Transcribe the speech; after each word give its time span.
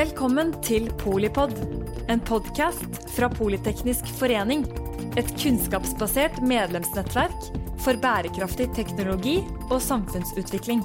Velkommen 0.00 0.54
til 0.64 0.86
Polipod, 0.96 1.50
en 2.08 2.22
podkast 2.24 2.94
fra 3.12 3.26
Politeknisk 3.28 4.06
forening. 4.16 4.62
Et 5.20 5.28
kunnskapsbasert 5.42 6.38
medlemsnettverk 6.40 7.48
for 7.84 7.98
bærekraftig 8.00 8.70
teknologi 8.78 9.34
og 9.66 9.76
samfunnsutvikling. 9.84 10.80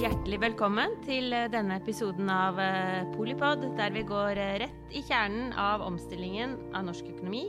Hjertelig 0.00 0.38
velkommen 0.46 0.94
til 1.04 1.34
denne 1.52 1.76
episoden 1.82 2.32
av 2.32 2.62
eh, 2.64 3.02
Polipod, 3.12 3.66
der 3.76 3.92
vi 3.92 4.06
går 4.08 4.40
eh, 4.40 4.54
rett 4.62 4.96
i 4.96 5.02
kjernen 5.04 5.52
av 5.52 5.84
omstillingen 5.84 6.54
av 6.72 6.86
norsk 6.86 7.10
økonomi 7.12 7.42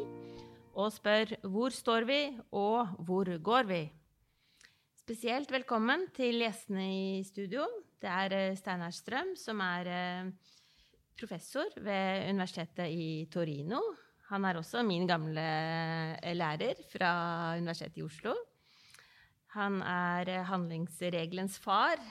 og 0.75 0.91
spør 0.97 1.37
hvor 1.53 1.71
står 1.71 2.09
vi, 2.09 2.19
og 2.51 2.99
hvor 3.07 3.31
går 3.39 3.71
vi? 3.71 3.79
Spesielt 5.05 5.55
velkommen 5.55 6.09
til 6.19 6.43
gjestene 6.43 6.89
i 6.91 7.23
studio. 7.23 7.69
Det 8.01 8.09
er 8.09 8.33
eh, 8.33 8.55
Steinar 8.57 8.93
Strøm, 8.95 9.35
som 9.37 9.59
er 9.61 9.89
eh, 9.91 10.29
professor 11.19 11.69
ved 11.77 12.31
Universitetet 12.31 12.89
i 12.89 13.27
Torino. 13.29 13.81
Han 14.31 14.47
er 14.47 14.57
også 14.57 14.81
min 14.87 15.05
gamle 15.09 15.43
eh, 16.17 16.33
lærer 16.33 16.81
fra 16.89 17.11
Universitetet 17.59 18.01
i 18.01 18.05
Oslo. 18.07 18.33
Han 19.53 19.81
er 19.85 20.47
handlingsregelens 20.47 21.59
far, 21.61 22.01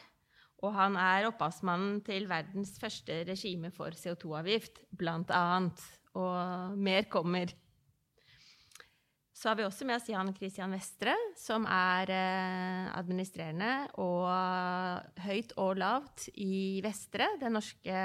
og 0.60 0.76
han 0.76 0.98
er 1.00 1.26
opphavsmannen 1.30 2.02
til 2.06 2.28
verdens 2.30 2.76
første 2.78 3.22
regime 3.26 3.72
for 3.74 3.96
CO2-avgift, 3.96 4.84
blant 4.94 5.32
annet. 5.34 5.82
Og 6.14 6.76
mer 6.78 7.06
kommer. 7.10 7.50
Så 9.40 9.48
har 9.48 9.56
vi 9.56 9.64
også 9.64 9.86
med 9.88 9.96
oss 9.96 10.04
Jan 10.10 10.34
Christian 10.36 10.74
Vestre, 10.76 11.14
som 11.40 11.64
er 11.64 12.10
eh, 12.12 12.92
administrerende 12.92 13.88
og 14.02 14.28
høyt 15.24 15.54
og 15.56 15.78
lavt 15.80 16.28
i 16.44 16.84
Vestre, 16.84 17.24
det 17.40 17.48
norske 17.48 17.96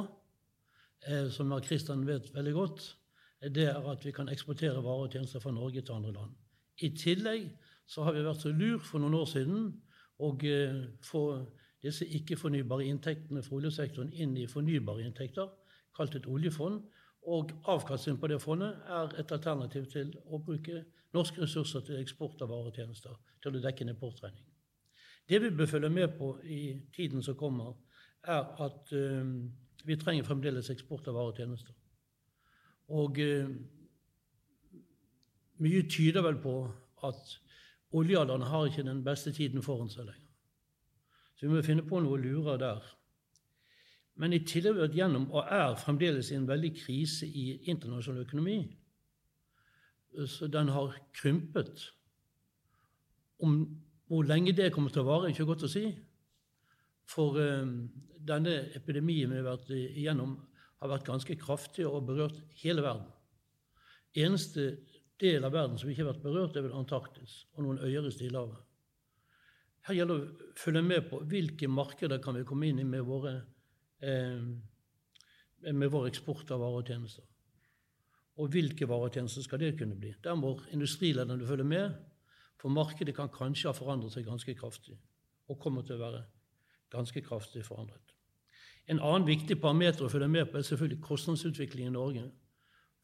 eh, 1.07 1.29
som 1.31 1.53
Kristian 1.61 2.07
vet 2.07 2.33
veldig 2.33 2.53
godt, 2.53 2.97
det 3.41 3.67
er 3.69 3.91
at 3.91 4.05
vi 4.05 4.11
kan 4.11 4.29
eksportere 4.29 4.83
varer 4.83 5.05
og 5.07 5.11
tjenester 5.11 5.39
fra 5.39 5.51
Norge 5.51 5.81
til 5.81 5.93
andre 5.93 6.13
land. 6.13 6.31
I 6.81 6.89
tillegg 6.97 7.51
så 7.85 8.03
har 8.03 8.15
vi 8.15 8.23
vært 8.25 8.41
så 8.41 8.51
lur 8.51 8.79
for 8.79 8.99
noen 8.99 9.13
år 9.13 9.29
siden 9.29 9.67
å 10.19 10.31
eh, 10.43 10.81
få 11.03 11.23
disse 11.85 12.07
ikke-fornybare 12.17 12.87
inntektene 12.89 13.43
fra 13.45 13.59
oljesektoren 13.59 14.13
inn 14.13 14.35
i 14.37 14.47
fornybare 14.49 15.05
inntekter, 15.05 15.51
kalt 15.95 16.15
et 16.17 16.27
oljefond. 16.27 16.81
Og 17.25 17.51
avkastningen 17.65 18.19
på 18.21 18.27
det 18.29 18.41
fondet 18.41 18.75
er 18.85 19.15
et 19.19 19.31
alternativ 19.31 19.85
til 19.89 20.11
å 20.29 20.37
bruke 20.37 20.83
norske 21.15 21.41
ressurser 21.41 21.81
til 21.85 22.01
eksport 22.01 22.41
av 22.43 22.51
varer 22.51 22.69
og 22.69 22.75
tjenester, 22.77 23.15
til 23.41 23.55
å 23.55 23.61
dekke 23.63 23.85
en 23.85 23.93
importregning. 23.95 24.43
Det 25.29 25.39
vi 25.41 25.49
bør 25.57 25.71
følge 25.71 25.89
med 25.89 26.17
på 26.19 26.35
i 26.43 26.75
tiden 26.93 27.23
som 27.25 27.37
kommer, 27.39 27.73
er 28.23 28.43
at 28.65 28.91
uh, 28.93 29.23
vi 29.85 29.97
trenger 30.01 30.27
fremdeles 30.27 30.69
eksport 30.69 31.07
av 31.07 31.17
varer 31.17 31.33
og 31.33 31.39
tjenester. 31.39 31.73
Og 32.93 33.17
uh, 33.17 33.49
mye 35.65 35.87
tyder 35.89 36.25
vel 36.25 36.37
på 36.43 36.55
at 37.07 37.35
oljealderen 37.95 38.45
har 38.51 38.67
ikke 38.67 38.85
den 38.85 39.01
beste 39.05 39.33
tiden 39.33 39.63
foran 39.65 39.89
seg 39.89 40.09
lenger. 40.09 40.29
Så 41.35 41.47
vi 41.47 41.53
må 41.53 41.63
finne 41.65 41.85
på 41.87 41.99
noe 42.03 42.19
lurere 42.19 42.59
der. 42.61 42.85
Men 44.21 44.33
i 44.33 44.43
tillegg 44.47 44.77
vært 44.79 44.95
gjennom, 44.95 45.27
og 45.35 45.49
er 45.51 45.75
fremdeles 45.79 46.31
i 46.31 46.37
en 46.37 46.47
veldig 46.47 46.71
krise 46.77 47.27
i 47.27 47.45
internasjonal 47.71 48.23
økonomi. 48.23 48.59
Så 50.31 50.47
den 50.47 50.71
har 50.71 50.95
krympet. 51.17 51.89
Om 53.43 53.57
hvor 54.07 54.23
lenge 54.23 54.53
det 54.55 54.71
kommer 54.71 54.93
til 54.93 55.03
å 55.03 55.09
vare, 55.09 55.27
er 55.27 55.35
ikke 55.35 55.47
godt 55.49 55.65
å 55.67 55.71
si. 55.71 55.89
For 57.09 57.37
um, 57.41 57.89
denne 58.25 58.53
epidemien 58.77 59.33
vi 59.33 59.41
har 59.41 59.49
vært 59.49 59.73
igjennom, 59.75 60.37
har 60.81 60.91
vært 60.91 61.07
ganske 61.07 61.35
kraftig 61.41 61.87
og 61.89 62.05
berørt 62.07 62.37
hele 62.61 62.83
verden. 62.85 63.09
Eneste 64.15 64.69
del 65.19 65.43
av 65.43 65.53
verden 65.55 65.79
som 65.79 65.89
ikke 65.91 66.03
har 66.05 66.13
vært 66.13 66.23
berørt, 66.23 66.55
er 66.55 66.65
vel 66.65 66.77
Antarktis 66.77 67.41
og 67.55 67.65
noen 67.65 67.81
øyer 67.83 68.07
i 68.07 68.13
Stillehavet. 68.13 68.61
Her 69.85 69.99
gjelder 69.99 70.21
det 70.21 70.45
å 70.47 70.53
følge 70.57 70.81
med 70.85 71.09
på 71.11 71.19
hvilke 71.29 71.69
markeder 71.69 72.21
kan 72.23 72.37
vi 72.37 72.45
komme 72.47 72.69
inn 72.69 72.81
i 72.81 72.87
med 72.87 73.05
våre 73.05 73.35
med 75.73 75.91
vår 75.91 76.09
eksport 76.11 76.51
av 76.53 76.61
varer 76.61 76.81
og 76.81 76.91
tjenester. 76.91 77.25
Og 78.41 78.51
hvilke 78.51 78.87
varer 78.89 79.09
og 79.09 79.15
tjenester 79.15 79.45
skal 79.45 79.61
det 79.61 79.77
kunne 79.79 79.97
bli? 79.99 80.13
Der 80.23 80.35
må 80.35 80.57
industrilederne 80.75 81.47
følge 81.47 81.67
med, 81.67 81.93
for 82.61 82.69
markedet 82.69 83.15
kan 83.15 83.31
kanskje 83.31 83.69
ha 83.69 83.75
forandret 83.75 84.13
seg 84.13 84.27
ganske 84.27 84.55
kraftig, 84.57 84.97
og 85.47 85.59
kommer 85.59 85.85
til 85.85 85.97
å 85.97 86.03
være 86.03 86.23
ganske 86.93 87.21
kraftig 87.25 87.63
forandret. 87.65 88.15
En 88.87 89.01
annen 89.01 89.25
viktig 89.27 89.57
parameter 89.61 90.05
å 90.05 90.09
følge 90.11 90.29
med 90.29 90.49
på 90.51 90.59
er 90.59 90.67
selvfølgelig 90.67 91.03
kostnadsutviklingen 91.03 91.93
i 91.93 91.97
Norge. 91.97 92.25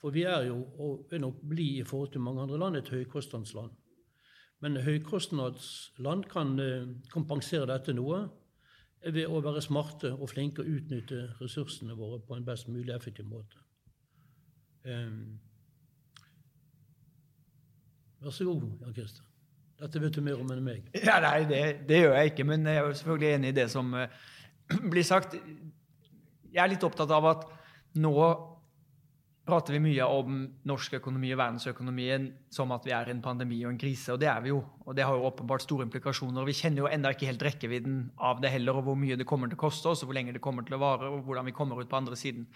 For 0.01 0.13
vi 0.13 0.25
er 0.29 0.47
jo, 0.49 0.59
og 0.81 1.07
vil 1.09 1.23
nok 1.23 1.41
bli 1.49 1.67
i 1.79 1.85
forhold 1.85 2.11
til 2.13 2.21
mange 2.25 2.41
andre 2.41 2.59
land, 2.61 2.77
et 2.77 2.89
høykostnadsland. 2.89 3.71
Men 4.61 4.77
høykostnadsland 4.85 6.27
kan 6.29 6.53
eh, 6.61 6.89
kompensere 7.13 7.69
dette 7.69 7.95
noe 7.97 8.27
ved 9.01 9.25
å 9.25 9.39
være 9.41 9.61
smarte 9.65 10.11
og 10.13 10.29
flinke 10.29 10.61
og 10.61 10.69
utnytte 10.75 11.23
ressursene 11.39 11.95
våre 11.97 12.19
på 12.21 12.37
en 12.37 12.45
best 12.45 12.69
mulig 12.69 12.93
effektiv 12.93 13.25
måte. 13.29 13.57
Um, 14.85 15.39
vær 18.21 18.35
så 18.35 18.45
god, 18.45 18.67
Jan 18.81 18.93
Christer. 18.93 19.25
Dette 19.81 20.01
vet 20.01 20.13
du 20.13 20.21
mer 20.21 20.37
om 20.37 20.53
enn 20.53 20.61
meg. 20.61 20.91
Ja, 20.93 21.17
nei, 21.23 21.41
det, 21.49 21.61
det, 21.89 22.03
gjør 22.03 22.15
jeg 22.19 22.33
ikke, 22.33 22.45
men 22.45 22.69
jeg 22.69 22.77
er 22.77 22.93
selvfølgelig 22.99 23.33
enig 23.33 23.49
i 23.49 23.57
det 23.57 23.67
som 23.73 23.93
uh, 23.97 24.05
blir 24.93 25.05
sagt. 25.07 25.33
Jeg 26.51 26.61
er 26.61 26.69
litt 26.69 26.85
opptatt 26.85 27.13
av 27.15 27.29
at 27.31 27.47
nå 27.97 28.13
prater 29.51 29.75
vi 29.75 29.81
mye 29.83 30.05
om 30.07 30.43
norsk 30.69 30.93
økonomi 31.01 31.33
og 31.33 31.41
verdensøkonomien 31.41 32.29
som 32.53 32.71
at 32.71 32.85
vi 32.87 32.93
er 32.95 33.09
i 33.09 33.13
en 33.13 33.23
pandemi 33.23 33.57
og 33.65 33.73
en 33.73 33.79
krise, 33.81 34.13
og 34.13 34.21
det 34.21 34.29
er 34.31 34.39
vi 34.43 34.53
jo. 34.53 34.61
Og 34.85 34.95
det 34.95 35.03
har 35.03 35.17
jo 35.17 35.27
åpenbart 35.27 35.65
store 35.65 35.87
implikasjoner. 35.87 36.39
og 36.39 36.47
Vi 36.47 36.55
kjenner 36.55 36.85
jo 36.85 36.91
enda 36.91 37.11
ikke 37.11 37.27
helt 37.27 37.43
rekkevidden 37.43 37.97
av 38.17 38.39
det 38.43 38.53
heller, 38.53 38.79
og 38.79 38.87
hvor 38.87 38.99
mye 38.99 39.17
det 39.19 39.27
kommer 39.27 39.51
til 39.51 39.59
å 39.59 39.63
koste 39.65 39.91
oss, 39.91 40.03
og 40.03 40.09
hvor 40.09 40.17
lenge 40.17 40.35
det 40.35 40.43
kommer 40.43 40.63
til 40.67 40.77
å 40.77 40.81
vare, 40.81 41.09
og 41.11 41.25
hvordan 41.27 41.49
vi 41.49 41.55
kommer 41.57 41.81
ut 41.81 41.89
på 41.91 41.99
andre 41.99 42.15
siden. 42.15 42.47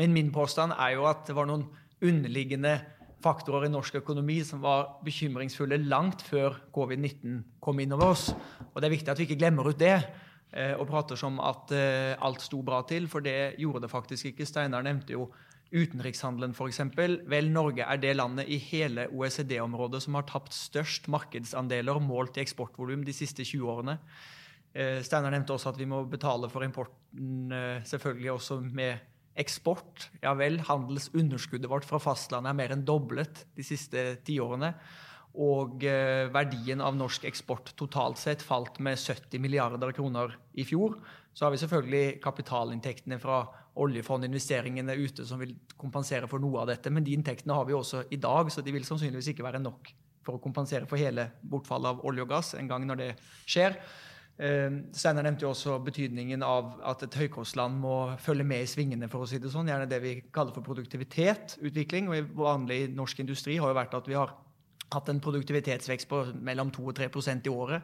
Men 0.00 0.14
min 0.14 0.30
påstand 0.32 0.72
er 0.78 0.94
jo 0.96 1.08
at 1.10 1.26
det 1.28 1.36
var 1.36 1.50
noen 1.50 1.66
underliggende 2.00 2.78
faktorer 3.22 3.66
i 3.66 3.72
norsk 3.72 3.98
økonomi 4.00 4.38
som 4.46 4.62
var 4.62 5.00
bekymringsfulle 5.04 5.80
langt 5.90 6.22
før 6.22 6.60
covid-19 6.74 7.42
kom 7.60 7.82
inn 7.82 7.92
over 7.96 8.14
oss. 8.14 8.30
Og 8.72 8.80
det 8.80 8.88
er 8.88 8.94
viktig 8.94 9.12
at 9.12 9.20
vi 9.20 9.26
ikke 9.26 9.40
glemmer 9.40 9.68
ut 9.68 9.80
det 9.80 9.96
eh, 9.98 10.74
og 10.78 10.86
prater 10.88 11.18
som 11.18 11.40
at 11.42 11.74
eh, 11.74 12.14
alt 12.14 12.46
sto 12.46 12.62
bra 12.62 12.84
til, 12.88 13.10
for 13.10 13.24
det 13.26 13.58
gjorde 13.58 13.84
det 13.84 13.92
faktisk 13.92 14.30
ikke. 14.30 14.46
Steinar 14.46 14.86
nevnte 14.86 15.16
jo 15.18 15.26
Utenrikshandelen 15.68 16.54
f.eks. 16.56 16.80
Vel, 16.96 17.50
Norge 17.52 17.84
er 17.84 18.00
det 18.00 18.14
landet 18.16 18.48
i 18.48 18.56
hele 18.70 19.04
OECD-området 19.12 20.00
som 20.04 20.16
har 20.16 20.24
tapt 20.28 20.56
størst 20.56 21.10
markedsandeler 21.12 22.00
målt 22.00 22.38
i 22.38 22.44
eksportvolum 22.44 23.04
de 23.04 23.14
siste 23.16 23.44
20 23.44 23.68
årene. 23.74 23.98
Eh, 24.72 25.00
Steinar 25.04 25.34
nevnte 25.34 25.52
også 25.56 25.72
at 25.72 25.80
vi 25.80 25.88
må 25.88 26.00
betale 26.08 26.48
for 26.52 26.64
importen 26.64 27.52
eh, 27.52 27.84
selvfølgelig 27.88 28.32
også 28.32 28.60
med 28.64 29.04
eksport. 29.38 30.08
Ja 30.22 30.32
vel, 30.38 30.58
handelsunderskuddet 30.66 31.70
vårt 31.70 31.86
fra 31.88 32.00
fastlandet 32.02 32.52
er 32.52 32.58
mer 32.58 32.74
enn 32.74 32.86
doblet 32.88 33.44
de 33.56 33.66
siste 33.66 34.08
tiårene. 34.26 34.72
Og 35.38 35.84
eh, 35.86 36.26
verdien 36.34 36.80
av 36.82 36.96
norsk 36.98 37.28
eksport 37.28 37.74
totalt 37.78 38.18
sett 38.18 38.42
falt 38.42 38.80
med 38.82 38.98
70 38.98 39.38
milliarder 39.44 39.92
kroner 39.94 40.34
i 40.58 40.64
fjor. 40.66 40.96
Så 41.36 41.46
har 41.46 41.54
vi 41.54 41.60
selvfølgelig 41.60 42.18
kapitalinntektene 42.24 43.20
fra 43.22 43.44
oljefondinvesteringene 43.84 44.96
ute 44.98 45.26
som 45.28 45.40
vil 45.42 45.54
kompensere 45.78 46.28
for 46.30 46.42
noe 46.42 46.62
av 46.62 46.72
dette. 46.72 46.90
Men 46.90 47.06
de 47.06 47.14
inntektene 47.16 47.56
har 47.56 47.68
vi 47.68 47.76
også 47.76 48.04
i 48.14 48.20
dag, 48.20 48.50
så 48.52 48.64
de 48.64 48.74
vil 48.74 48.86
sannsynligvis 48.86 49.32
ikke 49.32 49.46
være 49.46 49.62
nok 49.62 49.92
for 50.26 50.36
å 50.36 50.42
kompensere 50.42 50.88
for 50.88 51.00
hele 51.00 51.30
bortfallet 51.48 51.94
av 51.94 52.04
olje 52.06 52.26
og 52.26 52.30
gass 52.34 52.54
en 52.58 52.68
gang 52.68 52.84
når 52.88 53.00
det 53.00 53.10
skjer. 53.48 53.78
Eh, 54.38 54.74
Steinar 54.94 55.26
nevnte 55.26 55.46
jo 55.46 55.50
også 55.50 55.78
betydningen 55.82 56.44
av 56.46 56.76
at 56.86 57.02
et 57.06 57.16
høykostland 57.22 57.80
må 57.82 57.94
følge 58.22 58.46
med 58.46 58.62
i 58.62 58.70
svingene. 58.70 59.08
for 59.10 59.24
å 59.24 59.28
si 59.28 59.38
det 59.38 59.50
sånn, 59.50 59.66
Gjerne 59.66 59.88
det 59.88 60.02
vi 60.02 60.22
kaller 60.32 60.52
for 60.52 60.62
produktivitetsutvikling. 60.62 62.08
og 62.08 62.36
Vanlig 62.36 62.94
norsk 62.94 63.20
industri 63.20 63.56
har 63.56 63.68
jo 63.68 63.80
vært 63.80 63.94
at 63.94 64.06
vi 64.06 64.14
har 64.14 64.34
hatt 64.92 65.08
en 65.08 65.20
produktivitetsvekst 65.20 66.08
på 66.08 66.24
mellom 66.40 66.70
2 66.70 66.86
og 66.86 66.94
3% 66.94 67.46
i 67.46 67.50
året. 67.50 67.82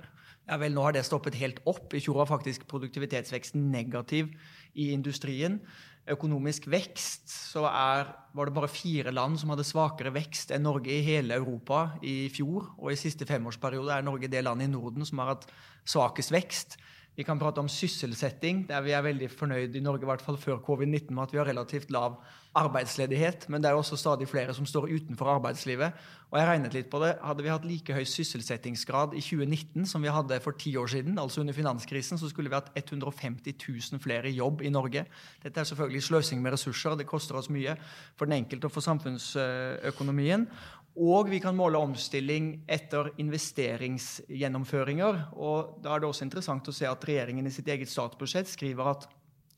Ja 0.48 0.58
vel, 0.60 0.74
Nå 0.74 0.82
har 0.82 0.92
det 0.92 1.04
stoppet 1.04 1.34
helt 1.34 1.60
opp. 1.64 1.92
I 1.94 2.00
fjor 2.00 2.20
var 2.20 2.26
faktisk 2.26 2.66
produktivitetsveksten 2.68 3.70
negativ 3.72 4.28
i 4.74 4.90
industrien. 4.94 5.60
Økonomisk 6.04 6.66
vekst 6.68 7.30
så 7.32 7.62
er, 7.70 8.10
var 8.36 8.48
det 8.48 8.56
bare 8.56 8.68
fire 8.68 9.12
land 9.14 9.38
som 9.40 9.54
hadde 9.54 9.64
svakere 9.64 10.12
vekst 10.12 10.52
enn 10.52 10.66
Norge 10.66 10.92
i 10.92 11.04
hele 11.06 11.38
Europa 11.38 11.94
i 12.04 12.28
fjor. 12.32 12.74
Og 12.76 12.92
i 12.92 12.98
siste 13.00 13.24
femårsperiode 13.28 13.94
er 13.94 14.04
Norge 14.04 14.28
det 14.28 14.44
landet 14.44 14.68
i 14.68 14.74
Norden 14.74 15.08
som 15.08 15.22
har 15.22 15.32
hatt 15.32 15.48
svakest 15.88 16.34
vekst. 16.34 16.76
Vi 17.14 17.22
kan 17.22 17.38
prate 17.38 17.62
om 17.62 17.68
sysselsetting, 17.70 18.64
der 18.66 18.82
vi 18.82 18.90
er 18.90 19.04
veldig 19.06 19.28
fornøyd 19.30 19.76
i 19.78 19.82
Norge, 19.84 20.02
i 20.02 20.08
hvert 20.10 20.22
fall 20.24 20.38
før 20.40 20.58
covid-19, 20.66 21.12
med 21.14 21.22
at 21.22 21.34
vi 21.34 21.38
har 21.38 21.46
relativt 21.46 21.92
lav 21.94 22.16
arbeidsledighet. 22.58 23.46
Men 23.48 23.62
det 23.62 23.70
er 23.70 23.78
også 23.78 23.96
stadig 23.98 24.26
flere 24.28 24.54
som 24.54 24.66
står 24.66 24.88
utenfor 24.90 25.30
arbeidslivet. 25.36 25.94
Og 26.30 26.38
jeg 26.40 26.48
regnet 26.48 26.74
litt 26.74 26.88
på 26.90 26.98
det. 27.02 27.12
Hadde 27.22 27.46
vi 27.46 27.52
hatt 27.52 27.66
like 27.66 27.94
høy 27.94 28.02
sysselsettingsgrad 28.10 29.14
i 29.14 29.22
2019 29.22 29.86
som 29.90 30.02
vi 30.02 30.10
hadde 30.10 30.40
for 30.42 30.58
ti 30.58 30.74
år 30.78 30.90
siden, 30.90 31.18
altså 31.22 31.44
under 31.44 31.54
finanskrisen, 31.54 32.18
så 32.18 32.30
skulle 32.30 32.50
vi 32.50 32.58
hatt 32.58 32.72
150 32.74 33.54
000 33.62 34.02
flere 34.02 34.30
i 34.30 34.34
jobb 34.38 34.62
i 34.66 34.72
Norge. 34.74 35.06
Dette 35.42 35.62
er 35.62 35.70
selvfølgelig 35.70 36.02
sløsing 36.02 36.42
med 36.42 36.56
ressurser. 36.56 36.98
Det 36.98 37.06
koster 37.06 37.38
oss 37.38 37.50
mye 37.50 37.76
for 38.18 38.26
den 38.26 38.40
enkelte 38.40 38.66
og 38.66 38.74
for 38.74 38.86
samfunnsøkonomien. 38.86 40.48
Og 40.94 41.26
vi 41.26 41.40
kan 41.42 41.56
måle 41.58 41.74
omstilling 41.82 42.60
etter 42.70 43.08
investeringsgjennomføringer. 43.18 45.16
Og 45.34 45.82
da 45.82 45.94
er 45.94 46.02
det 46.02 46.08
også 46.08 46.24
interessant 46.28 46.68
å 46.70 46.74
se 46.74 46.86
at 46.86 47.06
regjeringen 47.08 47.50
i 47.50 47.54
sitt 47.54 47.68
eget 47.68 47.90
statsbudsjett 47.90 48.52
skriver 48.52 48.92
at 48.92 49.08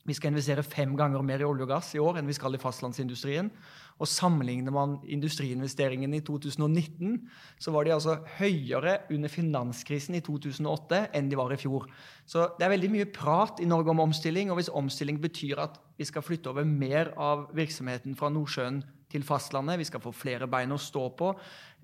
vi 0.07 0.15
skal 0.15 0.31
investere 0.31 0.63
fem 0.63 0.93
ganger 0.95 1.23
mer 1.25 1.41
i 1.43 1.45
olje 1.45 1.65
og 1.65 1.71
gass 1.73 1.89
i 1.93 1.99
år 1.99 2.17
enn 2.17 2.29
vi 2.29 2.35
skal 2.35 2.55
i 2.55 2.61
fastlandsindustrien. 2.61 3.49
Og 3.99 4.07
sammenligner 4.07 4.71
man 4.71 4.95
industriinvesteringene 5.03 6.21
i 6.21 6.23
2019, 6.23 7.17
så 7.59 7.73
var 7.75 7.85
de 7.85 7.95
altså 7.95 8.15
høyere 8.37 9.01
under 9.11 9.29
finanskrisen 9.29 10.15
i 10.15 10.23
2008 10.23 11.09
enn 11.17 11.29
de 11.29 11.37
var 11.37 11.51
i 11.51 11.59
fjor. 11.59 11.89
Så 12.25 12.47
det 12.55 12.65
er 12.65 12.75
veldig 12.77 12.93
mye 12.93 13.09
prat 13.11 13.59
i 13.59 13.67
Norge 13.67 13.91
om 13.91 14.05
omstilling. 14.07 14.49
Og 14.49 14.61
hvis 14.61 14.71
omstilling 14.71 15.19
betyr 15.21 15.59
at 15.67 15.81
vi 15.99 16.07
skal 16.07 16.23
flytte 16.23 16.53
over 16.53 16.65
mer 16.65 17.11
av 17.19 17.49
virksomheten 17.57 18.15
fra 18.15 18.31
Nordsjøen 18.31 18.85
til 19.11 19.23
fastlandet. 19.23 19.79
Vi 19.79 19.87
skal 19.87 20.01
få 20.03 20.11
flere 20.15 20.47
bein 20.51 20.73
å 20.75 20.79
stå 20.81 21.05
på. 21.17 21.31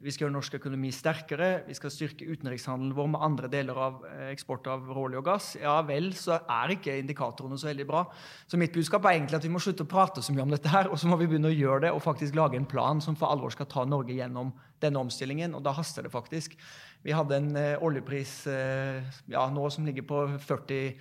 Vi 0.03 0.11
skal 0.11 0.25
gjøre 0.25 0.35
norsk 0.35 0.57
økonomi 0.57 0.89
sterkere. 0.91 1.49
Vi 1.67 1.75
skal 1.77 1.91
styrke 1.93 2.27
utenrikshandelen 2.27 2.95
vår 2.97 3.07
med 3.13 3.23
andre 3.23 3.49
deler 3.51 3.77
av 3.79 4.01
eh, 4.09 4.25
eksport 4.33 4.67
av 4.71 4.89
råolje 4.91 5.21
og 5.21 5.27
gass. 5.29 5.47
Ja 5.61 5.77
vel, 5.87 6.09
så 6.17 6.41
er 6.41 6.75
ikke 6.75 6.97
indikatorene 6.99 7.59
så 7.59 7.69
veldig 7.69 7.87
bra. 7.87 8.03
Så 8.49 8.59
mitt 8.59 8.75
budskap 8.75 9.07
er 9.07 9.15
egentlig 9.15 9.39
at 9.39 9.47
vi 9.47 9.53
må 9.53 9.63
slutte 9.63 9.87
å 9.87 9.93
prate 9.93 10.25
så 10.25 10.35
mye 10.35 10.43
om 10.43 10.51
dette 10.51 10.73
her, 10.73 10.91
og 10.91 10.99
så 10.99 11.07
må 11.07 11.19
vi 11.21 11.29
begynne 11.31 11.53
å 11.53 11.55
gjøre 11.55 11.85
det 11.87 11.93
og 11.95 12.03
faktisk 12.03 12.35
lage 12.39 12.59
en 12.59 12.67
plan 12.67 12.99
som 13.03 13.15
for 13.19 13.31
alvor 13.31 13.55
skal 13.55 13.69
ta 13.71 13.87
Norge 13.87 14.17
gjennom 14.17 14.51
denne 14.83 14.99
omstillingen. 14.99 15.55
Og 15.55 15.63
da 15.63 15.71
haster 15.77 16.03
det 16.03 16.11
faktisk. 16.11 16.57
Vi 17.03 17.15
hadde 17.15 17.39
en 17.39 17.51
uh, 17.55 17.83
oljepris 17.83 18.41
uh, 18.51 18.99
ja, 19.31 19.47
nå 19.51 19.69
som 19.71 19.87
ligger 19.87 20.07
på 20.07 20.25
40 20.43 20.97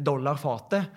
dollar 0.00 0.38
fatet. 0.40 0.88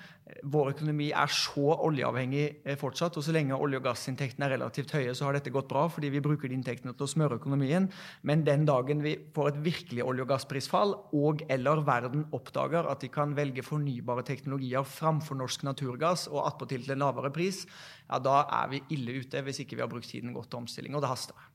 Vår 0.46 0.76
økonomi 0.76 1.08
er 1.16 1.32
så 1.34 1.74
oljeavhengig 1.88 2.44
eh, 2.62 2.78
fortsatt, 2.78 3.18
og 3.18 3.26
så 3.26 3.34
lenge 3.34 3.58
olje- 3.58 3.80
og 3.80 3.88
gassinntektene 3.88 4.46
er 4.46 4.54
relativt 4.54 4.94
høye, 4.94 5.16
så 5.18 5.26
har 5.26 5.36
dette 5.36 5.54
gått 5.54 5.70
bra, 5.72 5.88
fordi 5.90 6.12
vi 6.14 6.22
bruker 6.24 6.50
de 6.50 6.58
inntektene 6.60 6.94
til 6.94 7.08
å 7.08 7.10
smøre 7.10 7.40
økonomien. 7.40 7.88
Men 8.30 8.46
den 8.46 8.68
dagen 8.70 9.02
vi 9.06 9.16
får 9.36 9.52
et 9.52 9.60
virkelig 9.66 10.06
olje- 10.06 10.26
og 10.26 10.32
gassprisfall, 10.32 10.96
og 11.18 11.44
eller 11.50 11.84
verden 11.88 12.28
oppdager 12.36 12.90
at 12.92 13.02
de 13.02 13.12
kan 13.14 13.34
velge 13.38 13.66
fornybare 13.66 14.26
teknologier 14.28 14.86
framfor 14.86 15.42
norsk 15.42 15.66
naturgass, 15.66 16.28
og 16.30 16.46
attpåtil 16.46 16.86
til 16.86 16.98
en 16.98 17.06
lavere 17.08 17.34
pris, 17.34 17.66
ja, 18.06 18.22
da 18.22 18.44
er 18.62 18.74
vi 18.74 18.84
ille 18.96 19.20
ute 19.24 19.42
hvis 19.46 19.64
ikke 19.66 19.80
vi 19.80 19.86
har 19.86 19.92
brukt 19.92 20.10
tiden 20.10 20.36
godt 20.38 20.54
til 20.54 20.64
omstilling, 20.64 20.98
og 20.98 21.06
det 21.06 21.14
haster. 21.14 21.48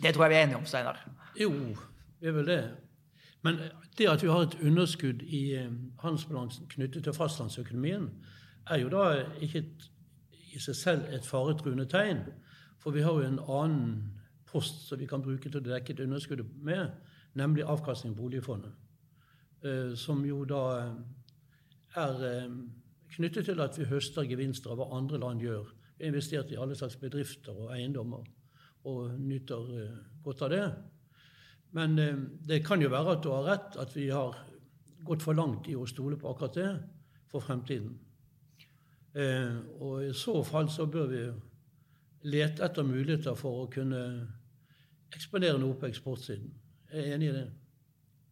Det 0.00 0.14
tror 0.14 0.26
jeg 0.26 0.32
vi 0.32 0.40
er 0.40 0.46
enige 0.48 0.62
om, 0.62 0.68
Steinar. 0.68 1.04
Jo, 1.36 1.50
vi 2.20 2.30
er 2.30 2.40
vel 2.40 2.48
det. 2.48 2.62
Men 3.42 3.58
det 3.98 4.08
at 4.08 4.22
vi 4.22 4.28
har 4.28 4.42
et 4.42 4.58
underskudd 4.62 5.22
i 5.22 5.54
eh, 5.56 5.72
handelsbalansen 6.02 6.68
knyttet 6.68 7.04
til 7.04 7.16
fastlandsøkonomien, 7.16 8.10
er 8.70 8.82
jo 8.82 8.88
da 8.92 9.04
ikke 9.40 9.62
et, 9.64 9.86
i 10.52 10.60
seg 10.60 10.76
selv 10.76 11.14
et 11.14 11.26
faretruende 11.26 11.86
tegn. 11.88 12.26
For 12.80 12.92
vi 12.92 13.04
har 13.04 13.16
jo 13.16 13.28
en 13.28 13.40
annen 13.40 13.94
post 14.50 14.86
som 14.88 15.00
vi 15.00 15.08
kan 15.08 15.22
bruke 15.24 15.48
til 15.48 15.60
å 15.60 15.64
dekke 15.64 15.94
et 15.94 16.04
underskudd 16.04 16.44
med, 16.60 16.92
nemlig 17.38 17.64
avkastning 17.64 18.16
på 18.16 18.28
oljefondet. 18.28 18.76
Eh, 19.64 19.96
som 19.96 20.20
jo 20.26 20.44
da 20.44 20.62
eh, 20.82 20.92
er 22.04 22.50
knyttet 23.16 23.48
til 23.48 23.60
at 23.60 23.78
vi 23.78 23.88
høster 23.88 24.28
gevinster 24.28 24.74
av 24.74 24.82
hva 24.82 24.92
andre 25.00 25.18
land 25.18 25.40
gjør. 25.42 25.72
Vi 25.96 26.04
har 26.04 26.12
investert 26.12 26.52
i 26.52 26.60
alle 26.60 26.76
slags 26.76 27.00
bedrifter 27.00 27.56
og 27.56 27.72
eiendommer 27.74 28.28
og 28.88 29.18
nyter 29.20 29.64
godt 30.24 30.42
av 30.46 30.52
det. 30.52 30.64
Men 31.76 31.98
eh, 31.98 32.22
det 32.46 32.62
kan 32.66 32.82
jo 32.82 32.90
være 32.92 33.16
at 33.16 33.24
du 33.24 33.30
har 33.34 33.46
rett, 33.46 33.76
at 33.80 33.94
vi 33.96 34.08
har 34.10 34.38
gått 35.06 35.24
for 35.24 35.36
langt 35.36 35.68
i 35.70 35.76
å 35.78 35.88
stole 35.88 36.18
på 36.20 36.30
akkurat 36.30 36.58
det 36.58 36.70
for 37.30 37.44
fremtiden. 37.44 37.94
Eh, 39.14 39.56
og 39.82 40.04
i 40.06 40.12
så 40.14 40.36
fall 40.46 40.70
så 40.70 40.86
bør 40.90 41.08
vi 41.10 41.22
lete 42.30 42.64
etter 42.66 42.86
muligheter 42.86 43.38
for 43.38 43.64
å 43.64 43.70
kunne 43.72 44.02
eksponere 45.10 45.58
noe 45.58 45.78
på 45.78 45.88
eksportsiden. 45.88 46.50
Jeg 46.90 47.06
er 47.06 47.16
enig 47.16 47.30
i 47.30 47.36
det. 47.38 47.46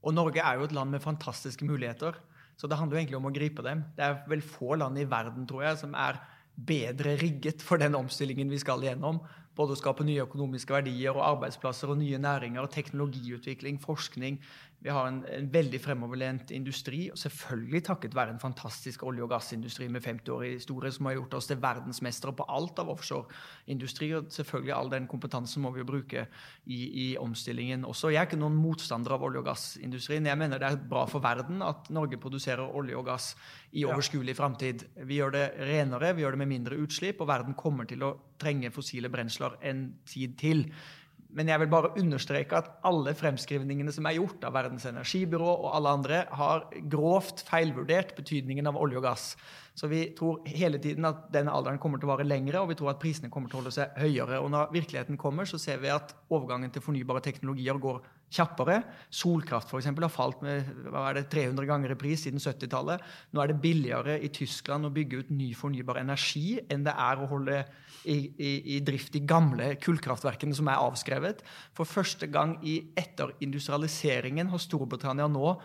Og 0.07 0.15
Norge 0.15 0.43
er 0.43 0.59
jo 0.59 0.67
et 0.69 0.75
land 0.77 0.95
med 0.95 1.03
fantastiske 1.03 1.67
muligheter. 1.67 2.17
Så 2.59 2.67
det 2.71 2.79
handler 2.79 2.99
jo 2.99 3.03
egentlig 3.03 3.19
om 3.19 3.29
å 3.31 3.35
gripe 3.35 3.63
dem. 3.63 3.85
Det 3.97 4.05
er 4.05 4.21
vel 4.31 4.43
få 4.43 4.77
land 4.79 4.99
i 4.99 5.07
verden, 5.09 5.47
tror 5.47 5.65
jeg, 5.67 5.79
som 5.83 5.95
er 5.99 6.19
bedre 6.59 7.15
rigget 7.21 7.63
for 7.63 7.79
den 7.79 7.95
omstillingen 7.95 8.51
vi 8.51 8.59
skal 8.59 8.83
gjennom. 8.83 9.21
Både 9.59 9.75
å 9.75 9.79
skape 9.81 10.07
nye 10.07 10.23
økonomiske 10.23 10.71
verdier 10.71 11.17
og 11.19 11.25
arbeidsplasser 11.27 11.91
og 11.91 11.99
nye 11.99 12.21
næringer, 12.23 12.63
og 12.63 12.71
teknologiutvikling, 12.71 13.81
forskning, 13.83 14.39
vi 14.81 14.91
har 14.95 15.09
en, 15.11 15.25
en, 15.27 15.47
veldig 15.51 15.79
fremoverlent 15.83 16.53
industri, 16.55 17.09
og 17.11 17.19
selvfølgelig 17.19 17.81
takket 17.89 18.15
være 18.15 18.37
en 18.37 18.39
fantastisk 18.39 19.03
olje- 19.09 19.25
og 19.25 19.33
gassindustri 19.33 19.89
med 19.91 20.05
50 20.05 20.31
år 20.31 20.45
i 20.47 20.53
historie, 20.53 20.93
som 20.95 21.09
har 21.09 21.17
gjort 21.17 21.35
oss 21.35 21.51
til 21.51 21.59
verdensmestere 21.63 22.35
på 22.39 22.47
alt 22.47 22.79
av 22.79 22.93
offshoreindustri. 22.93 24.13
Og 24.15 24.31
selvfølgelig 24.31 24.75
all 24.77 24.93
den 24.93 25.11
kompetansen 25.11 25.65
må 25.67 25.73
vi 25.75 25.83
jo 25.83 25.89
bruke 25.89 26.29
i, 26.67 26.79
i, 26.79 27.09
omstillingen 27.19 27.89
også. 27.91 28.13
Jeg 28.15 28.23
er 28.23 28.31
ikke 28.31 28.39
noen 28.39 28.61
motstander 28.63 29.17
av 29.17 29.27
olje- 29.27 29.43
og 29.43 29.51
gassindustrien. 29.51 30.31
Jeg 30.31 30.39
mener 30.39 30.63
det 30.63 30.71
er 30.71 30.79
bra 30.95 31.03
for 31.11 31.27
verden 31.27 31.65
at 31.67 31.91
Norge 31.91 32.23
produserer 32.23 32.63
olje 32.63 32.95
og 32.95 33.09
gass 33.11 33.33
i 33.75 33.83
overskuelig 33.83 34.39
framtid. 34.39 34.87
Vi 35.11 35.19
gjør 35.19 35.35
det 35.35 35.47
renere, 35.59 36.15
vi 36.15 36.23
gjør 36.23 36.39
det 36.39 36.45
med 36.47 36.55
mindre 36.55 36.79
utslipp, 36.79 37.19
og 37.19 37.33
verden 37.35 37.59
kommer 37.59 37.91
til 37.91 38.07
å 38.07 38.15
trenge 38.41 38.73
fossile 38.75 39.11
brensler 39.13 39.59
en 39.67 39.91
tid 40.09 40.39
til. 40.41 40.65
Men 41.37 41.51
jeg 41.51 41.61
vil 41.61 41.69
bare 41.69 41.91
understreke 42.01 42.57
at 42.57 42.71
alle 42.89 43.13
fremskrivningene 43.17 43.93
som 43.93 44.07
er 44.09 44.17
gjort 44.17 44.47
av 44.49 44.55
Verdens 44.57 44.87
energibyrå 44.89 45.49
og 45.51 45.73
alle 45.77 45.93
andre, 45.99 46.21
har 46.41 46.65
grovt 46.89 47.43
feilvurdert 47.49 48.15
betydningen 48.17 48.71
av 48.71 48.79
olje 48.81 49.01
og 49.01 49.05
gass. 49.05 49.27
Så 49.77 49.91
vi 49.91 50.07
tror 50.17 50.41
hele 50.49 50.81
tiden 50.83 51.05
at 51.07 51.27
denne 51.35 51.53
alderen 51.53 51.79
kommer 51.83 52.01
til 52.01 52.09
å 52.09 52.15
vare 52.15 52.27
lengre, 52.27 52.63
og 52.63 52.73
vi 52.73 52.79
tror 52.81 52.95
at 52.95 53.03
prisene 53.03 53.29
kommer 53.31 53.53
til 53.53 53.59
å 53.59 53.63
holde 53.63 53.75
seg 53.77 54.01
høyere. 54.01 54.41
Og 54.41 54.49
når 54.55 54.73
virkeligheten 54.75 55.21
kommer, 55.21 55.47
så 55.47 55.61
ser 55.61 55.83
vi 55.85 55.93
at 55.93 56.17
overgangen 56.33 56.73
til 56.73 56.83
fornybare 56.83 57.23
teknologier 57.23 57.79
går 57.83 58.01
kjappere. 58.35 58.83
Solkraft 59.11 59.71
for 59.71 59.81
eksempel, 59.81 60.07
har 60.07 60.13
falt 60.13 60.43
med 60.45 60.69
det, 61.17 61.27
300 61.33 61.69
ganger 61.69 61.95
i 61.95 61.99
pris 61.99 62.27
siden 62.27 62.43
70-tallet. 62.43 63.03
Nå 63.33 63.43
er 63.43 63.53
det 63.53 63.61
billigere 63.63 64.19
i 64.21 64.31
Tyskland 64.35 64.89
å 64.89 64.95
bygge 64.95 65.23
ut 65.23 65.35
ny 65.35 65.53
fornybar 65.57 66.01
energi 66.03 66.59
enn 66.69 66.87
det 66.87 66.95
er 66.95 67.21
å 67.21 67.29
holde 67.31 67.63
i, 68.09 68.19
i, 68.39 68.53
i 68.77 68.79
drift 68.85 69.13
de 69.17 69.25
gamle 69.27 69.73
kullkraftverkene 69.83 70.57
som 70.57 70.71
er 70.71 70.81
avskrevet. 70.81 71.43
For 71.77 71.89
første 71.89 72.29
gang 72.31 72.57
i 72.67 72.79
etterindustrialiseringen 72.99 74.53
har 74.53 74.63
Storbritannia 74.63 75.29
nå 75.31 75.57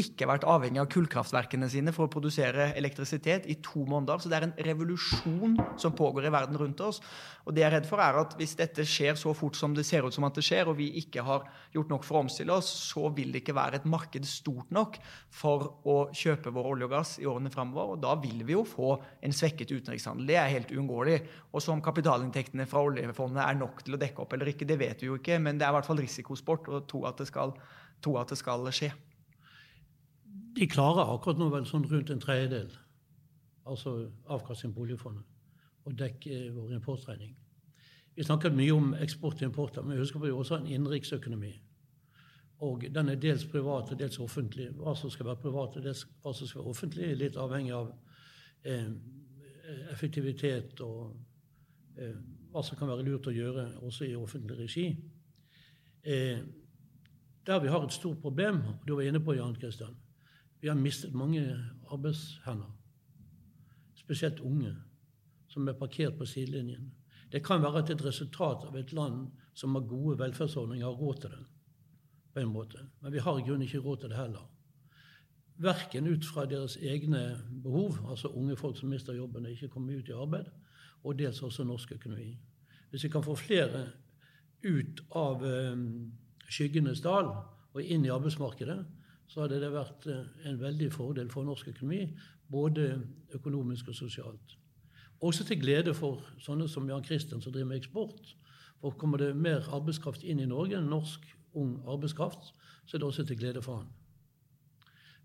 ikke 0.00 0.24
vært 0.24 0.46
avhengig 0.48 0.80
av 0.80 0.86
kullkraftverkene 0.88 1.66
sine 1.68 1.92
for 1.92 2.08
å 2.08 2.12
produsere 2.12 2.70
elektrisitet 2.80 3.44
i 3.52 3.58
to 3.60 3.82
måneder. 3.84 4.22
Så 4.22 4.30
det 4.32 4.38
er 4.38 4.46
en 4.46 4.54
revolusjon 4.64 5.58
som 5.80 5.92
pågår 5.96 6.30
i 6.30 6.32
verden 6.32 6.56
rundt 6.56 6.80
oss. 6.80 7.02
Og 7.44 7.52
det 7.52 7.60
jeg 7.60 7.68
er 7.68 7.74
redd 7.76 7.88
for, 7.90 8.00
er 8.00 8.16
at 8.22 8.32
hvis 8.38 8.54
dette 8.56 8.86
skjer 8.88 9.18
så 9.20 9.34
fort 9.36 9.58
som 9.58 9.74
det 9.76 9.84
ser 9.84 10.06
ut 10.06 10.16
som 10.16 10.24
at 10.24 10.38
det 10.38 10.46
skjer, 10.46 10.70
og 10.70 10.78
vi 10.78 10.88
ikke 11.02 11.24
har 11.26 11.44
gjort 11.74 11.92
nok 11.92 12.08
for 12.08 12.16
å 12.16 12.22
omstille 12.24 12.56
oss, 12.56 12.70
så 12.88 13.10
vil 13.12 13.34
det 13.34 13.42
ikke 13.42 13.56
være 13.58 13.82
et 13.82 13.90
marked 13.92 14.24
stort 14.28 14.72
nok 14.72 14.96
for 15.28 15.68
å 15.84 15.98
kjøpe 16.16 16.54
vår 16.56 16.70
olje 16.72 16.88
og 16.88 16.96
gass 16.96 17.14
i 17.20 17.28
årene 17.28 17.52
framover. 17.52 17.92
Og 17.92 18.02
da 18.06 18.16
vil 18.24 18.46
vi 18.48 18.56
jo 18.56 18.64
få 18.64 18.96
en 18.96 19.36
svekket 19.36 19.76
utenrikshandel. 19.76 20.24
Det 20.32 20.40
er 20.40 20.56
helt 20.56 20.72
uunngåelig. 20.72 21.20
Og 21.52 21.60
så 21.60 21.76
om 21.76 21.84
kapitalinntektene 21.84 22.64
fra 22.70 22.86
oljefondet 22.88 23.44
er 23.44 23.60
nok 23.60 23.84
til 23.84 23.98
å 23.98 24.00
dekke 24.00 24.24
opp 24.24 24.32
eller 24.32 24.54
ikke, 24.54 24.72
det 24.72 24.80
vet 24.80 25.04
vi 25.04 25.12
jo 25.12 25.20
ikke, 25.20 25.36
men 25.42 25.60
det 25.60 25.68
er 25.68 25.74
i 25.74 25.80
hvert 25.82 25.92
fall 25.92 26.00
risikosport 26.00 26.72
å 26.72 26.84
tro 26.88 27.04
at 27.10 27.20
det 27.20 27.28
skal, 27.28 27.52
at 28.00 28.32
det 28.32 28.40
skal 28.40 28.72
skje. 28.72 28.94
De 30.56 30.68
klarer 30.68 31.14
akkurat 31.14 31.38
nå 31.40 31.48
vel 31.52 31.66
sånn 31.68 31.86
rundt 31.88 32.10
en 32.10 32.20
tredjedel. 32.20 32.70
altså 33.64 34.10
avkastning 34.26 34.72
på 34.74 34.82
oljefondet, 34.82 35.22
og 35.84 35.98
dekke 35.98 36.50
vår 36.50 36.72
importregning. 36.74 37.36
Vi 38.14 38.24
snakket 38.24 38.56
mye 38.56 38.72
om 38.74 38.94
eksport 38.94 39.38
og 39.38 39.42
import, 39.42 39.78
men 39.86 39.98
husk 39.98 40.16
på 40.16 40.18
at 40.18 40.26
vi 40.26 40.32
også 40.32 40.56
har 40.56 40.64
en 40.64 40.72
innenriksøkonomi. 40.72 41.52
Og 42.66 42.84
den 42.94 43.08
er 43.08 43.14
dels 43.14 43.44
privat 43.46 43.92
og 43.92 43.98
dels 43.98 44.18
offentlig. 44.18 44.68
Hva 44.74 44.94
som 44.98 45.10
skal 45.10 45.26
være 45.26 45.40
privat 45.42 45.76
og 45.76 45.86
hva 45.86 46.34
som 46.34 46.46
skal 46.46 46.60
være 46.60 46.74
offentlig, 46.74 47.06
er 47.06 47.20
litt 47.22 47.38
avhengig 47.40 47.72
av 47.74 47.88
eh, 48.64 48.90
effektivitet 49.94 50.80
og 50.80 51.16
eh, 51.96 52.18
hva 52.52 52.62
som 52.62 52.78
kan 52.78 52.90
være 52.90 53.06
lurt 53.06 53.30
å 53.30 53.34
gjøre 53.34 53.66
også 53.86 54.10
i 54.10 54.14
offentlig 54.18 54.58
regi. 54.58 54.86
Eh, 56.02 56.44
der 57.46 57.62
vi 57.62 57.72
har 57.72 57.82
et 57.82 57.92
stort 57.96 58.20
problem, 58.22 58.60
og 58.68 58.86
du 58.86 58.94
var 58.94 59.08
inne 59.08 59.22
på 59.24 59.34
Jan 59.34 59.54
Kristian, 59.54 59.96
vi 60.62 60.68
har 60.68 60.74
mistet 60.78 61.14
mange 61.14 61.42
arbeidshender. 61.90 62.70
Spesielt 63.94 64.40
unge, 64.40 64.76
som 65.48 65.68
er 65.68 65.72
parkert 65.72 66.14
på 66.18 66.26
sidelinjen. 66.26 66.92
Det 67.32 67.42
kan 67.44 67.62
være 67.62 67.82
et 67.82 68.04
resultat 68.04 68.66
av 68.68 68.76
et 68.78 68.92
land 68.92 69.26
som 69.54 69.74
har 69.74 69.88
gode 69.90 70.18
velferdsordninger, 70.18 70.86
har 70.86 70.94
råd 70.94 71.20
til 71.20 71.30
det. 71.30 71.44
på 72.32 72.40
en 72.40 72.48
måte. 72.48 72.78
Men 73.00 73.12
vi 73.12 73.18
har 73.18 73.38
i 73.38 73.42
grunnen 73.42 73.62
ikke 73.62 73.78
råd 73.78 73.96
til 74.00 74.08
det 74.08 74.16
heller. 74.16 74.46
Verken 75.56 76.06
ut 76.06 76.24
fra 76.24 76.46
deres 76.46 76.76
egne 76.76 77.36
behov, 77.62 77.98
altså 78.10 78.28
unge 78.28 78.56
folk 78.56 78.78
som 78.78 78.88
mister 78.88 79.12
jobben 79.12 79.46
og 79.46 79.52
ikke 79.52 79.68
kommer 79.68 79.98
ut 79.98 80.08
i 80.08 80.12
arbeid, 80.12 80.46
og 81.04 81.18
dels 81.18 81.42
også 81.42 81.64
norsk 81.64 81.92
økonomi. 81.92 82.38
Hvis 82.90 83.04
vi 83.04 83.08
kan 83.08 83.22
få 83.22 83.34
flere 83.34 83.86
ut 84.64 85.04
av 85.10 85.42
um, 85.42 86.12
skyggenes 86.48 87.00
dal 87.00 87.28
og 87.74 87.82
inn 87.82 88.04
i 88.04 88.08
arbeidsmarkedet, 88.08 88.86
så 89.32 89.46
hadde 89.46 89.62
det 89.62 89.70
vært 89.72 90.06
eh, 90.12 90.24
en 90.50 90.58
veldig 90.60 90.90
fordel 90.92 91.30
for 91.32 91.46
norsk 91.48 91.70
økonomi, 91.72 92.02
både 92.52 93.00
økonomisk 93.32 93.88
og 93.88 93.96
sosialt. 93.96 94.58
Også 95.24 95.46
til 95.48 95.60
glede 95.62 95.94
for 95.96 96.20
sånne 96.42 96.66
som 96.68 96.88
Jan 96.90 97.04
Christian, 97.06 97.40
som 97.40 97.54
driver 97.54 97.70
med 97.70 97.80
eksport. 97.80 98.34
For 98.82 98.98
kommer 98.98 99.22
det 99.22 99.30
mer 99.38 99.64
arbeidskraft 99.72 100.26
inn 100.26 100.42
i 100.42 100.48
Norge, 100.50 100.80
norsk 100.84 101.24
ung 101.56 101.78
arbeidskraft, 101.88 102.50
så 102.84 102.96
er 102.96 103.00
det 103.00 103.08
også 103.08 103.24
til 103.24 103.38
glede 103.38 103.62
for 103.62 103.80
han. 103.80 103.92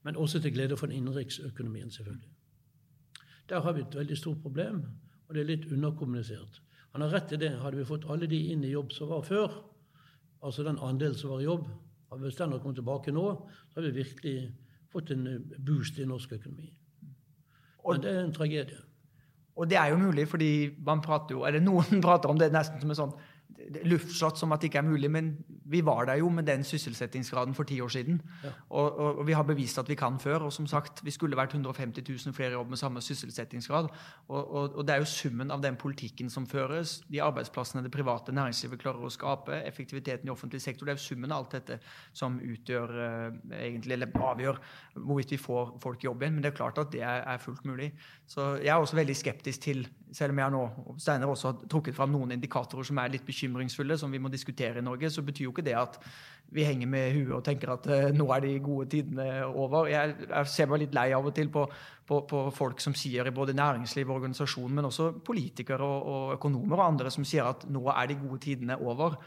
Men 0.05 0.15
også 0.15 0.39
til 0.39 0.53
glede 0.53 0.77
for 0.77 0.93
innenriksøkonomien, 0.93 1.91
selvfølgelig. 1.91 2.29
Der 3.49 3.59
har 3.59 3.73
vi 3.73 3.81
et 3.81 3.95
veldig 3.95 4.17
stort 4.17 4.39
problem, 4.41 4.83
og 5.27 5.35
det 5.35 5.41
er 5.41 5.49
litt 5.49 5.67
underkommunisert. 5.71 6.61
Han 6.93 7.01
har 7.01 7.11
rett 7.11 7.31
i 7.31 7.41
det. 7.41 7.51
Hadde 7.59 7.77
vi 7.77 7.87
fått 7.87 8.05
alle 8.07 8.29
de 8.29 8.39
inn 8.53 8.63
i 8.63 8.71
jobb 8.71 8.93
som 8.95 9.09
var 9.11 9.25
før, 9.27 9.51
altså 10.43 10.63
den 10.63 10.79
andelen 10.79 11.17
som 11.17 11.33
var 11.33 11.41
i 11.41 11.49
jobb, 11.49 11.67
hadde 12.11 12.31
hadde 12.31 12.59
kommet 12.63 12.79
tilbake 12.79 13.11
nå, 13.11 13.27
så 13.69 13.79
hadde 13.79 13.93
vi 13.93 14.03
virkelig 14.03 14.35
fått 14.91 15.11
en 15.11 15.25
boost 15.65 15.99
i 15.99 16.07
norsk 16.07 16.37
økonomi. 16.39 16.69
Men 17.87 18.03
det 18.03 18.11
er 18.11 18.21
en 18.23 18.35
tragedie. 18.35 18.83
Og 19.57 19.69
det 19.69 19.77
er 19.79 19.91
jo 19.91 19.97
mulig, 19.97 20.27
fordi 20.29 20.51
man 20.85 21.01
prater 21.01 21.35
jo, 21.35 21.45
eller 21.47 21.63
noen 21.63 22.01
prater 22.05 22.29
om 22.29 22.39
det 22.39 22.51
nesten 22.53 22.81
som 22.81 22.93
en 22.93 23.01
sånn 23.01 23.15
luftslott 23.87 24.37
som 24.37 24.53
at 24.53 24.61
det 24.61 24.69
ikke 24.69 24.83
er 24.83 24.89
mulig, 24.89 25.09
men 25.11 25.31
vi 25.69 25.81
var 25.86 26.05
der 26.05 26.15
jo 26.21 26.29
med 26.29 26.43
den 26.47 26.63
sysselsettingsgraden 26.63 27.53
for 27.53 27.63
ti 27.63 27.79
år 27.81 27.88
siden. 27.88 28.21
Ja. 28.43 28.50
Og, 28.69 29.00
og, 29.00 29.17
og, 29.17 29.27
vi 29.27 29.33
har 29.33 29.43
bevist 29.43 29.77
at 29.77 29.89
vi 29.89 29.95
kan 29.95 30.19
før. 30.19 30.47
Og 30.47 30.53
som 30.53 30.67
sagt, 30.67 31.05
vi 31.05 31.12
skulle 31.12 31.38
vært 31.38 31.53
150 31.53 32.03
000 32.25 32.33
flere 32.33 32.51
jobb 32.51 32.69
med 32.69 32.77
samme 32.77 33.01
sysselsettingsgrad. 33.01 33.89
Og, 34.27 34.51
og, 34.55 34.88
det 34.88 34.95
er 34.95 34.97
jo 34.97 35.05
summen 35.05 35.51
av 35.51 35.62
den 35.62 35.75
politikken 35.75 36.29
som 36.29 36.47
føres, 36.47 37.01
de 37.12 37.21
arbeidsplassene 37.24 37.83
det 37.83 37.91
private 37.91 38.31
næringslivet 38.31 38.79
klarer 38.79 39.03
å 39.03 39.12
skape, 39.12 39.62
effektiviteten 39.67 40.27
i 40.27 40.31
offentlig 40.31 40.62
sektor, 40.62 40.86
det 40.86 40.95
er 40.95 41.00
jo 41.00 41.05
summen 41.07 41.31
av 41.31 41.43
alt 41.43 41.57
dette 41.57 41.79
som 42.15 42.39
utgjør 42.39 42.95
eh, 43.03 43.38
egentlig, 43.59 43.97
eller 43.97 44.27
avgjør 44.31 44.62
hvorvidt 44.95 45.36
vi 45.36 45.41
får 45.41 45.77
folk 45.83 46.03
i 46.03 46.09
jobb 46.09 46.24
igjen. 46.24 46.38
Men 46.38 46.45
det 46.45 46.51
er 46.51 46.59
klart 46.62 46.81
at 46.81 46.91
det 46.93 47.03
er, 47.03 47.24
er 47.27 47.43
fullt 47.43 47.65
mulig. 47.65 47.91
Så 48.27 48.55
jeg 48.62 48.74
er 48.74 48.79
også 48.79 49.00
veldig 49.00 49.15
skeptisk 49.15 49.67
til 49.67 49.88
selv 50.15 50.33
om 50.33 50.39
jeg 50.39 50.53
nå 50.53 50.62
og 50.88 51.00
Steiner 51.01 51.31
også 51.31 51.50
har 51.50 51.69
trukket 51.69 51.95
fram 51.95 52.13
noen 52.13 52.33
indikatorer 52.36 52.88
som 52.88 53.00
er 53.01 53.12
litt 53.12 53.25
bekymringsfulle, 53.27 53.97
som 54.00 54.12
vi 54.13 54.21
må 54.21 54.31
diskutere 54.31 54.79
i 54.79 54.86
Norge, 54.86 55.09
så 55.12 55.24
betyr 55.25 55.47
jo 55.47 55.55
ikke 55.57 55.69
det 55.69 55.77
at 55.79 55.99
vi 56.55 56.63
henger 56.63 56.87
med 56.87 57.11
huet 57.11 57.33
og 57.35 57.43
tenker 57.43 57.73
at 57.73 57.87
uh, 57.91 58.09
nå 58.15 58.27
er 58.31 58.43
de 58.45 58.53
gode 58.63 58.87
tidene 58.93 59.25
over. 59.47 59.89
Jeg, 59.91 60.15
jeg, 60.29 60.51
ser 60.51 60.69
meg 60.71 60.85
litt 60.85 60.95
lei 60.95 61.09
av 61.15 61.27
og 61.27 61.35
til 61.35 61.49
på, 61.51 61.65
på, 62.07 62.21
på, 62.29 62.43
folk 62.55 62.79
som 62.83 62.95
sier 62.95 63.27
i 63.27 63.35
både 63.35 63.55
næringsliv 63.57 64.07
og 64.07 64.21
organisasjon, 64.21 64.71
men 64.77 64.87
også 64.87 65.09
politikere 65.27 65.83
og, 65.83 66.07
og 66.13 66.37
økonomer 66.37 66.79
og 66.79 66.85
andre 66.85 67.11
som 67.11 67.27
sier 67.27 67.49
at 67.49 67.67
nå 67.67 67.83
er 67.91 68.07
de 68.07 68.19
gode 68.21 68.39
tidene 68.47 68.79
over. 68.79 69.19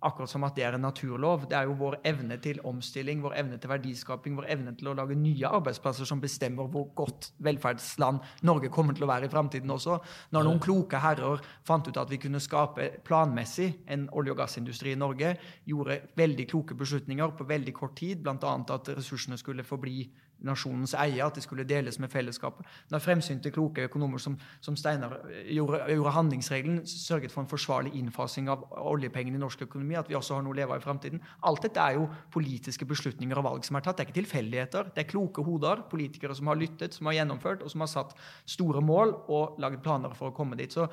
Akkurat 0.00 0.30
som 0.30 0.44
at 0.46 0.54
det 0.54 0.62
er 0.62 0.76
en 0.76 0.84
naturlov. 0.86 1.48
Det 1.50 1.56
er 1.58 1.66
jo 1.66 1.74
vår 1.80 1.96
evne 2.06 2.36
til 2.42 2.60
omstilling, 2.66 3.22
vår 3.24 3.34
evne 3.40 3.58
til 3.58 3.72
verdiskaping, 3.72 4.36
vår 4.38 4.46
evne 4.54 4.74
til 4.78 4.90
å 4.92 4.94
lage 4.94 5.16
nye 5.18 5.50
arbeidsplasser 5.58 6.06
som 6.06 6.22
bestemmer 6.22 6.70
hvor 6.70 6.86
godt 6.98 7.32
velferdsland 7.42 8.20
Norge 8.46 8.70
kommer 8.74 8.94
til 8.94 9.08
å 9.08 9.10
være 9.10 9.26
i 9.26 9.32
framtiden 9.32 9.74
også. 9.74 9.98
Når 10.36 10.46
noen 10.46 10.62
kloke 10.62 11.02
herrer 11.02 11.42
fant 11.66 11.90
ut 11.90 11.98
at 11.98 12.12
vi 12.12 12.20
kunne 12.22 12.42
skape 12.42 12.90
planmessig 13.06 13.72
en 13.90 14.06
olje- 14.12 14.36
og 14.36 14.40
gassindustri 14.44 14.94
i 14.94 15.00
Norge, 15.00 15.34
gjorde 15.66 16.00
veldig 16.18 16.46
kloke 16.50 16.78
beslutninger 16.78 17.34
på 17.34 17.48
veldig 17.48 17.74
kort 17.74 17.96
tid, 17.98 18.22
bl.a. 18.22 18.54
at 18.78 18.94
ressursene 18.94 19.38
skulle 19.40 19.66
forbli 19.66 20.04
nasjonens 20.44 20.94
eie, 20.98 21.20
at 21.24 21.34
de 21.34 21.42
skulle 21.42 21.66
deles 21.68 21.98
med 21.98 22.10
fellesskapet. 22.12 22.66
Da 22.90 23.00
fremsynte, 23.02 23.50
kloke 23.54 23.86
økonomer 23.88 24.22
som, 24.22 24.36
som 24.64 24.76
Steinar 24.78 25.16
eh, 25.28 25.50
gjorde, 25.56 25.80
gjorde, 25.92 26.14
handlingsregelen, 26.14 26.80
sørget 26.86 27.34
for 27.34 27.42
en 27.42 27.50
forsvarlig 27.50 27.94
innfasing 27.98 28.50
av 28.52 28.64
oljepengene 28.78 29.38
i 29.38 29.42
norsk 29.42 29.64
økonomi, 29.68 29.96
at 29.98 30.10
vi 30.10 30.16
også 30.18 30.38
har 30.38 30.46
noe 30.46 30.54
å 30.54 30.58
leve 30.58 30.76
av 30.76 30.82
i 30.82 30.84
framtiden. 30.84 31.22
Alt 31.48 31.66
dette 31.66 31.82
er 31.82 31.98
jo 31.98 32.06
politiske 32.34 32.86
beslutninger 32.88 33.40
og 33.40 33.48
valg 33.48 33.66
som 33.66 33.78
er 33.78 33.86
tatt. 33.86 33.98
Det 33.98 34.06
er 34.06 34.10
ikke 34.10 34.20
tilfeldigheter. 34.20 34.92
Det 34.94 35.04
er 35.04 35.10
kloke 35.10 35.44
hoder, 35.46 35.82
politikere 35.90 36.36
som 36.38 36.52
har 36.52 36.60
lyttet, 36.60 36.94
som 36.94 37.10
har 37.10 37.18
gjennomført, 37.18 37.64
og 37.64 37.72
som 37.72 37.84
har 37.84 37.92
satt 37.92 38.14
store 38.48 38.82
mål 38.84 39.14
og 39.26 39.58
laget 39.62 39.82
planer 39.84 40.14
for 40.18 40.30
å 40.30 40.36
komme 40.36 40.58
dit. 40.58 40.72
Så 40.72 40.86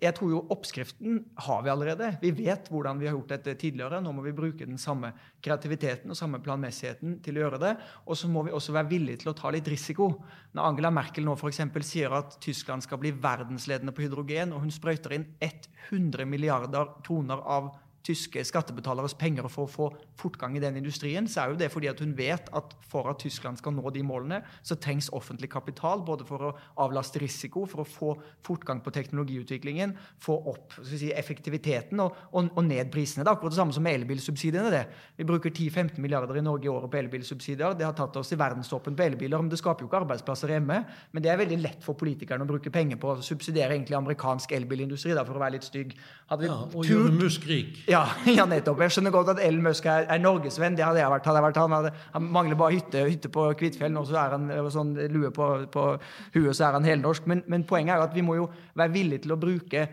jeg 0.00 0.14
tror 0.16 0.34
jo 0.34 0.44
oppskriften 0.50 1.22
har 1.46 1.62
vi 1.64 1.72
allerede. 1.72 2.12
Vi 2.22 2.32
vet 2.42 2.70
hvordan 2.70 2.98
vi 3.00 3.08
har 3.08 3.16
gjort 3.16 3.36
dette 3.36 3.54
tidligere. 3.60 4.02
Nå 4.02 4.12
må 4.16 4.24
vi 4.26 4.34
bruke 4.36 4.66
den 4.66 4.80
samme 4.80 5.12
kreativiteten 5.44 6.10
og 6.10 6.18
samme 6.18 6.40
planmessigheten 6.44 7.18
til 7.24 7.38
å 7.38 7.44
gjøre 7.44 7.62
det. 7.62 7.74
Og 8.06 8.18
så 8.18 8.28
må 8.30 8.44
vi 8.46 8.54
også 8.54 8.74
være 8.74 8.79
være 8.80 8.90
villig 8.90 9.18
til 9.20 9.32
å 9.32 9.36
ta 9.36 9.52
litt 9.52 9.68
risiko. 9.70 10.10
Når 10.56 10.66
Angela 10.66 10.90
Merkel 10.94 11.26
nå 11.26 11.36
for 11.38 11.52
sier 11.86 12.12
at 12.16 12.38
Tyskland 12.42 12.84
skal 12.84 13.00
bli 13.02 13.12
verdensledende 13.12 13.94
på 13.94 14.04
hydrogen, 14.06 14.54
og 14.56 14.64
hun 14.64 14.74
sprøyter 14.74 15.14
inn 15.16 15.28
100 15.90 16.26
milliarder 16.28 16.96
kroner 17.06 17.44
av 17.44 17.70
tyske 18.06 18.42
skattebetaleres 18.48 19.14
penger 19.18 19.48
for 19.52 19.66
å 19.66 19.70
få 19.70 19.88
fortgang 20.20 20.56
i 20.56 20.62
den 20.62 20.78
industrien, 20.80 21.28
så 21.28 21.42
er 21.42 21.52
jo 21.52 21.58
det 21.60 21.70
fordi 21.72 21.90
at 21.90 22.00
hun 22.00 22.14
vet 22.16 22.48
at 22.56 22.74
for 22.90 23.08
at 23.10 23.20
Tyskland 23.22 23.60
skal 23.60 23.74
nå 23.76 23.92
de 23.94 24.02
målene, 24.06 24.40
så 24.66 24.76
trengs 24.80 25.10
offentlig 25.16 25.50
kapital. 25.52 26.02
Både 26.06 26.26
for 26.28 26.48
å 26.48 26.52
avlaste 26.82 27.20
risiko, 27.22 27.66
for 27.68 27.84
å 27.84 27.88
få 27.88 28.10
fortgang 28.46 28.82
på 28.84 28.92
teknologiutviklingen, 28.94 29.94
få 30.22 30.36
opp 30.50 30.76
si, 30.86 31.10
effektiviteten 31.12 32.00
og, 32.02 32.16
og, 32.32 32.50
og, 32.54 32.62
ned 32.66 32.90
prisene. 32.92 33.24
Det 33.24 33.30
er 33.30 33.38
akkurat 33.38 33.54
det 33.54 33.60
samme 33.60 33.76
som 33.76 33.84
med 33.86 34.00
elbilsubsidiene. 34.00 34.72
det. 34.72 34.84
Vi 35.18 35.28
bruker 35.28 35.52
10-15 35.52 36.00
milliarder 36.02 36.40
i 36.40 36.44
Norge 36.44 36.68
i 36.68 36.72
året 36.72 36.90
på 36.90 37.00
elbilsubsidier. 37.00 37.76
Det 37.78 37.86
har 37.86 37.96
tatt 37.98 38.16
oss 38.20 38.32
i 38.32 38.40
verdenstoppen 38.40 38.96
på 38.96 39.06
elbiler, 39.06 39.42
men 39.42 39.52
det 39.52 39.60
skaper 39.60 39.84
jo 39.84 39.90
ikke 39.90 40.02
arbeidsplasser 40.02 40.54
hjemme. 40.56 40.82
Men 41.12 41.24
det 41.24 41.32
er 41.32 41.40
veldig 41.40 41.60
lett 41.62 41.84
for 41.84 41.98
politikerne 42.00 42.46
å 42.46 42.50
bruke 42.50 42.72
penger 42.74 43.00
på 43.00 43.14
å 43.14 43.20
subsidiere 43.24 43.76
egentlig 43.76 43.98
amerikansk 43.98 44.56
elbilindustri, 44.56 45.14
da, 45.16 45.24
for 45.28 45.38
å 45.38 45.44
være 45.44 45.58
litt 45.58 45.68
stygg. 45.68 45.94
Hadde 46.30 46.46
vi 46.46 46.50
ja, 46.50 46.58
og 46.64 46.88
gjøre 46.88 47.14
Musk 47.20 47.46
rik. 47.50 47.82
Ja, 47.90 48.04
ja, 48.38 48.44
nettopp. 48.46 48.80
Jeg 48.84 48.94
skjønner 48.94 49.14
godt 49.14 49.32
at 49.32 49.40
Ellen 49.42 49.64
Musk 49.64 49.86
er, 49.90 50.04
er 50.06 50.20
norgesvenn. 50.22 50.76
Det 50.78 50.84
hadde 50.86 51.00
jeg 51.02 51.10
vært. 51.10 51.26
Hadde 51.26 51.40
jeg 51.40 51.46
vært 51.48 51.58
han, 51.58 51.74
hadde, 51.74 51.90
han 52.14 52.28
mangler 52.36 52.58
bare 52.60 52.76
hytte, 52.76 53.02
hytte 53.08 53.30
på 53.34 53.48
Kvitfjell, 53.58 53.96
og 53.98 54.06
så 54.06 54.20
er 54.20 54.36
han 54.36 54.46
sånn 54.70 54.92
lue 55.10 55.32
på, 55.34 55.48
på 55.74 55.86
huet, 56.36 56.52
så 56.54 56.68
er 56.68 56.78
han 56.78 56.86
helnorsk. 56.86 57.26
Men, 57.30 57.42
men 57.50 57.66
poenget 57.66 57.96
er 57.96 58.02
jo 58.02 58.06
at 58.06 58.14
vi 58.14 58.24
må 58.26 58.38
jo 58.38 58.46
være 58.78 58.94
villige 58.94 59.24
til 59.26 59.34
å 59.34 59.40
bruke 59.42 59.88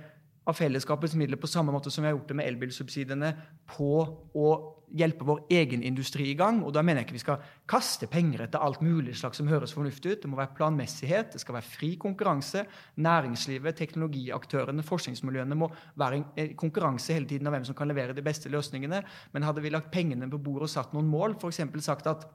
av 0.48 0.56
fellesskapets 0.56 1.18
midler 1.20 1.42
på 1.42 1.50
samme 1.50 1.74
måte 1.76 1.92
som 1.92 2.06
vi 2.06 2.12
har 2.12 2.16
gjort 2.16 2.30
det 2.30 2.38
med 2.40 2.48
elbilsubsidiene, 2.54 3.34
på 3.74 3.92
å 4.38 4.52
hjelpe 4.96 5.26
vår 5.28 5.42
egen 5.52 5.84
industri 5.84 6.30
i 6.32 6.38
gang. 6.38 6.62
Og 6.64 6.74
da 6.76 6.84
mener 6.86 7.02
jeg 7.02 7.08
ikke 7.08 7.18
vi 7.18 7.24
skal 7.24 7.44
kaste 7.70 8.08
penger 8.12 8.46
etter 8.46 8.64
alt 8.64 8.82
mulig 8.86 9.18
slags 9.20 9.42
som 9.42 9.50
høres 9.52 9.74
fornuftig 9.76 10.14
ut. 10.14 10.22
Det 10.24 10.32
må 10.32 10.40
være 10.40 10.56
planmessighet, 10.58 11.34
det 11.34 11.44
skal 11.44 11.58
være 11.58 11.68
fri 11.68 11.92
konkurranse. 12.00 12.66
Næringslivet, 13.04 13.78
teknologiaktørene, 13.78 14.86
forskningsmiljøene 14.88 15.60
må 15.60 15.72
være 16.00 16.24
i 16.40 16.50
konkurranse 16.60 17.18
hele 17.18 17.30
tiden 17.30 17.50
av 17.50 17.58
hvem 17.58 17.68
som 17.68 17.78
kan 17.78 17.92
levere 17.92 18.16
de 18.18 18.26
beste 18.26 18.52
løsningene. 18.54 19.04
Men 19.34 19.48
hadde 19.48 19.64
vi 19.64 19.74
lagt 19.74 19.92
pengene 19.94 20.30
på 20.32 20.42
bordet 20.42 20.70
og 20.70 20.76
satt 20.78 20.96
noen 20.96 21.10
mål, 21.12 21.38
f.eks. 21.38 21.64
sagt 21.84 22.08
at 22.10 22.28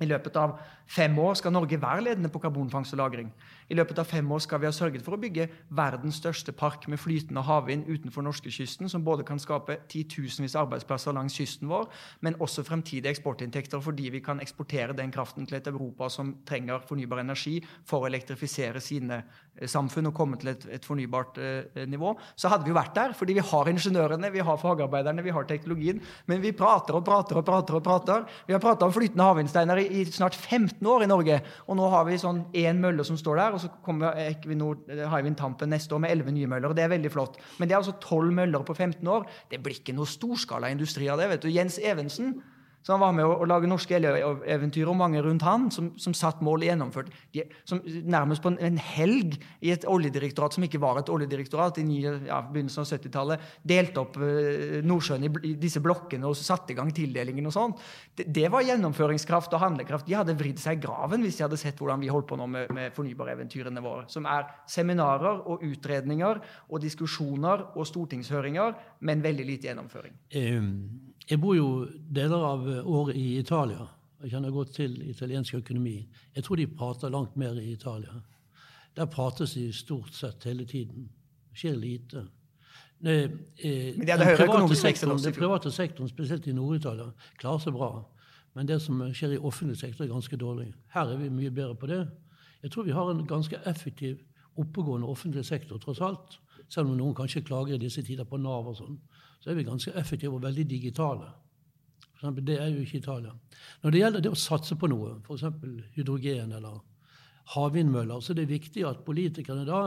i 0.00 0.08
løpet 0.08 0.36
av 0.40 0.56
fem 0.90 1.18
år 1.22 1.36
skal 1.38 1.52
Norge 1.54 1.78
være 1.80 2.04
ledende 2.08 2.30
på 2.32 2.40
karbonfangst 2.42 2.94
og 2.96 3.00
-lagring. 3.00 3.28
I 3.70 3.74
løpet 3.74 3.98
av 3.98 4.04
fem 4.04 4.32
år 4.32 4.38
skal 4.38 4.60
vi 4.60 4.66
ha 4.66 4.72
sørget 4.72 5.02
for 5.02 5.14
å 5.14 5.20
bygge 5.20 5.48
verdens 5.68 6.16
største 6.18 6.52
park 6.52 6.88
med 6.88 6.98
flytende 6.98 7.42
havvind 7.42 7.84
utenfor 7.86 8.22
norskekysten, 8.22 8.88
som 8.88 9.04
både 9.04 9.22
kan 9.24 9.38
skape 9.38 9.76
titusenvis 9.88 10.56
av 10.56 10.66
arbeidsplasser 10.66 11.12
langs 11.12 11.36
kysten 11.36 11.68
vår, 11.68 11.86
men 12.20 12.34
også 12.40 12.64
fremtidige 12.66 13.10
eksportinntekter 13.10 13.80
fordi 13.80 14.08
vi 14.10 14.20
kan 14.20 14.40
eksportere 14.40 14.96
den 14.96 15.12
kraften 15.12 15.46
til 15.46 15.56
et 15.56 15.66
Europa 15.66 16.08
som 16.08 16.34
trenger 16.46 16.82
fornybar 16.88 17.20
energi 17.20 17.60
for 17.84 18.00
å 18.00 18.06
elektrifisere 18.06 18.80
sine 18.80 19.22
eh, 19.56 19.68
samfunn 19.68 20.06
og 20.06 20.14
komme 20.14 20.36
til 20.36 20.48
et, 20.48 20.66
et 20.66 20.84
fornybart 20.84 21.38
eh, 21.38 21.86
nivå. 21.86 22.16
Så 22.36 22.48
hadde 22.48 22.64
vi 22.64 22.70
jo 22.70 22.80
vært 22.80 22.94
der, 22.94 23.12
fordi 23.12 23.38
vi 23.38 23.46
har 23.52 23.68
ingeniørene, 23.68 24.32
vi 24.32 24.40
har 24.40 24.56
fagarbeiderne, 24.56 25.22
vi 25.22 25.30
har 25.30 25.44
teknologien, 25.44 26.00
men 26.26 26.42
vi 26.42 26.52
prater 26.52 26.98
og 26.98 27.04
prater 27.04 27.36
og 27.36 27.44
prater. 27.44 27.74
og 27.74 27.82
prater. 27.82 28.24
Vi 28.46 28.52
har 28.52 28.60
prata 28.60 28.86
om 28.86 28.92
flytende 28.92 29.24
havvindsteiner 29.24 29.76
i 29.76 29.89
i 29.90 30.04
snart 30.08 30.36
15 30.38 30.86
år 30.86 31.04
i 31.04 31.10
Norge. 31.10 31.40
Og 31.66 31.78
nå 31.78 31.88
har 31.92 32.06
vi 32.08 32.18
sånn 32.20 32.44
én 32.56 32.80
mølle 32.82 33.04
som 33.06 33.18
står 33.20 33.40
der, 33.42 33.56
og 33.56 33.62
så 33.64 33.72
kommer 33.84 34.18
Equinor 34.28 34.80
Hywind 34.88 35.38
Tampen 35.40 35.72
neste 35.74 35.96
år 35.96 36.04
med 36.06 36.14
11 36.14 36.36
nye 36.36 36.50
møller. 36.50 36.70
og 36.70 36.78
Det 36.78 36.86
er 36.86 36.94
veldig 36.94 37.12
flott. 37.12 37.40
Men 37.58 37.68
det 37.68 37.76
er 37.76 37.82
altså 37.82 37.96
12 37.98 38.32
møller 38.40 38.64
på 38.66 38.76
15 38.76 39.12
år. 39.16 39.28
Det 39.50 39.60
blir 39.62 39.80
ikke 39.80 39.96
noe 39.96 40.08
storskala 40.08 40.70
industri 40.72 41.10
av 41.10 41.20
det. 41.20 41.28
vet 41.34 41.44
du. 41.44 41.52
Jens 41.52 41.78
Evensen 41.78 42.38
så 42.82 42.94
han 42.94 43.02
var 43.02 43.12
med 43.12 43.28
å, 43.28 43.44
lage 43.48 43.68
norske 43.68 43.98
eventyr, 43.98 44.88
og 44.88 44.96
mange 44.96 45.20
rundt 45.20 45.44
han 45.44 45.66
som, 45.74 45.90
som 46.00 46.14
satt 46.16 46.40
mål 46.44 46.64
gjennomført. 46.64 47.10
De, 47.34 47.44
som 47.68 47.82
nærmest 47.84 48.40
på 48.40 48.54
en, 48.54 48.56
en, 48.70 48.78
helg 48.80 49.36
i 49.60 49.72
et 49.74 49.84
oljedirektorat 49.84 50.56
som 50.56 50.64
ikke 50.64 50.80
var 50.80 51.02
et 51.02 51.12
oljedirektorat, 51.12 51.82
i 51.82 51.84
nye, 51.84 52.14
ja, 52.30 52.40
begynnelsen 52.46 52.86
av 52.86 52.88
70-tallet, 52.88 53.44
delte 53.68 54.00
opp 54.00 54.16
uh, 54.22 54.80
Nordsjøen 54.86 55.28
i, 55.28 55.32
i, 55.50 55.52
disse 55.60 55.82
blokkene 55.84 56.30
og 56.30 56.38
satte 56.38 56.72
i 56.72 56.78
gang 56.78 56.88
tildelingen 56.96 57.50
og 57.50 57.56
sånn. 57.56 57.76
Det, 58.16 58.30
det, 58.32 58.46
var 58.52 58.64
gjennomføringskraft 58.64 59.52
og 59.58 59.64
handlekraft. 59.66 60.08
De 60.08 60.16
hadde 60.16 60.38
vridd 60.40 60.62
seg 60.62 60.80
i 60.80 60.82
graven 60.86 61.26
hvis 61.26 61.36
de 61.36 61.46
hadde 61.46 61.60
sett 61.60 61.84
hvordan 61.84 62.00
vi 62.00 62.08
holdt 62.12 62.30
på 62.32 62.40
nå 62.40 62.48
med, 62.48 62.72
med 62.76 62.96
fornybareventyrene 62.96 63.84
våre. 63.84 64.08
Som 64.08 64.24
er 64.30 64.48
seminarer 64.70 65.44
og 65.44 65.68
utredninger 65.68 66.40
og 66.70 66.80
diskusjoner 66.80 67.68
og 67.74 67.84
stortingshøringer, 67.92 68.76
men 69.04 69.24
veldig 69.24 69.50
lite 69.52 69.68
gjennomføring. 69.68 70.16
Um 70.40 71.09
jeg 71.30 71.38
bor 71.40 71.54
jo 71.54 71.86
deler 72.10 72.44
av 72.44 72.66
året 72.84 73.16
i 73.16 73.38
Italia. 73.38 73.86
Jeg 74.22 74.34
kjenner 74.34 74.52
godt 74.52 74.74
til 74.76 74.98
italiensk 75.08 75.54
økonomi. 75.54 75.96
Jeg 76.34 76.44
tror 76.44 76.56
de 76.56 76.66
prater 76.66 77.12
langt 77.12 77.36
mer 77.36 77.56
i 77.60 77.72
Italia. 77.72 78.20
Der 78.96 79.06
prates 79.06 79.54
de 79.54 79.72
stort 79.72 80.14
sett 80.14 80.44
hele 80.44 80.64
tiden. 80.64 81.08
Det 81.50 81.58
skjer 81.58 81.76
lite. 81.78 82.26
Det, 83.00 83.22
eh, 83.56 83.96
Men 83.96 84.06
det 84.06 84.10
er 84.10 84.18
det 84.18 84.26
høyere 84.26 84.48
økonomiske 84.48 84.82
sektoren, 84.82 85.22
Den 85.22 85.32
private 85.32 85.70
sektoren, 85.72 86.08
spesielt 86.08 86.46
i 86.46 86.52
Nord-Italia, 86.52 87.12
klarer 87.38 87.58
seg 87.58 87.72
bra. 87.72 88.04
Men 88.54 88.66
det 88.66 88.82
som 88.82 89.00
skjer 89.14 89.32
i 89.32 89.38
offentlig 89.38 89.78
sektor, 89.78 90.04
er 90.04 90.08
ganske 90.08 90.36
dårlig. 90.36 90.74
Her 90.92 91.06
er 91.06 91.16
vi 91.16 91.28
mye 91.28 91.50
bedre 91.50 91.74
på 91.74 91.86
det. 91.86 92.08
Jeg 92.62 92.70
tror 92.70 92.82
vi 92.82 92.90
har 92.90 93.10
en 93.10 93.26
ganske 93.26 93.56
effektiv, 93.66 94.18
oppegående 94.56 95.06
offentlig 95.06 95.44
sektor, 95.44 95.78
tross 95.78 96.00
alt. 96.00 96.38
Selv 96.70 96.90
om 96.90 96.98
noen 96.98 97.16
kanskje 97.18 97.42
klager 97.46 97.74
i 97.74 97.82
disse 97.82 98.02
tider 98.06 98.28
på 98.28 98.38
Nav 98.38 98.70
og 98.70 98.78
sånn 98.78 99.00
så 99.40 99.50
er 99.50 99.56
vi 99.56 99.64
ganske 99.64 99.92
effektive 99.96 100.36
og 100.36 100.42
veldig 100.44 100.66
digitale. 100.68 101.30
For 102.12 102.26
eksempel, 102.26 102.44
det 102.44 102.58
er 102.60 102.68
jo 102.68 102.82
ikke 102.84 102.98
Italia. 102.98 103.30
Når 103.82 103.90
det 103.90 104.00
gjelder 104.02 104.24
det 104.24 104.32
å 104.34 104.38
satse 104.38 104.76
på 104.76 104.90
noe, 104.92 105.14
f.eks. 105.24 105.46
hydrogen 105.94 106.52
eller 106.52 106.82
havvindmøller, 107.54 108.20
så 108.20 108.34
er 108.34 108.42
det 108.42 108.50
viktig 108.50 108.84
at 108.84 109.00
politikerne 109.06 109.64
da 109.64 109.80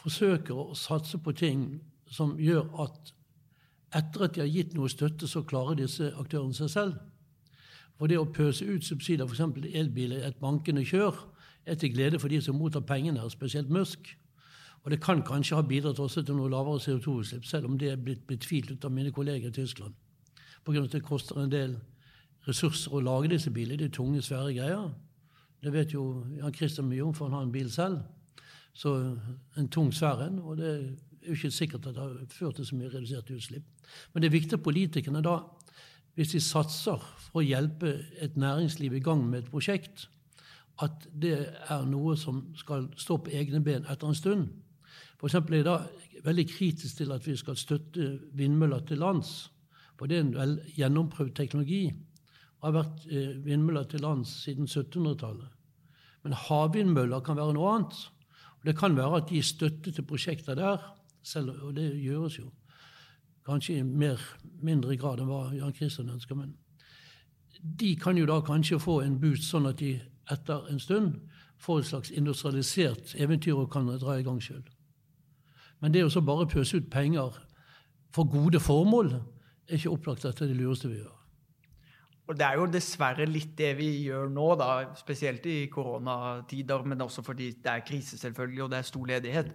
forsøker 0.00 0.54
å 0.54 0.76
satse 0.78 1.18
på 1.18 1.34
ting 1.36 1.64
som 2.10 2.36
gjør 2.38 2.70
at 2.86 3.10
etter 3.98 4.24
at 4.24 4.36
de 4.36 4.44
har 4.44 4.52
gitt 4.54 4.76
noe 4.78 4.88
støtte, 4.88 5.26
så 5.26 5.42
klarer 5.42 5.80
disse 5.80 6.12
aktørene 6.14 6.54
seg 6.54 6.70
selv. 6.70 7.00
For 7.98 8.08
det 8.08 8.20
å 8.20 8.30
pøse 8.30 8.64
ut 8.64 8.86
subsidier, 8.86 9.26
f.eks. 9.26 9.42
elbiler, 9.74 10.22
et 10.24 10.38
bankende 10.40 10.86
kjør, 10.86 11.18
er 11.66 11.76
til 11.76 11.92
glede 11.92 12.22
for 12.22 12.30
de 12.30 12.38
som 12.40 12.56
mottar 12.56 12.86
pengene, 12.86 13.26
spesielt 13.34 13.68
Musk. 13.68 14.14
Og 14.84 14.90
det 14.90 15.00
kan 15.02 15.22
kanskje 15.22 15.56
ha 15.58 15.62
bidratt 15.62 15.98
også 16.00 16.22
til 16.22 16.38
noe 16.38 16.50
lavere 16.50 16.80
CO2-utslipp, 16.80 17.44
selv 17.44 17.68
om 17.68 17.78
det 17.78 17.90
er 17.92 18.00
blitt 18.00 18.26
betvilt 18.26 18.84
av 18.84 18.92
mine 18.92 19.12
kolleger 19.12 19.48
i 19.48 19.52
Tyskland. 19.52 19.94
Pga. 20.64 20.84
at 20.84 20.92
det 20.92 21.02
koster 21.02 21.40
en 21.40 21.52
del 21.52 21.76
ressurser 22.48 22.94
å 22.94 23.00
lage 23.00 23.28
disse 23.28 23.50
bilene. 23.50 23.84
Er 23.84 23.92
tunge, 23.92 24.22
svære 24.22 24.54
greier. 24.54 24.90
Det 25.62 25.72
vet 25.72 25.92
jo 25.92 26.24
Jan 26.38 26.54
Christian 26.54 26.88
mye 26.88 27.04
om, 27.04 27.14
for 27.14 27.28
han 27.28 27.34
har 27.34 27.42
en 27.42 27.52
bil 27.52 27.70
selv. 27.70 28.00
Så 28.72 28.94
en 29.56 29.68
tung, 29.68 29.92
svær 29.92 30.22
en. 30.24 30.38
Og 30.38 30.56
det 30.56 30.68
er 30.70 31.28
jo 31.28 31.36
ikke 31.36 31.50
sikkert 31.50 31.86
at 31.86 31.94
det 31.94 32.02
har 32.02 32.16
ført 32.28 32.56
til 32.56 32.66
så 32.66 32.76
mye 32.76 32.92
redusert 32.92 33.30
utslipp. 33.30 33.64
Men 34.12 34.22
det 34.22 34.30
er 34.30 34.38
viktig 34.38 34.56
at 34.56 34.64
politikerne 34.64 35.22
da, 35.22 35.40
hvis 36.14 36.32
de 36.32 36.40
satser 36.40 37.04
for 37.26 37.42
å 37.42 37.44
hjelpe 37.44 37.98
et 38.20 38.36
næringsliv 38.36 38.96
i 38.96 39.04
gang 39.04 39.22
med 39.28 39.44
et 39.44 39.50
prosjekt, 39.50 40.08
at 40.80 41.06
det 41.12 41.36
er 41.68 41.84
noe 41.84 42.16
som 42.16 42.42
skal 42.56 42.88
stå 42.96 43.18
på 43.20 43.32
egne 43.36 43.60
ben 43.64 43.84
etter 43.84 44.08
en 44.08 44.16
stund. 44.16 44.48
F.eks. 45.20 45.34
er 45.34 45.54
jeg 45.54 45.64
da 45.66 45.78
veldig 46.24 46.46
kritisk 46.48 46.96
til 46.96 47.12
at 47.12 47.26
vi 47.26 47.36
skal 47.36 47.56
støtte 47.56 48.12
vindmøller 48.36 48.80
til 48.88 48.98
lands. 48.98 49.50
For 49.98 50.08
det 50.08 50.16
er 50.16 50.24
en 50.24 50.34
vel 50.34 50.54
gjennomprøvd 50.76 51.34
teknologi. 51.36 51.90
Det 51.90 52.64
har 52.64 52.76
vært 52.76 53.04
eh, 53.10 53.34
vindmøller 53.44 53.84
til 53.88 54.00
lands 54.00 54.32
siden 54.44 54.64
1700-tallet. 54.64 55.48
Men 56.24 56.36
havvindmøller 56.36 57.20
kan 57.24 57.36
være 57.36 57.56
noe 57.56 57.74
annet. 57.74 58.00
Og 58.60 58.66
det 58.68 58.76
kan 58.78 58.96
være 58.96 59.20
at 59.20 59.28
de 59.28 59.42
støtte 59.42 59.92
til 59.92 60.04
prosjekter 60.08 60.56
der, 60.56 60.80
selv, 61.22 61.52
og 61.62 61.76
det 61.76 61.90
gjøres 62.00 62.38
jo. 62.38 62.48
Kanskje 63.44 63.78
i 63.78 63.84
mer, 63.84 64.20
mindre 64.62 64.96
grad 64.96 65.20
enn 65.20 65.28
hva 65.28 65.50
Jan 65.56 65.76
Christian 65.76 66.12
ønsker. 66.12 66.36
Men 66.36 66.56
de 67.60 67.94
kan 68.00 68.16
jo 68.16 68.28
da 68.28 68.40
kanskje 68.44 68.80
få 68.80 69.00
en 69.04 69.20
boost, 69.20 69.48
sånn 69.48 69.68
at 69.68 69.80
de 69.80 69.98
etter 70.32 70.68
en 70.72 70.80
stund 70.80 71.16
får 71.60 71.80
et 71.80 71.88
slags 71.92 72.12
industrialisert 72.16 73.14
eventyr 73.20 73.58
og 73.58 73.72
kan 73.72 73.88
dra 74.00 74.16
i 74.16 74.24
gang 74.24 74.40
sjøl. 74.40 74.64
Men 75.80 75.94
det 75.94 76.04
å 76.04 76.24
bare 76.24 76.48
pøse 76.50 76.76
ut 76.76 76.90
penger 76.92 77.38
for 78.14 78.28
gode 78.28 78.60
formål 78.60 79.14
er 79.16 79.78
ikke 79.78 79.94
opplagt 79.94 80.26
at 80.28 80.38
det 80.38 80.48
er 80.48 80.52
det 80.52 80.60
lureste 80.60 80.90
vi 80.90 81.00
gjør. 81.00 81.16
Og 82.30 82.36
Det 82.38 82.46
er 82.46 82.60
jo 82.60 82.66
dessverre 82.70 83.24
litt 83.26 83.56
det 83.58 83.72
vi 83.74 83.88
gjør 84.04 84.28
nå, 84.30 84.52
da, 84.54 84.94
spesielt 84.94 85.46
i 85.50 85.64
koronatider, 85.66 86.84
men 86.86 87.02
også 87.02 87.24
fordi 87.26 87.48
det 87.58 87.72
er 87.72 87.82
krise 87.82 88.18
selvfølgelig, 88.20 88.62
og 88.62 88.70
det 88.70 88.78
er 88.78 88.86
stor 88.86 89.08
ledighet. 89.10 89.48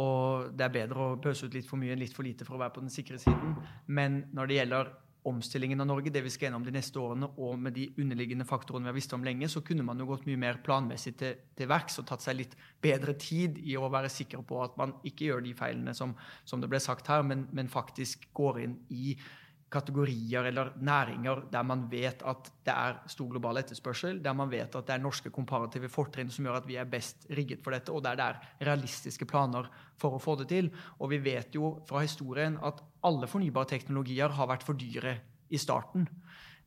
Og 0.00 0.46
det 0.56 0.64
er 0.64 0.72
bedre 0.78 1.10
å 1.10 1.18
pøse 1.20 1.44
ut 1.44 1.54
litt 1.54 1.68
for 1.68 1.76
mye 1.76 1.92
enn 1.92 2.00
litt 2.00 2.16
for 2.16 2.24
lite 2.24 2.46
for 2.48 2.56
å 2.56 2.62
være 2.62 2.72
på 2.78 2.86
den 2.86 2.94
sikre 2.94 3.20
siden. 3.20 3.58
Men 3.86 4.22
når 4.32 4.48
det 4.48 4.56
gjelder 4.56 4.94
omstillingen 5.26 5.80
av 5.82 5.88
Norge, 5.90 6.12
det 6.14 6.22
vi 6.24 6.30
skal 6.32 6.48
gjennom 6.48 6.64
de 6.66 6.74
neste 6.76 7.00
årene, 7.02 7.28
og 7.42 7.58
med 7.60 7.74
de 7.76 7.88
underliggende 7.98 8.46
faktorene 8.48 8.86
vi 8.86 8.92
har 8.92 8.98
visst 8.98 9.14
om 9.16 9.24
lenge, 9.26 9.48
så 9.50 9.62
kunne 9.66 9.86
man 9.86 9.98
jo 10.00 10.08
gått 10.10 10.26
mye 10.28 10.40
mer 10.40 10.60
planmessig 10.66 11.16
til, 11.20 11.40
til 11.58 11.70
verks 11.70 11.98
og 12.00 12.06
tatt 12.10 12.24
seg 12.24 12.38
litt 12.38 12.54
bedre 12.82 13.16
tid 13.20 13.58
i 13.62 13.74
å 13.78 13.90
være 13.92 14.12
sikker 14.12 14.44
på 14.46 14.60
at 14.64 14.76
man 14.80 14.94
ikke 15.06 15.30
gjør 15.30 15.42
de 15.46 15.56
feilene 15.58 15.96
som, 15.96 16.14
som 16.46 16.62
det 16.62 16.70
ble 16.70 16.80
sagt 16.82 17.10
her, 17.10 17.26
men, 17.26 17.48
men 17.56 17.72
faktisk 17.72 18.28
går 18.36 18.62
inn 18.66 18.78
i 18.94 19.16
kategorier 19.72 20.46
eller 20.46 20.70
næringer 20.78 21.42
der 21.50 21.64
man 21.66 21.86
vet 21.90 22.22
at 22.22 22.50
det 22.64 22.74
er 22.74 23.00
stor 23.10 23.30
global 23.32 23.58
etterspørsel, 23.58 24.20
der 24.22 24.32
man 24.36 24.50
vet 24.50 24.74
at 24.78 24.86
det 24.86 24.94
er 24.94 25.02
norske 25.02 25.32
komparative 25.34 25.90
fortrinn 25.90 26.30
som 26.30 26.46
gjør 26.46 26.60
at 26.60 26.68
vi 26.68 26.78
er 26.78 26.90
best 26.90 27.26
rigget 27.34 27.64
for 27.64 27.74
dette, 27.74 27.92
og 27.92 28.04
der 28.04 28.18
det 28.18 28.26
er 28.26 28.66
realistiske 28.70 29.26
planer 29.26 29.66
for 29.98 30.14
å 30.14 30.22
få 30.22 30.36
det 30.40 30.48
til. 30.52 30.70
Og 31.00 31.10
vi 31.10 31.18
vet 31.24 31.54
jo 31.58 31.76
fra 31.88 32.04
historien 32.06 32.58
at 32.62 32.82
alle 33.06 33.26
fornybare 33.30 33.74
teknologier 33.74 34.38
har 34.38 34.50
vært 34.50 34.66
for 34.66 34.78
dyre 34.78 35.18
i 35.50 35.58
starten. 35.58 36.06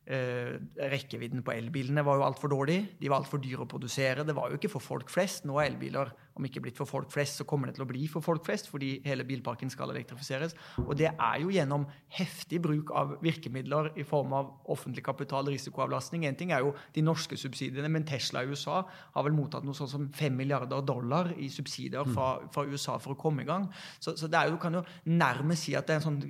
Eh, 0.10 0.56
rekkevidden 0.90 1.44
på 1.46 1.54
elbilene 1.54 2.02
var 2.02 2.18
jo 2.18 2.26
altfor 2.26 2.52
dårlig. 2.52 2.80
De 3.00 3.12
var 3.12 3.22
altfor 3.22 3.42
dyre 3.44 3.64
å 3.64 3.70
produsere. 3.70 4.26
Det 4.26 4.36
var 4.36 4.50
jo 4.50 4.58
ikke 4.58 4.72
for 4.74 4.84
folk 4.84 5.12
flest. 5.14 5.46
Nå 5.46 5.60
er 5.60 5.70
elbiler 5.70 6.12
om 6.40 6.48
ikke 6.48 6.64
blitt 6.64 6.80
for 6.80 6.90
folk 6.90 7.12
flest, 7.14 7.40
så 7.40 7.46
kommer 7.48 7.70
det 7.70 7.78
til 7.78 7.86
å 7.86 7.90
bli 7.90 8.08
for 8.12 8.26
folk 8.26 8.46
flest, 8.48 8.70
fordi 8.72 8.96
hele 9.06 9.26
bilparken 9.28 9.72
skal 9.72 9.92
elektrifiseres. 9.94 10.56
Og 10.86 10.96
det 11.00 11.12
er 11.12 11.38
jo 11.44 11.52
gjennom 11.54 11.86
heftig 12.16 12.62
bruk 12.64 12.94
av 12.96 13.18
virkemidler 13.24 13.92
i 14.00 14.06
form 14.08 14.34
av 14.38 14.52
offentlig 14.72 15.04
kapital, 15.06 15.52
risikoavlastning. 15.52 16.26
En 16.26 16.40
ting 16.40 16.54
er 16.56 16.66
jo 16.66 16.74
de 16.96 17.04
norske 17.06 17.38
subsidiene, 17.40 17.92
men 17.92 18.08
Tesla 18.08 18.44
i 18.44 18.50
USA 18.50 18.82
har 18.88 19.28
vel 19.28 19.36
mottatt 19.38 19.68
noe 19.68 19.78
sånn 19.78 19.92
som 19.92 20.10
5 20.16 20.38
milliarder 20.40 20.84
dollar 20.88 21.34
i 21.38 21.52
subsidier 21.54 22.08
fra, 22.10 22.32
fra 22.54 22.66
USA 22.70 22.98
for 23.02 23.16
å 23.16 23.20
komme 23.20 23.44
i 23.44 23.50
gang. 23.50 23.68
Så, 24.00 24.16
så 24.20 24.32
det 24.32 24.40
er 24.40 24.50
jo, 24.50 24.58
du 24.58 24.64
kan 24.64 24.80
jo 24.80 24.86
nærmest 25.12 25.68
si 25.68 25.76
at 25.78 25.88
det 25.88 25.98
er 25.98 26.02
en 26.02 26.08
sånn 26.10 26.22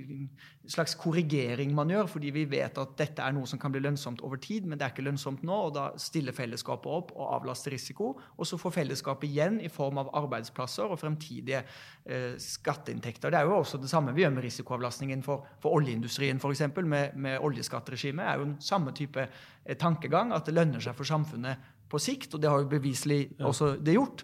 slags 0.70 0.94
korrigering 1.00 1.72
man 1.76 1.90
gjør, 1.90 2.08
fordi 2.12 2.32
vi 2.34 2.46
vet 2.50 2.78
at 2.82 2.96
dette 3.00 3.24
er 3.24 3.34
noe 3.34 3.48
som 3.50 3.60
kan 3.62 3.74
bli 3.74 3.82
lønnsomt 3.82 4.22
over 4.26 4.40
tid, 4.42 4.68
men 4.68 4.78
det 4.78 4.86
er 4.86 4.94
ikke 4.94 5.06
lønnsomt 5.08 5.42
nå, 5.48 5.56
og 5.70 5.74
da 5.78 5.88
stiller 6.02 6.36
fellesskapet 6.36 6.90
opp 6.94 7.14
og 7.16 7.34
avlaster 7.40 7.74
risiko. 7.74 8.12
Og 8.38 8.48
så 8.48 8.60
får 8.62 8.76
fellesskapet 8.80 9.30
igjen 9.30 9.60
i 9.66 9.72
form 9.74 9.99
av 10.00 10.12
arbeidsplasser 10.22 10.90
og 10.90 11.00
fremtidige 11.02 11.62
eh, 11.62 12.36
skatteinntekter. 12.42 13.32
Det 13.32 13.40
er 13.40 13.50
jo 13.50 13.58
også 13.60 13.80
det 13.82 13.92
samme 13.92 14.14
vi 14.16 14.24
gjør 14.24 14.36
med 14.38 14.46
risikoavlastningen 14.48 15.24
for, 15.26 15.48
for 15.62 15.78
oljeindustrien, 15.80 16.42
f.eks. 16.42 16.66
Med, 16.80 17.16
med 17.16 17.40
oljeskatteregimet. 17.46 18.26
er 18.26 18.40
jo 18.40 18.48
den 18.48 18.60
samme 18.64 18.94
type 18.98 19.26
eh, 19.26 19.78
tankegang, 19.78 20.34
at 20.36 20.48
det 20.48 20.58
lønner 20.58 20.84
seg 20.84 20.98
for 20.98 21.08
samfunnet 21.08 21.72
på 21.90 22.02
sikt, 22.02 22.34
og 22.34 22.44
det 22.44 22.52
har 22.52 22.62
jo 22.64 22.72
beviselig 22.72 23.24
også 23.40 23.76
det 23.82 23.98
gjort. 23.98 24.24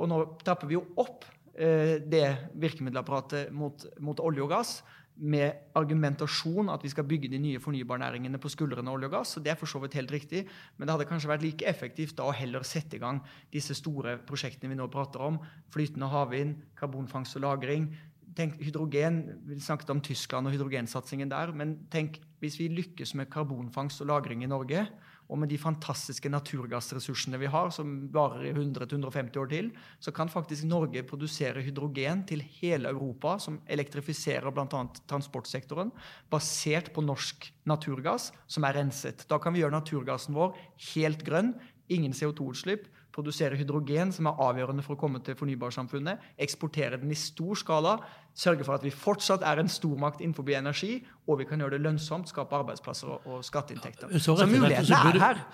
Og 0.00 0.08
nå 0.08 0.24
tapper 0.44 0.70
vi 0.70 0.78
jo 0.78 0.86
opp 1.00 1.26
eh, 1.54 2.00
det 2.00 2.26
virkemiddelapparatet 2.60 3.52
mot, 3.52 3.86
mot 4.00 4.20
olje 4.24 4.44
og 4.44 4.52
gass 4.54 4.80
med 5.22 5.74
argumentasjon 5.78 6.70
at 6.72 6.82
vi 6.82 6.90
skal 6.90 7.06
bygge 7.06 7.30
de 7.30 7.38
nye 7.38 7.60
fornybarnæringene 7.62 8.40
på 8.42 8.50
skuldrene 8.50 8.90
av 8.90 8.96
olje 8.96 9.08
og 9.08 9.14
gass. 9.14 9.36
og 9.36 9.44
Det 9.44 9.52
er 9.52 9.58
for 9.60 9.70
så 9.70 9.78
vidt 9.82 9.94
helt 9.94 10.10
riktig, 10.10 10.46
men 10.76 10.86
det 10.86 10.96
hadde 10.96 11.06
kanskje 11.10 11.30
vært 11.30 11.44
like 11.46 11.68
effektivt 11.68 12.16
da 12.18 12.26
å 12.26 12.34
heller 12.34 12.66
sette 12.66 12.98
i 12.98 13.02
gang 13.02 13.20
disse 13.54 13.76
store 13.78 14.16
prosjektene 14.26 14.72
vi 14.72 14.80
nå 14.80 14.88
prater 14.90 15.22
om. 15.22 15.38
Flytende 15.70 16.10
havvind, 16.10 16.56
karbonfangst 16.76 17.38
og 17.38 17.42
-lagring. 17.42 17.92
Tenk 18.34 18.58
hydrogen, 18.60 19.40
Vi 19.46 19.60
snakket 19.60 19.90
om 19.90 20.00
Tyskland 20.00 20.46
og 20.46 20.52
hydrogensatsingen 20.52 21.28
der. 21.28 21.52
Men 21.52 21.86
tenk 21.90 22.20
hvis 22.40 22.58
vi 22.58 22.68
lykkes 22.68 23.14
med 23.14 23.30
karbonfangst 23.30 24.00
og 24.00 24.08
-lagring 24.08 24.42
i 24.42 24.46
Norge, 24.46 24.88
og 25.32 25.40
med 25.40 25.48
de 25.48 25.56
fantastiske 25.56 26.28
naturgassressursene 26.28 27.40
vi 27.40 27.48
har, 27.48 27.70
som 27.72 27.94
varer 28.12 28.50
i 28.50 28.52
100-150 28.52 29.38
år 29.40 29.48
til, 29.48 29.70
så 29.96 30.12
kan 30.12 30.28
faktisk 30.28 30.66
Norge 30.68 31.02
produsere 31.08 31.64
hydrogen 31.64 32.26
til 32.28 32.44
hele 32.60 32.92
Europa, 32.92 33.38
som 33.40 33.56
elektrifiserer 33.64 34.52
bl.a. 34.52 34.82
transportsektoren, 35.08 35.92
basert 36.30 36.92
på 36.92 37.04
norsk 37.06 37.48
naturgass 37.64 38.28
som 38.46 38.68
er 38.68 38.76
renset. 38.82 39.24
Da 39.30 39.40
kan 39.40 39.56
vi 39.56 39.64
gjøre 39.64 39.78
naturgassen 39.78 40.36
vår 40.36 40.52
helt 40.92 41.24
grønn, 41.24 41.54
ingen 41.92 42.12
CO2-utslipp 42.12 42.90
produsere 43.12 43.58
hydrogen, 43.60 44.12
som 44.14 44.28
er 44.28 44.40
avgjørende 44.40 44.84
for 44.84 44.96
å 44.96 45.00
komme 45.00 45.20
til 45.24 45.36
fornybarsamfunnet, 45.38 46.22
eksportere 46.40 46.98
den 47.00 47.12
i 47.12 47.18
stor 47.18 47.58
skala, 47.60 47.96
sørge 48.34 48.64
for 48.64 48.74
at 48.74 48.84
vi 48.84 48.90
fortsatt 48.90 49.44
er 49.44 49.60
en 49.60 49.68
stormakt 49.68 50.20
innenfor 50.20 50.48
energi, 50.56 51.02
og 51.26 51.38
vi 51.38 51.44
kan 51.44 51.60
gjøre 51.60 51.76
det 51.76 51.80
lønnsomt, 51.84 52.28
skape 52.28 52.56
arbeidsplasser 52.56 53.08
og, 53.08 53.26
og 53.26 53.44
skatteinntekter. 53.44 54.12
Så, 54.18 54.36
så 54.36 54.46
mulighetene 54.46 55.12
er 55.12 55.20
her. 55.20 55.44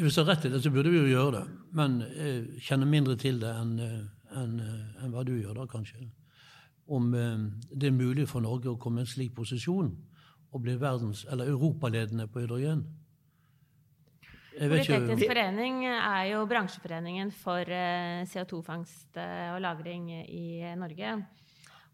Hvis 0.00 0.14
du 0.14 0.22
har 0.22 0.30
rett 0.32 0.44
i 0.44 0.52
det, 0.52 0.62
så 0.62 0.70
burde 0.70 0.90
vi 0.90 1.02
jo 1.02 1.06
gjøre 1.10 1.38
det. 1.40 1.44
Men 1.72 2.00
jeg 2.14 2.64
kjenner 2.68 2.86
mindre 2.86 3.16
til 3.20 3.40
det 3.42 3.50
enn 3.50 3.78
en, 3.82 4.58
en 5.02 5.14
hva 5.14 5.24
du 5.26 5.34
gjør, 5.36 5.54
da, 5.58 5.66
kanskje. 5.70 6.08
Om 6.86 7.12
det 7.70 7.88
er 7.88 7.96
mulig 7.96 8.28
for 8.28 8.44
Norge 8.44 8.70
å 8.70 8.80
komme 8.80 9.02
i 9.02 9.06
en 9.06 9.10
slik 9.10 9.34
posisjon 9.36 9.94
og 10.54 10.62
bli 10.62 10.76
verdens, 10.78 11.24
eller 11.30 11.50
europaledende 11.50 12.28
på 12.30 12.44
hydrogen. 12.44 12.84
Polyteknisk 14.54 15.26
forening 15.26 15.80
er 15.88 16.28
jo 16.30 16.44
bransjeforeningen 16.46 17.32
for 17.34 17.66
eh, 17.66 18.22
CO2-fangst 18.30 19.18
eh, 19.18 19.48
og 19.50 19.58
-lagring 19.64 20.12
i 20.14 20.62
Norge. 20.78 21.16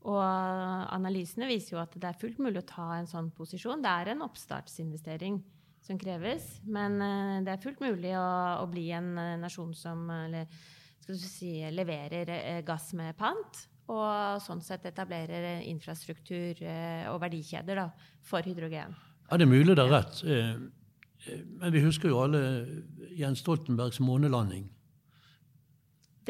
Og 0.08 0.20
analysene 0.20 1.48
viser 1.50 1.74
jo 1.74 1.80
at 1.82 1.92
det 2.00 2.08
er 2.08 2.20
fullt 2.20 2.38
mulig 2.40 2.62
å 2.62 2.68
ta 2.68 2.86
en 2.96 3.08
sånn 3.08 3.28
posisjon. 3.36 3.82
Det 3.84 3.90
er 3.90 4.12
en 4.14 4.24
oppstartsinvestering 4.24 5.40
som 5.84 5.98
kreves, 6.00 6.46
men 6.68 6.96
eh, 7.04 7.36
det 7.44 7.52
er 7.54 7.60
fullt 7.62 7.82
mulig 7.84 8.14
å, 8.16 8.28
å 8.62 8.66
bli 8.70 8.86
en 8.96 9.12
nasjon 9.42 9.74
som 9.76 10.06
eller, 10.12 10.48
si, 11.04 11.58
leverer 11.72 12.60
gass 12.64 12.92
med 12.96 13.16
pant. 13.18 13.66
Og 13.90 14.40
sånn 14.44 14.60
sett 14.62 14.84
etablerer 14.86 15.64
infrastruktur 15.66 16.60
og 17.10 17.16
verdikjeder 17.24 17.80
da, 17.80 17.88
for 18.22 18.46
hydrogen. 18.46 18.92
Ja, 19.26 19.38
det 19.40 19.48
er 19.48 19.50
mulig 19.50 19.74
det 19.74 19.82
er 19.82 19.90
rett. 19.90 20.20
Men 21.58 21.74
vi 21.74 21.82
husker 21.82 22.12
jo 22.12 22.20
alle 22.22 22.42
Jens 23.18 23.42
Stoltenbergs 23.42 23.98
månelanding. 23.98 24.68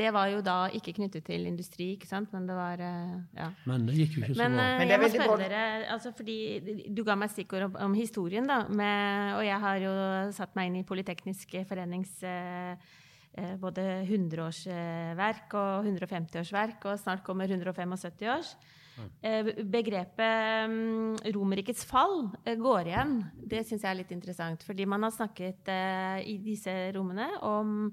Det 0.00 0.12
var 0.14 0.30
jo 0.32 0.40
da 0.44 0.56
ikke 0.76 0.94
knyttet 0.96 1.26
til 1.28 1.44
industri, 1.48 1.90
ikke 1.96 2.08
sant? 2.08 2.30
men 2.32 2.46
det 2.48 2.56
var 2.56 2.80
eh, 2.84 3.18
ja. 3.36 3.50
Men 3.68 3.84
det 3.88 3.98
gikk 3.98 4.16
jo 4.16 4.22
ikke 4.24 4.38
så 4.38 4.40
men, 4.42 4.56
bra. 4.56 4.64
Eh, 4.64 4.78
men 4.80 4.94
jeg 4.94 5.02
må 5.02 5.10
spørre 5.12 5.36
dere, 5.42 5.62
altså 5.96 6.14
fordi 6.16 6.38
Du 6.96 7.04
ga 7.06 7.16
meg 7.20 7.32
stikkord 7.32 7.68
om, 7.68 7.76
om, 7.88 7.98
historien, 7.98 8.48
da. 8.48 8.62
Med, 8.68 9.36
og 9.36 9.44
jeg 9.44 9.60
har 9.66 9.84
jo 9.84 9.94
satt 10.36 10.56
meg 10.58 10.70
inn 10.70 10.80
i 10.80 10.88
Politeknisk 10.88 11.56
forenings 11.68 12.16
eh, 12.24 12.90
eh 13.40 13.54
både 13.60 13.86
100-årsverk 14.06 15.56
og 15.60 15.90
150-årsverk, 15.90 16.86
og 16.90 17.00
snart 17.02 17.24
kommer 17.26 17.50
175-års. 17.50 18.54
Eh, 19.24 19.52
begrepet 19.64 20.68
um, 20.68 21.14
Romerrikets 21.32 21.86
fall 21.88 22.26
går 22.44 22.90
igjen. 22.90 23.14
Det 23.52 23.62
syns 23.64 23.84
jeg 23.84 23.92
er 23.92 24.00
litt 24.02 24.16
interessant. 24.16 24.64
Fordi 24.66 24.88
man 24.88 25.06
har 25.06 25.14
snakket 25.14 25.70
i 26.26 26.36
disse 26.44 26.74
rommene 26.96 27.30
om 27.46 27.92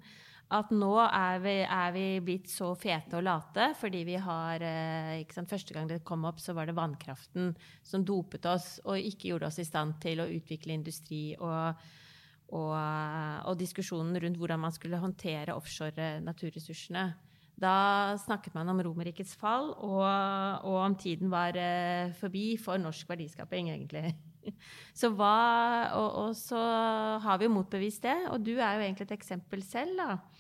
at 0.54 0.70
nå 0.72 0.94
er 1.04 1.42
vi, 1.44 1.56
er 1.66 1.92
vi, 1.92 2.06
blitt 2.24 2.48
så 2.52 2.70
fete 2.80 3.18
og 3.20 3.26
late 3.28 3.72
fordi 3.76 4.04
vi 4.08 4.16
har 4.22 4.64
uh, 4.64 5.34
sant, 5.34 5.52
Første 5.52 5.76
gang 5.76 5.90
det 5.90 6.06
kom 6.08 6.24
opp, 6.30 6.40
så 6.40 6.56
var 6.56 6.70
det 6.70 6.78
vannkraften 6.78 7.52
som 7.84 8.06
dopet 8.08 8.48
oss 8.48 8.78
og 8.86 8.96
ikke 8.96 9.34
gjorde 9.34 9.50
oss 9.50 9.60
i 9.60 9.68
stand 9.68 9.98
til 10.04 10.24
å 10.24 10.30
utvikle 10.32 10.78
industri 10.78 11.22
og, 11.36 11.84
og, 12.56 12.76
og 12.78 13.60
diskusjonen 13.60 14.16
rundt 14.24 14.40
hvordan 14.40 14.64
man 14.64 14.76
skulle 14.76 15.04
håndtere 15.04 15.58
offshore 15.58 16.18
naturressursene. 16.24 17.10
Da 17.58 18.14
snakket 18.22 18.54
man 18.54 18.70
om 18.70 18.80
Romerrikets 18.86 19.34
fall, 19.38 19.72
og, 19.82 20.06
og, 20.06 20.76
om 20.84 20.96
tiden 20.96 21.32
var 21.34 21.58
eh, 21.58 22.14
forbi 22.20 22.52
for 22.62 22.78
norsk 22.78 23.10
verdiskaping, 23.10 23.72
egentlig. 23.74 24.12
Så 25.00 25.10
hva, 25.18 25.90
og, 25.98 26.10
og, 26.22 26.36
så 26.38 26.60
har 27.24 27.40
vi 27.40 27.48
jo 27.50 27.56
motbevist 27.56 28.06
det, 28.06 28.16
og 28.32 28.46
du 28.46 28.54
er 28.54 28.78
jo 28.78 28.86
egentlig 28.86 29.08
et 29.10 29.18
eksempel 29.18 29.66
selv, 29.66 29.98
da. 29.98 30.37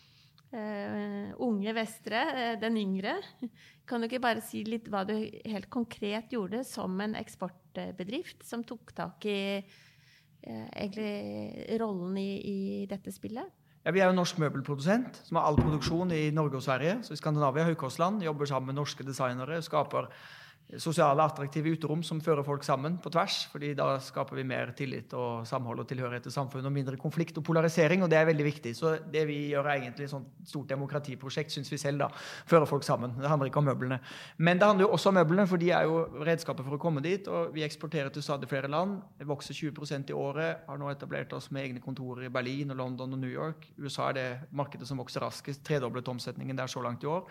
Uh, 0.47 1.33
unge 1.43 1.73
Vestre, 1.75 2.21
uh, 2.31 2.53
den 2.61 2.77
yngre. 2.79 3.17
Kan 3.87 3.99
du 3.99 4.07
ikke 4.07 4.23
bare 4.23 4.43
si 4.43 4.61
litt 4.63 4.87
hva 4.91 5.03
du 5.07 5.13
helt 5.19 5.67
konkret 5.73 6.31
gjorde 6.31 6.61
som 6.67 6.95
en 7.03 7.17
eksportbedrift 7.19 8.45
som 8.47 8.63
tok 8.63 8.93
tak 8.95 9.27
i 9.27 9.39
uh, 9.59 10.67
egentlig 10.71 11.77
rollen 11.81 12.15
i, 12.21 12.29
i 12.39 12.59
dette 12.87 13.11
spillet? 13.11 13.51
Ja, 13.83 13.91
Vi 13.95 14.01
er 14.03 14.09
jo 14.09 14.17
norsk 14.17 14.39
møbelprodusent 14.43 15.21
som 15.27 15.39
har 15.39 15.47
all 15.47 15.59
produksjon 15.59 16.11
i 16.15 16.25
Norge 16.35 16.59
og 16.59 16.63
Sverige. 16.63 16.97
Så 17.03 17.15
i 17.15 17.19
Skandinavia, 17.19 17.67
Høykostland, 17.67 18.23
jobber 18.23 18.49
sammen 18.49 18.71
med 18.71 18.81
norske 18.81 19.03
designere. 19.07 19.61
skaper 19.63 20.09
sosiale, 20.75 21.23
attraktive 21.23 21.71
uterom 21.71 22.01
som 22.03 22.19
fører 22.19 22.43
folk 22.43 22.65
sammen 22.67 22.97
på 22.99 23.09
tvers. 23.13 23.45
fordi 23.51 23.73
da 23.73 23.99
skaper 24.03 24.35
vi 24.35 24.43
mer 24.43 24.73
tillit 24.75 25.13
og 25.15 25.47
samhold 25.47 25.79
og 25.79 25.87
tilhørighet 25.87 26.23
til 26.27 26.31
samfunnet, 26.31 26.65
og 26.65 26.73
mindre 26.75 26.97
konflikt 26.99 27.37
og 27.37 27.43
polarisering, 27.47 28.03
og 28.03 28.09
det 28.09 28.17
er 28.17 28.25
veldig 28.27 28.45
viktig. 28.45 28.75
Så 28.75 28.97
det 29.13 29.25
vi 29.27 29.37
gjør, 29.53 29.65
er 29.65 29.79
egentlig 29.79 30.03
et 30.03 30.11
sånt 30.11 30.27
stort 30.43 30.67
demokratiprosjekt, 30.69 31.51
syns 31.51 31.71
vi 31.71 31.79
selv, 31.79 31.99
da. 32.03 32.09
Fører 32.45 32.65
folk 32.65 32.83
sammen. 32.83 33.15
Det 33.15 33.29
handler 33.29 33.47
ikke 33.47 33.61
om 33.63 33.69
møblene. 33.69 33.99
Men 34.37 34.59
det 34.59 34.67
handler 34.67 34.87
jo 34.87 34.91
også 34.91 35.09
om 35.09 35.15
møblene, 35.15 35.47
for 35.47 35.57
de 35.57 35.71
er 35.71 35.87
jo 35.87 36.03
redskapet 36.27 36.65
for 36.65 36.75
å 36.75 36.81
komme 36.81 37.01
dit. 37.05 37.27
Og 37.31 37.55
vi 37.55 37.63
eksporterer 37.63 38.11
til 38.11 38.25
stadig 38.25 38.49
flere 38.51 38.67
land. 38.67 38.99
Det 39.17 39.27
vokser 39.27 39.55
20% 39.55 40.11
i 40.11 40.17
året. 40.17 40.67
Har 40.67 40.81
nå 40.81 40.91
etablert 40.91 41.33
oss 41.33 41.49
med 41.51 41.63
egne 41.63 41.83
kontorer 41.83 42.27
i 42.27 42.33
Berlin 42.33 42.75
og 42.75 42.81
London 42.81 43.15
og 43.15 43.23
New 43.23 43.31
York. 43.31 43.69
USA 43.79 44.09
er 44.09 44.19
det 44.19 44.27
markedet 44.51 44.87
som 44.87 44.99
vokser 44.99 45.23
raskest. 45.23 45.63
Tredoblet 45.63 46.07
omsetningen 46.11 46.57
der 46.57 46.67
så 46.67 46.83
langt 46.83 47.03
i 47.03 47.11
år. 47.11 47.23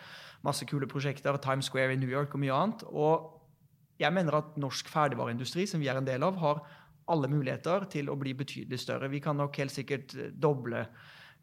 Masse 0.47 0.65
kule 0.65 0.89
prosjekter. 0.89 1.37
Times 1.37 1.69
Square 1.69 1.93
i 1.93 2.01
New 2.01 2.11
York 2.11 2.35
og 2.35 2.41
mye 2.41 2.55
annet. 2.55 2.87
Og 2.89 3.26
jeg 4.01 4.13
mener 4.13 4.39
at 4.39 4.57
norsk 4.61 4.89
ferdigvareindustri, 4.93 5.67
som 5.69 5.81
vi 5.81 5.89
er 5.89 6.01
en 6.01 6.09
del 6.09 6.25
av, 6.27 6.37
har 6.43 6.63
alle 7.13 7.31
muligheter 7.31 7.87
til 7.91 8.11
å 8.11 8.17
bli 8.19 8.35
betydelig 8.37 8.81
større. 8.83 9.11
Vi 9.13 9.23
kan 9.23 9.39
nok 9.39 9.57
helt 9.61 9.75
sikkert 9.75 10.15
doble 10.35 10.87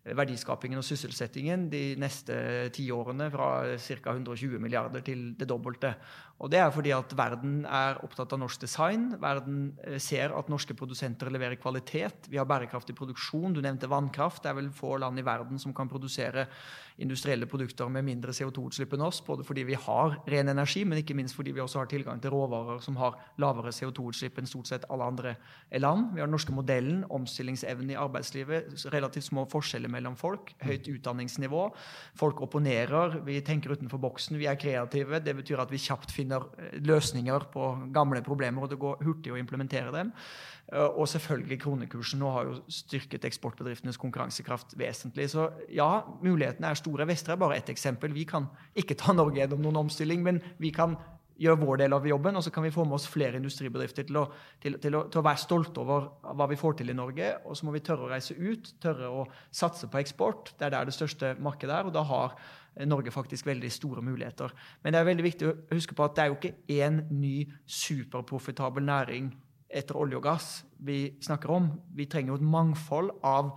verdiskapingen 0.03 0.81
og 0.81 0.83
sysselsettingen 0.83 1.69
de 1.71 1.93
neste 1.99 2.35
ti 2.75 2.89
årene 2.91 3.29
fra 3.31 3.77
ca. 3.79 4.15
120 4.17 4.59
milliarder 4.59 5.03
til 5.05 5.29
det 5.39 5.47
dobbelte. 5.47 5.93
Og 6.43 6.49
det 6.51 6.59
er 6.59 6.71
fordi 6.75 6.91
at 6.91 7.13
verden 7.15 7.61
er 7.63 8.01
opptatt 8.03 8.33
av 8.35 8.41
norsk 8.41 8.65
design. 8.65 9.05
Verden 9.21 9.59
eh, 9.85 9.99
ser 10.01 10.33
at 10.35 10.49
norske 10.51 10.75
produsenter 10.75 11.29
leverer 11.31 11.55
kvalitet. 11.61 12.27
Vi 12.27 12.39
har 12.41 12.47
bærekraftig 12.49 12.95
produksjon. 12.97 13.53
Du 13.55 13.61
nevnte 13.63 13.87
vannkraft. 13.87 14.41
Det 14.43 14.51
er 14.51 14.57
vel 14.57 14.71
få 14.75 14.97
land 14.99 15.21
i 15.21 15.23
verden 15.23 15.61
som 15.61 15.75
kan 15.77 15.87
produsere 15.87 16.49
industrielle 16.99 17.47
produkter 17.49 17.87
med 17.89 18.03
mindre 18.05 18.35
CO2-utslipp 18.35 18.97
enn 18.97 19.05
oss. 19.07 19.21
Både 19.23 19.45
fordi 19.47 19.63
vi 19.69 19.77
har 19.85 20.17
ren 20.33 20.51
energi, 20.51 20.83
men 20.83 20.99
ikke 20.99 21.15
minst 21.15 21.37
fordi 21.37 21.53
vi 21.55 21.63
også 21.63 21.83
har 21.83 21.91
tilgang 21.93 22.19
til 22.21 22.33
råvarer 22.35 22.83
som 22.83 22.99
har 22.99 23.15
lavere 23.41 23.71
CO2-utslipp 23.71 24.41
enn 24.41 24.49
stort 24.49 24.73
sett 24.73 24.89
alle 24.91 25.07
andre 25.13 25.35
land. 25.79 26.11
Vi 26.11 26.21
har 26.21 26.27
den 26.27 26.35
norske 26.35 26.55
modellen, 26.55 27.05
omstillingsevne 27.13 27.95
i 27.95 27.99
arbeidslivet, 27.99 28.73
relativt 28.93 29.29
små 29.29 29.47
forskjeller 29.53 29.92
mellom 29.93 30.15
folk, 30.19 30.53
høyt 30.63 30.89
utdanningsnivå. 30.91 31.67
Folk 32.19 32.41
opponerer, 32.45 33.19
vi 33.27 33.39
tenker 33.45 33.75
utenfor 33.77 34.01
boksen, 34.03 34.39
vi 34.41 34.49
er 34.49 34.59
kreative. 34.59 35.21
Det 35.23 35.35
betyr 35.37 35.61
at 35.63 35.71
vi 35.73 35.81
kjapt 35.81 36.13
finner 36.15 36.47
eh, 36.57 36.79
løsninger 36.83 37.47
på 37.53 37.69
gamle 37.95 38.23
problemer, 38.25 38.65
og 38.65 38.73
det 38.73 38.81
går 38.81 39.05
hurtig 39.05 39.33
å 39.33 39.39
implementere 39.39 39.93
dem. 39.95 40.11
Eh, 40.71 40.89
og 40.89 41.07
selvfølgelig 41.11 41.59
kronekursen 41.63 42.21
nå 42.23 42.33
har 42.33 42.49
jo 42.49 42.59
styrket 42.71 43.25
eksportbedriftenes 43.29 43.99
konkurransekraft 44.01 44.77
vesentlig. 44.79 45.29
Så 45.33 45.49
ja, 45.73 45.89
mulighetene 46.23 46.71
er 46.71 46.79
store. 46.79 47.07
Vestre 47.09 47.35
er 47.35 47.41
bare 47.41 47.59
ett 47.59 47.71
eksempel. 47.73 48.15
Vi 48.15 48.25
kan 48.29 48.49
ikke 48.79 48.97
ta 48.99 49.15
Norge 49.15 49.41
gjennom 49.41 49.63
noen 49.65 49.85
omstilling, 49.85 50.23
men 50.25 50.41
vi 50.61 50.73
kan 50.75 50.97
gjøre 51.39 51.59
vår 51.63 51.79
del 51.81 51.95
av 51.95 52.07
jobben, 52.07 52.37
og 52.37 52.43
så 52.45 52.51
kan 52.53 52.65
vi 52.65 52.71
få 52.73 52.85
med 52.85 52.97
oss 52.97 53.07
flere 53.09 53.39
industribedrifter 53.39 54.05
til 54.07 54.19
å, 54.21 54.25
til, 54.61 54.77
til, 54.81 54.97
å, 54.97 55.03
til 55.11 55.21
å, 55.21 55.25
være 55.25 55.41
stolte 55.41 55.81
over 55.81 56.09
hva 56.37 56.47
vi 56.51 56.57
får 56.59 56.79
til 56.79 56.93
i 56.93 56.97
Norge. 56.97 57.29
Og 57.49 57.57
så 57.57 57.67
må 57.67 57.73
vi 57.75 57.83
tørre 57.85 58.05
å 58.07 58.11
reise 58.11 58.37
ut, 58.37 58.73
tørre 58.83 59.09
å 59.09 59.23
satse 59.49 59.89
på 59.89 60.01
eksport. 60.01 60.53
Det 60.59 60.67
er 60.67 60.75
der 60.75 60.89
det 60.89 60.95
største 60.97 61.33
markedet 61.43 61.79
er. 61.79 61.89
og 61.89 61.95
da 61.95 62.05
har 62.09 62.37
Norge 62.89 63.13
faktisk 63.13 63.45
veldig 63.45 63.69
store 63.71 64.01
muligheter. 64.01 64.53
Men 64.81 64.93
det 64.93 65.01
er 65.01 65.09
veldig 65.09 65.25
viktig 65.27 65.49
å 65.49 65.55
huske 65.73 65.97
på 65.97 66.05
at 66.05 66.15
det 66.17 66.23
er 66.23 66.31
jo 66.31 66.37
ikke 66.39 66.79
én 66.81 67.03
ny 67.13 67.35
superprofitabel 67.69 68.85
næring 68.85 69.29
etter 69.73 69.97
olje 69.97 70.17
og 70.17 70.25
gass 70.25 70.49
vi 70.85 71.15
snakker 71.21 71.53
om. 71.53 71.69
Vi 71.93 72.09
trenger 72.09 72.33
jo 72.33 72.41
et 72.41 72.49
mangfold 72.53 73.13
av 73.25 73.55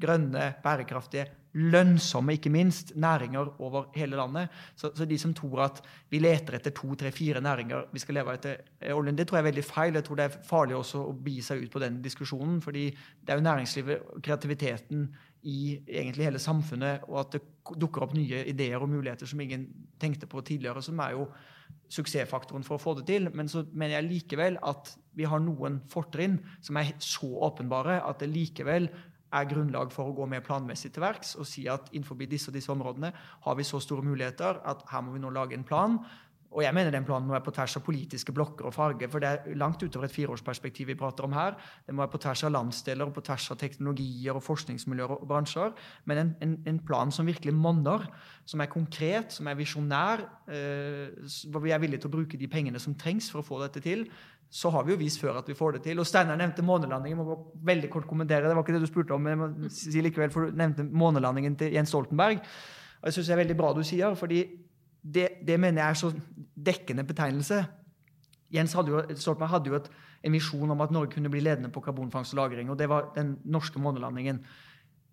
grønne, 0.00 0.54
bærekraftige, 0.64 1.28
lønnsomme, 1.52 2.36
ikke 2.36 2.50
minst, 2.50 2.92
næringer 2.96 3.60
over 3.60 3.88
hele 3.94 4.16
landet. 4.16 4.48
Så, 4.76 4.92
så, 4.94 5.04
de 5.04 5.18
som 5.18 5.34
tror 5.34 5.64
at 5.66 5.80
vi 6.10 6.18
leter 6.18 6.58
etter 6.58 6.74
to, 6.76 6.94
tre, 6.94 7.10
fire 7.12 7.40
næringer 7.40 7.88
vi 7.92 8.02
skal 8.02 8.20
leve 8.20 8.34
etter 8.34 8.92
oljen, 8.94 9.18
det 9.18 9.26
tror 9.28 9.40
jeg 9.40 9.46
er 9.46 9.50
veldig 9.50 9.64
feil. 9.64 9.94
Jeg 9.94 10.04
tror 10.06 10.20
det 10.20 10.28
er 10.28 10.38
farlig 10.46 10.76
også 10.76 11.02
å 11.08 11.16
bi 11.26 11.40
seg 11.42 11.64
ut 11.64 11.72
på 11.72 11.82
den 11.82 12.00
diskusjonen. 12.02 12.60
fordi 12.62 12.90
det 12.90 13.34
er 13.34 13.40
jo 13.40 13.48
næringslivet, 13.48 14.06
og 14.14 14.22
kreativiteten, 14.22 15.08
i 15.42 15.78
egentlig 15.88 16.26
hele 16.26 16.38
samfunnet, 16.38 17.06
og 17.08 17.20
at 17.22 17.36
det 17.36 17.78
dukker 17.80 18.04
opp 18.04 18.12
nye 18.12 18.42
ideer 18.50 18.82
og 18.82 18.90
muligheter 18.92 19.28
som 19.28 19.40
ingen 19.40 19.66
tenkte 20.00 20.28
på 20.28 20.42
tidligere, 20.44 20.82
som 20.84 20.98
er 21.00 21.14
jo 21.16 21.30
suksessfaktoren 21.90 22.64
for 22.66 22.76
å 22.76 22.82
få 22.82 22.94
det 22.98 23.06
til. 23.08 23.30
Men 23.34 23.48
så 23.48 23.64
mener 23.72 23.96
jeg 23.98 24.08
likevel 24.08 24.58
at 24.66 24.92
vi 25.16 25.26
har 25.28 25.42
noen 25.42 25.80
fortrinn 25.90 26.38
som 26.62 26.78
er 26.78 26.92
så 27.02 27.30
åpenbare 27.48 27.98
at 28.06 28.20
det 28.22 28.30
likevel 28.30 28.90
er 29.32 29.50
grunnlag 29.50 29.92
for 29.94 30.10
å 30.10 30.16
gå 30.16 30.26
mer 30.30 30.42
planmessig 30.46 30.92
til 30.94 31.04
verks 31.04 31.36
og 31.38 31.46
si 31.48 31.66
at 31.70 31.92
innenfor 31.92 32.18
disse 32.30 32.50
og 32.50 32.56
disse 32.56 32.72
områdene 32.72 33.12
har 33.46 33.58
vi 33.58 33.66
så 33.66 33.80
store 33.80 34.06
muligheter 34.06 34.62
at 34.66 34.82
her 34.90 35.04
må 35.06 35.14
vi 35.14 35.22
nå 35.22 35.30
lage 35.34 35.54
en 35.54 35.66
plan 35.66 36.00
og 36.50 36.64
jeg 36.64 36.74
mener 36.74 36.90
den 36.90 37.04
planen 37.06 37.28
må 37.28 37.36
være 37.36 37.46
på 37.46 37.52
tvers 37.54 37.76
av 37.78 37.84
politiske 37.86 38.32
blokker 38.34 38.66
og 38.66 38.74
farge, 38.74 39.06
for 39.10 39.22
det 39.22 39.28
er 39.30 39.58
langt 39.58 39.82
utover 39.84 40.08
et 40.08 40.14
fireårsperspektiv 40.14 40.88
vi 40.90 40.96
prater 40.98 41.28
om 41.28 41.34
her. 41.36 41.54
Det 41.86 41.94
må 41.94 42.02
være 42.02 42.10
på 42.16 42.20
tvers 42.24 42.42
av 42.48 42.50
landsdeler 42.56 43.06
og 43.06 43.14
på 43.14 43.22
tvers 43.28 43.46
av 43.54 43.60
teknologier 43.60 44.34
og 44.34 44.42
forskningsmiljøer 44.42 45.14
og 45.14 45.28
bransjer. 45.30 45.70
Men 46.10 46.22
en, 46.24 46.32
en, 46.42 46.56
en 46.72 46.80
plan 46.88 47.14
som 47.14 47.30
virkelig 47.30 47.54
monner, 47.54 48.08
som 48.50 48.64
er 48.64 48.72
konkret, 48.72 49.30
som 49.36 49.46
er 49.46 49.60
visjonær, 49.60 50.24
eh, 50.50 51.30
hvor 51.52 51.62
vi 51.62 51.70
er 51.70 51.82
villige 51.84 52.02
til 52.02 52.10
å 52.10 52.16
bruke 52.18 52.40
de 52.40 52.50
pengene 52.50 52.82
som 52.82 52.98
trengs 52.98 53.30
for 53.30 53.44
å 53.44 53.46
få 53.46 53.62
dette 53.62 53.84
til. 53.86 54.08
Så 54.50 54.70
har 54.74 54.82
vi 54.84 54.92
jo 54.92 54.98
vist 54.98 55.20
før 55.22 55.38
at 55.38 55.48
vi 55.48 55.54
får 55.54 55.76
det 55.76 55.82
til. 55.84 56.00
Og 56.02 56.06
Steinar 56.08 56.38
nevnte 56.38 56.64
månelandingen. 56.66 57.20
Må 57.22 57.36
veldig 57.62 57.90
kort 57.90 58.08
kommentere, 58.10 58.48
Det 58.48 58.56
var 58.56 58.64
ikke 58.64 58.74
det 58.74 58.82
du 58.82 58.90
spurte 58.90 59.14
om, 59.14 59.22
men 59.22 59.30
jeg 59.30 59.38
må 59.38 59.68
si 59.70 60.02
likevel, 60.02 60.30
for 60.30 60.50
du 60.50 60.56
nevnte 60.58 60.84
månelandingen 60.84 61.56
til 61.56 61.72
Jens 61.72 61.88
Stoltenberg. 61.94 62.42
Og 63.00 63.06
jeg 63.06 63.14
syns 63.14 63.30
det 63.30 63.34
er 63.36 63.42
veldig 63.44 63.56
bra 63.56 63.72
du 63.72 63.82
sier, 63.86 64.14
fordi 64.18 64.40
det, 65.00 65.28
det, 65.46 65.60
mener 65.60 65.82
jeg 65.82 65.90
er 65.90 66.00
så 66.00 66.10
dekkende 66.66 67.04
betegnelse. 67.06 67.60
Jens 68.52 68.74
hadde 68.74 68.90
jo, 68.90 69.02
Stoltenberg 69.14 69.54
hadde 69.54 69.70
jo 69.70 69.78
et, 69.78 69.88
en 70.26 70.34
visjon 70.34 70.74
om 70.74 70.82
at 70.82 70.90
Norge 70.90 71.14
kunne 71.14 71.30
bli 71.30 71.40
ledende 71.40 71.70
på 71.70 71.80
karbonfangst 71.80 72.34
og 72.34 72.42
-lagring. 72.42 72.70
og 72.70 72.78
Det 72.78 72.88
var 72.88 73.12
den 73.14 73.38
norske 73.44 73.78
månelandingen. 73.78 74.44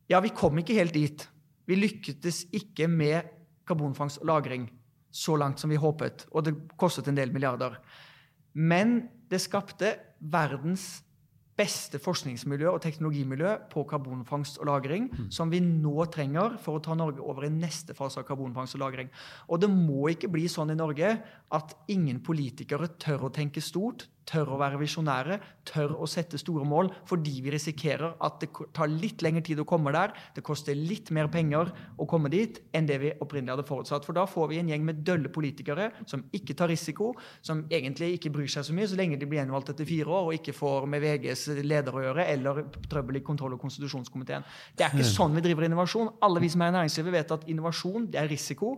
Ja, 0.09 0.19
vi 0.19 0.29
kom 0.29 0.57
ikke 0.57 0.73
helt 0.73 0.93
dit. 0.93 1.29
Vi 1.67 1.75
lyktes 1.75 2.45
ikke 2.51 2.87
med 2.87 3.21
karbonfangst 3.67 4.17
og 4.17 4.27
-lagring 4.27 4.67
så 5.11 5.35
langt 5.35 5.59
som 5.59 5.69
vi 5.69 5.75
håpet. 5.75 6.25
Og 6.31 6.43
det 6.43 6.55
kostet 6.77 7.07
en 7.07 7.15
del 7.15 7.31
milliarder. 7.33 7.77
Men 8.53 9.09
det 9.29 9.41
skapte 9.43 9.95
verdens 10.19 11.03
beste 11.57 11.97
forskningsmiljø 12.01 12.69
og 12.69 12.81
teknologimiljø 12.83 13.53
på 13.71 13.83
karbonfangst 13.89 14.59
og 14.61 14.67
-lagring, 14.67 15.07
mm. 15.09 15.31
som 15.31 15.49
vi 15.49 15.59
nå 15.59 16.05
trenger 16.13 16.57
for 16.61 16.77
å 16.77 16.83
ta 16.83 16.93
Norge 16.93 17.21
over 17.21 17.47
i 17.47 17.49
neste 17.49 17.95
fase 17.97 18.19
av 18.19 18.27
karbonfangst 18.27 18.75
og 18.75 18.81
-lagring. 18.81 19.09
Og 19.49 19.61
det 19.61 19.69
må 19.69 20.09
ikke 20.09 20.29
bli 20.29 20.47
sånn 20.47 20.71
i 20.71 20.75
Norge 20.75 21.17
at 21.51 21.75
ingen 21.87 22.19
politikere 22.19 22.87
tør 22.87 23.25
å 23.25 23.33
tenke 23.33 23.61
stort, 23.61 24.07
tør 24.27 24.53
å 24.53 24.59
være 24.59 24.79
visjonære, 24.81 25.37
tør 25.67 25.95
å 26.03 26.07
sette 26.09 26.39
store 26.39 26.65
mål, 26.67 26.89
fordi 27.07 27.37
vi 27.45 27.53
risikerer 27.53 28.17
at 28.23 28.41
det 28.41 28.49
tar 28.75 28.91
litt 28.91 29.23
lengre 29.25 29.43
tid 29.45 29.61
å 29.63 29.67
komme 29.67 29.93
der, 29.95 30.13
det 30.35 30.43
koster 30.45 30.75
litt 30.77 31.11
mer 31.15 31.29
penger 31.31 31.71
å 31.97 32.07
komme 32.09 32.31
dit 32.33 32.59
enn 32.75 32.87
det 32.89 32.99
vi 33.01 33.13
opprinnelig 33.23 33.55
hadde 33.55 33.67
forutsatt. 33.67 34.05
For 34.07 34.17
da 34.17 34.25
får 34.29 34.51
vi 34.51 34.61
en 34.61 34.71
gjeng 34.71 34.85
med 34.87 35.01
dølle 35.07 35.31
politikere 35.33 35.89
som 36.09 36.25
ikke 36.35 36.57
tar 36.57 36.71
risiko, 36.71 37.13
som 37.41 37.65
egentlig 37.71 38.13
ikke 38.17 38.33
bryr 38.35 38.51
seg 38.51 38.67
så 38.67 38.75
mye 38.75 38.89
så 38.89 38.99
lenge 38.99 39.19
de 39.19 39.29
blir 39.29 39.41
gjenvalgt 39.41 39.73
etter 39.73 39.87
fire 39.87 40.11
år 40.11 40.29
og 40.29 40.39
ikke 40.39 40.55
får 40.57 40.87
med 40.91 41.03
VGs 41.03 41.47
leder 41.63 41.95
å 41.95 42.05
gjøre 42.07 42.27
eller 42.33 42.63
trøbbel 42.91 43.21
i 43.21 43.25
kontroll- 43.25 43.55
og 43.57 43.63
konstitusjonskomiteen. 43.63 44.47
Det 44.77 44.87
er 44.87 44.95
ikke 44.95 45.07
sånn 45.07 45.35
vi 45.37 45.45
driver 45.45 45.67
innovasjon. 45.67 46.15
Alle 46.25 46.43
vi 46.43 46.51
som 46.51 46.63
er 46.63 46.73
i 46.73 46.77
næringslivet, 46.79 47.15
vet 47.19 47.37
at 47.37 47.47
innovasjon 47.51 48.09
det 48.11 48.21
er 48.21 48.31
risiko. 48.31 48.75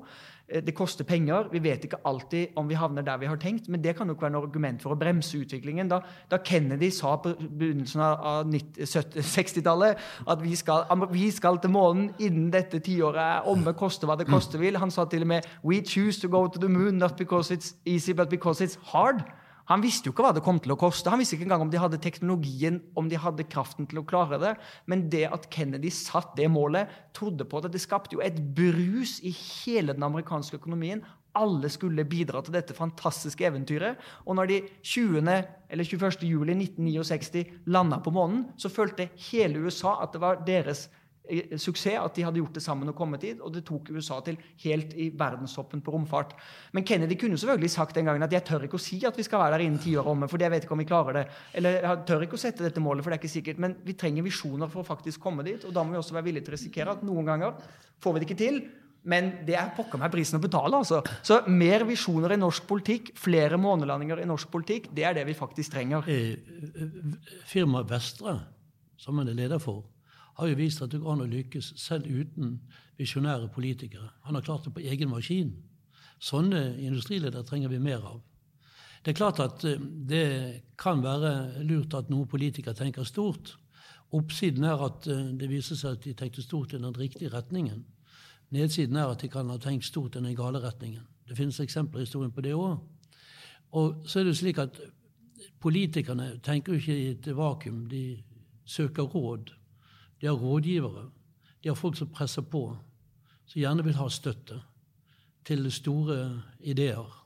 Eh, 0.49 0.63
det 0.63 0.75
koster 0.75 1.03
penger. 1.03 1.49
Vi 1.51 1.59
vet 1.63 1.83
ikke 1.85 1.99
alltid 2.05 2.47
om 2.55 2.69
vi 2.69 2.77
havner 2.77 3.01
der 3.05 3.17
vi 3.17 3.25
har 3.25 3.37
tenkt, 3.37 3.69
men 3.69 3.81
det 3.83 3.95
kan 3.97 4.07
nok 4.07 4.21
være 4.21 4.33
noe 4.33 4.47
argument 4.47 4.81
for 4.81 4.93
å 4.93 4.99
bremse 4.99 5.37
utviklingen. 5.37 5.89
Da, 5.89 6.01
da 6.31 6.37
Kennedy 6.37 6.89
sa 6.93 7.15
på 7.21 7.33
begynnelsen 7.37 8.01
av 8.01 8.49
60-tallet 8.49 9.97
at 10.31 10.43
vi 10.43 10.55
skal, 10.55 10.85
vi 11.11 11.29
skal, 11.31 11.59
til 11.61 11.73
månen 11.73 12.09
innen 12.19 12.49
dette 12.53 12.79
tiåret 12.79 13.21
er 13.21 13.49
omme, 13.49 13.73
koste 13.77 14.09
hva 14.09 14.17
det 14.19 14.29
koste 14.29 14.61
vil. 14.61 14.79
Han 14.81 14.91
sa 14.91 15.05
til 15.09 15.25
og 15.25 15.33
med 15.35 15.49
We 15.63 15.81
choose 15.85 16.21
to 16.21 16.27
go 16.27 16.47
to 16.47 16.59
the 16.59 16.69
moon 16.69 16.97
not 16.97 17.17
because 17.17 17.51
it's 17.51 17.75
easy, 17.85 18.13
but 18.13 18.29
because 18.29 18.61
it's 18.61 18.77
hard. 18.91 19.23
Han 19.69 19.83
visste 19.85 20.09
jo 20.09 20.15
ikke 20.15 20.25
hva 20.25 20.33
det 20.33 20.43
kom 20.45 20.57
til 20.61 20.73
å 20.73 20.79
koste. 20.79 21.11
Han 21.13 21.21
visste 21.21 21.37
ikke 21.37 21.45
engang 21.45 21.67
om 21.67 21.69
de 21.69 21.81
hadde 21.81 22.01
teknologien, 22.01 22.79
om 22.97 23.09
de 23.09 23.19
hadde 23.21 23.45
kraften 23.51 23.85
til 23.89 24.01
å 24.01 24.05
klare 24.09 24.39
det. 24.41 24.55
Men 24.89 25.05
det 25.13 25.27
at 25.29 25.45
Kennedy 25.53 25.91
satt 25.93 26.33
det 26.39 26.49
målet, 26.49 26.89
trodde 27.13 27.45
på 27.45 27.61
det, 27.61 27.73
det 27.75 27.83
skapte 27.83 28.17
jo 28.17 28.23
et 28.25 28.39
brus 28.57 29.19
i 29.21 29.33
hele 29.33 29.93
den 29.93 30.07
amerikanske 30.07 30.57
økonomien. 30.57 31.03
Alle 31.37 31.69
skulle 31.69 32.07
bidra 32.09 32.41
til 32.41 32.55
dette 32.57 32.73
fantastiske 32.73 33.45
eventyret. 33.45 34.01
Og 34.25 34.39
når 34.39 34.49
de 34.49 34.61
20. 34.81 35.29
eller 35.69 35.85
21. 35.85 36.25
juli 36.25 36.57
1969 36.57 37.69
landa 37.69 38.01
på 38.01 38.13
månen, 38.15 38.47
så 38.57 38.73
følte 38.73 39.11
hele 39.29 39.61
USA 39.61 39.99
at 40.01 40.17
det 40.17 40.23
var 40.25 40.41
deres 40.49 40.87
suksess 41.61 41.99
at 41.99 42.15
de 42.17 42.25
hadde 42.25 42.41
gjort 42.41 42.57
det 42.57 42.63
sammen 42.63 42.89
og 42.91 42.97
kommet 42.97 43.23
dit. 43.25 43.41
Og 43.43 43.53
det 43.53 43.63
tok 43.67 43.91
USA 43.93 44.19
til 44.25 44.39
helt 44.63 44.95
i 44.97 45.09
verdenstoppen 45.17 45.83
på 45.85 45.93
romfart. 45.93 46.33
Men 46.73 46.85
Kennedy 46.87 47.17
kunne 47.19 47.37
selvfølgelig 47.39 47.71
sagt 47.73 47.95
den 47.99 48.09
gangen 48.09 48.25
at 48.25 48.33
jeg 48.33 48.45
tør 48.47 48.65
ikke 48.67 48.79
å 48.79 48.83
si 48.83 49.01
at 49.07 49.17
vi 49.17 49.25
skal 49.27 49.43
være 49.43 49.57
der 49.57 49.65
innen 49.67 49.81
ti 49.83 49.95
år 49.99 50.09
omme, 50.11 50.29
for 50.31 50.41
jeg 50.41 50.53
vet 50.53 50.65
ikke 50.65 50.75
om 50.77 50.83
vi 50.83 50.89
klarer 50.89 51.21
det. 51.21 51.25
Eller 51.59 51.79
jeg 51.83 52.03
tør 52.09 52.25
ikke 52.25 52.39
å 52.39 52.43
sette 52.45 52.65
dette 52.65 52.83
målet, 52.83 53.05
for 53.05 53.11
det 53.13 53.19
er 53.19 53.23
ikke 53.23 53.37
sikkert. 53.37 53.63
Men 53.63 53.77
vi 53.85 53.97
trenger 53.99 54.25
visjoner 54.25 54.71
for 54.71 54.83
å 54.83 54.89
faktisk 54.89 55.23
komme 55.23 55.45
dit. 55.47 55.63
Og 55.65 55.75
da 55.75 55.85
må 55.85 55.95
vi 55.95 56.01
også 56.01 56.17
være 56.17 56.29
villige 56.29 56.47
til 56.47 56.55
å 56.55 56.59
risikere 56.59 56.97
at 56.97 57.07
noen 57.07 57.31
ganger 57.31 57.57
får 57.99 58.15
vi 58.15 58.21
det 58.21 58.29
ikke 58.29 58.43
til. 58.43 58.61
Men 59.09 59.29
det 59.47 59.55
er 59.55 59.71
pokker 59.77 59.99
meg 60.01 60.11
prisen 60.11 60.39
å 60.39 60.43
betale. 60.43 60.75
altså. 60.75 60.99
Så 61.23 61.41
mer 61.47 61.85
visjoner 61.87 62.35
i 62.35 62.39
norsk 62.39 62.65
politikk, 62.67 63.13
flere 63.17 63.59
månelandinger 63.61 64.23
i 64.23 64.27
norsk 64.27 64.51
politikk, 64.51 64.89
det 64.95 65.05
er 65.07 65.15
det 65.17 65.25
vi 65.29 65.37
faktisk 65.37 65.73
trenger. 65.75 66.09
Eh, 66.09 66.35
eh, 66.35 67.39
firmaet 67.47 67.89
Vestre, 67.89 68.35
som 68.99 69.21
han 69.21 69.31
er 69.31 69.39
leder 69.39 69.61
for, 69.63 69.85
har 70.39 70.47
jo 70.47 70.59
vist 70.59 70.81
at 70.81 70.91
det 70.93 71.01
går 71.03 71.15
an 71.15 71.25
å 71.25 71.29
lykkes 71.29 71.73
selv 71.79 72.07
uten 72.07 72.59
visjonære 72.99 73.49
politikere. 73.55 74.09
Han 74.27 74.35
har 74.35 74.45
klart 74.45 74.65
det 74.67 74.73
på 74.75 74.83
egen 74.83 75.11
maskin. 75.11 75.53
Sånne 76.19 76.75
industriledere 76.83 77.45
trenger 77.47 77.71
vi 77.71 77.79
mer 77.79 78.03
av. 78.03 78.19
Det 79.03 79.13
er 79.13 79.19
klart 79.19 79.39
at 79.39 79.63
eh, 79.67 79.79
det 79.79 80.25
kan 80.79 81.03
være 81.03 81.63
lurt 81.63 81.95
at 81.95 82.09
noen 82.11 82.27
politikere 82.27 82.75
tenker 82.75 83.07
stort. 83.07 83.55
Oppsiden 84.15 84.65
er 84.67 84.81
at 84.83 85.07
eh, 85.07 85.29
det 85.39 85.47
viser 85.51 85.79
seg 85.79 85.95
at 85.95 86.03
de 86.03 86.15
tenkte 86.17 86.43
stort 86.43 86.73
i 86.73 86.81
den 86.81 86.95
riktige 86.97 87.31
retningen. 87.31 87.85
Nedsiden 88.51 88.97
er 88.97 89.13
at 89.13 89.21
de 89.21 89.29
kan 89.31 89.49
ha 89.53 89.59
tenkt 89.61 89.87
stort 89.87 90.17
i 90.17 90.23
den 90.23 90.35
gale 90.35 90.59
retningen. 90.63 91.05
Det 91.29 91.37
finnes 91.37 91.59
eksempler 91.61 92.01
i 92.01 92.07
historien 92.07 92.33
på 92.33 92.43
det 92.43 92.55
òg. 92.57 92.79
Og 93.77 94.01
så 94.09 94.19
er 94.19 94.27
det 94.27 94.37
slik 94.39 94.57
at 94.59 94.79
politikerne 95.61 96.39
tenker 96.43 96.73
jo 96.73 96.81
ikke 96.81 96.97
i 96.97 97.11
et 97.13 97.29
vakuum. 97.37 97.83
De 97.89 98.17
søker 98.65 99.03
råd. 99.03 99.53
De 100.21 100.27
har 100.27 100.35
rådgivere. 100.35 101.09
De 101.63 101.69
har 101.69 101.75
folk 101.75 101.97
som 101.97 102.07
presser 102.07 102.41
på, 102.41 102.77
som 103.45 103.59
gjerne 103.59 103.83
vil 103.83 103.97
ha 103.99 104.07
støtte 104.09 104.61
til 105.45 105.71
store 105.71 106.41
ideer. 106.59 107.25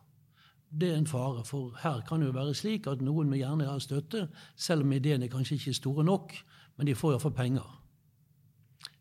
Det 0.79 0.89
er 0.89 0.97
en 0.97 1.08
fare, 1.08 1.43
for 1.45 1.77
her 1.84 2.01
kan 2.08 2.21
det 2.21 2.27
jo 2.27 2.34
være 2.38 2.53
slik 2.53 2.88
at 2.88 3.01
noen 3.01 3.29
vil 3.29 3.43
gjerne 3.43 3.69
ha 3.69 3.79
støtte, 3.79 4.27
selv 4.56 4.82
om 4.82 4.91
ideene 4.91 5.29
kanskje 5.29 5.56
ikke 5.56 5.69
er 5.69 5.77
store 5.77 6.03
nok, 6.03 6.34
men 6.77 6.88
de 6.88 6.95
får 6.95 7.13
iallfall 7.13 7.36
penger. 7.38 7.79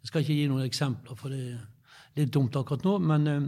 Jeg 0.02 0.11
skal 0.11 0.20
ikke 0.20 0.35
gi 0.35 0.48
noen 0.50 0.66
eksempler, 0.66 1.16
for 1.16 1.33
det 1.33 1.40
er 1.55 1.62
litt 2.16 2.35
dumt 2.35 2.57
akkurat 2.57 2.85
nå, 2.85 2.98
men 2.98 3.26
eh, 3.26 3.46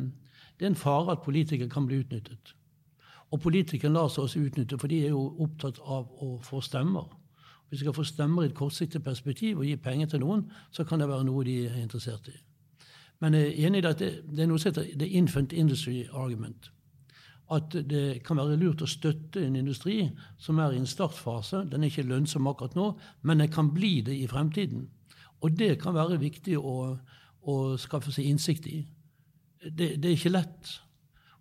det 0.59 0.65
er 0.67 0.73
en 0.73 0.79
fare 0.79 1.13
at 1.13 1.25
politikere 1.25 1.69
kan 1.69 1.87
bli 1.87 1.99
utnyttet. 2.01 2.55
Og 3.35 3.41
politikerne 3.43 3.99
lar 3.99 4.09
seg 4.09 4.25
også 4.25 4.45
utnytte, 4.47 4.79
for 4.79 4.89
de 4.89 5.03
er 5.05 5.13
jo 5.13 5.27
opptatt 5.45 5.81
av 5.83 6.09
å 6.23 6.39
få 6.45 6.63
stemmer. 6.65 7.11
Hvis 7.75 7.81
du 7.81 7.85
skal 7.89 7.95
få 7.95 8.05
stemmer 8.07 8.43
i 8.43 8.47
et 8.47 8.55
kortsiktig 8.55 9.01
perspektiv 9.03 9.59
og 9.59 9.65
gi 9.67 9.75
penger 9.83 10.07
til 10.07 10.21
noen, 10.23 10.45
så 10.71 10.85
kan 10.87 11.01
det 11.03 11.09
være 11.11 11.25
noe 11.27 11.43
de 11.43 11.57
er 11.67 11.81
interessert 11.83 12.29
i. 12.31 12.37
Men 13.19 13.35
jeg 13.35 13.49
er 13.49 13.67
enig 13.67 13.81
i 13.83 13.89
at 13.89 13.99
det, 13.99 14.11
det 14.31 14.45
er 14.45 14.47
noe 14.47 14.63
som 14.63 14.71
heter 14.71 14.93
the 15.01 15.09
infant 15.19 15.53
industry 15.53 16.05
argument. 16.13 16.71
At 17.51 17.75
det 17.75 18.23
kan 18.23 18.39
være 18.39 18.61
lurt 18.63 18.85
å 18.87 18.87
støtte 18.87 19.43
en 19.43 19.59
industri 19.59 20.05
som 20.39 20.63
er 20.63 20.77
i 20.77 20.79
en 20.79 20.87
startfase. 20.87 21.65
Den 21.73 21.83
er 21.83 21.91
ikke 21.91 22.07
lønnsom 22.07 22.47
akkurat 22.47 22.79
nå, 22.79 22.93
men 23.27 23.43
den 23.43 23.51
kan 23.51 23.75
bli 23.75 23.97
det 24.07 24.21
i 24.23 24.31
fremtiden. 24.31 24.87
Og 25.43 25.59
det 25.59 25.73
kan 25.83 25.99
være 25.99 26.23
viktig 26.23 26.55
å, 26.55 26.79
å 27.43 27.59
skaffe 27.75 28.15
seg 28.15 28.31
innsikt 28.31 28.71
i. 28.71 28.85
Det, 29.67 29.97
det, 29.99 30.07
er 30.07 30.15
ikke 30.15 30.37
lett. 30.37 30.79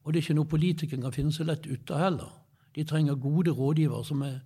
Og 0.01 0.09
det 0.09 0.17
er 0.17 0.25
ikke 0.25 0.41
noe 0.41 0.49
politikere 0.57 1.05
kan 1.05 1.13
finne 1.13 1.37
så 1.37 1.45
lett 1.45 1.69
ut 1.69 1.93
av 1.93 2.07
heller. 2.07 2.37
De 2.73 2.89
trenger 2.89 3.21
gode 3.21 3.53
rådgivere 3.53 4.01
som 4.01 4.25
er 4.25 4.41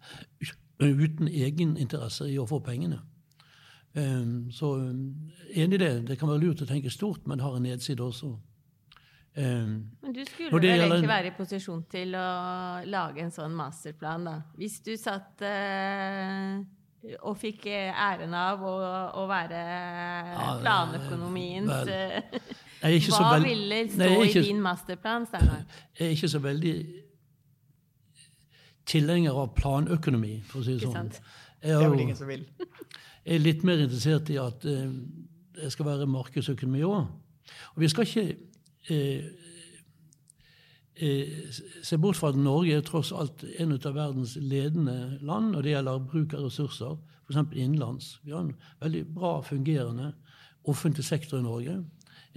uten 0.79 1.27
egen 1.27 1.77
interesse 1.77 2.27
i 2.29 2.37
å 2.37 2.45
få 2.47 2.59
pengene. 2.65 2.99
Um, 3.97 4.51
så 4.51 4.75
um, 4.75 5.31
enig 5.49 5.79
i 5.79 5.81
det. 5.81 5.93
Det 6.07 6.19
kan 6.19 6.29
være 6.29 6.43
lurt 6.43 6.61
å 6.61 6.69
tenke 6.69 6.91
stort, 6.93 7.25
men 7.27 7.41
har 7.41 7.55
en 7.57 7.65
nedside 7.65 8.03
også. 8.03 8.35
Um, 9.37 9.73
men 10.01 10.13
du 10.13 10.23
skulle 10.25 10.51
vel 10.53 10.65
egentlig 10.69 11.03
en... 11.03 11.09
være 11.09 11.31
i 11.31 11.35
posisjon 11.37 11.83
til 11.89 12.13
å 12.17 12.27
lage 12.89 13.23
en 13.25 13.33
sånn 13.33 13.55
masterplan, 13.57 14.25
da? 14.25 14.35
Hvis 14.57 14.79
du 14.85 14.93
satt 15.01 15.41
uh, 15.45 16.61
og 17.23 17.37
fikk 17.39 17.67
æren 17.71 18.33
av 18.37 18.61
å, 18.65 18.75
å 19.21 19.25
være 19.29 19.63
planøkonomiens 20.61 21.89
vel, 21.89 23.03
Hva 23.13 23.37
ville 23.41 23.83
stå 23.93 24.09
ikke... 24.25 24.41
i 24.41 24.47
din 24.49 24.61
masterplan, 24.61 25.25
Steinar? 25.29 25.65
Jeg 25.97 26.09
er 26.09 26.17
ikke 26.17 26.31
så 26.33 26.41
veldig 26.43 26.73
tilhenger 28.87 29.37
av 29.37 29.53
planøkonomi, 29.57 30.37
for 30.47 30.61
å 30.61 30.65
si 30.67 30.77
det 30.77 30.87
sånn. 30.87 31.11
Det 31.61 31.73
er, 31.73 31.89
vel 31.89 32.05
ingen 32.05 32.17
som 32.17 32.29
vil. 32.29 32.45
jeg 33.25 33.39
er 33.39 33.43
litt 33.43 33.65
mer 33.67 33.81
interessert 33.83 34.29
i 34.31 34.37
at 34.41 34.65
eh, 34.69 34.87
det 35.57 35.71
skal 35.73 35.89
være 35.89 36.09
markedsøkonomi 36.09 36.85
òg. 36.87 37.09
Og 37.73 37.81
vi 37.81 37.89
skal 37.91 38.07
ikke 38.07 38.25
eh, 38.93 39.25
eh, 40.95 41.59
se 41.83 41.99
bort 42.01 42.19
fra 42.19 42.31
at 42.33 42.39
Norge 42.39 42.77
er 42.77 42.85
tross 42.85 43.11
alt 43.15 43.43
en 43.57 43.75
av 43.77 43.95
verdens 43.95 44.37
ledende 44.39 45.17
land 45.25 45.53
når 45.55 45.65
det 45.65 45.75
gjelder 45.75 46.07
bruk 46.13 46.37
av 46.37 46.47
ressurser, 46.47 46.97
f.eks. 47.27 47.41
innenlands. 47.53 48.15
Vi 48.23 48.35
har 48.35 48.45
en 48.45 48.55
veldig 48.83 49.03
bra 49.17 49.37
fungerende 49.43 50.13
offentlig 50.67 51.05
sektor 51.07 51.39
i 51.39 51.45
Norge. 51.45 51.79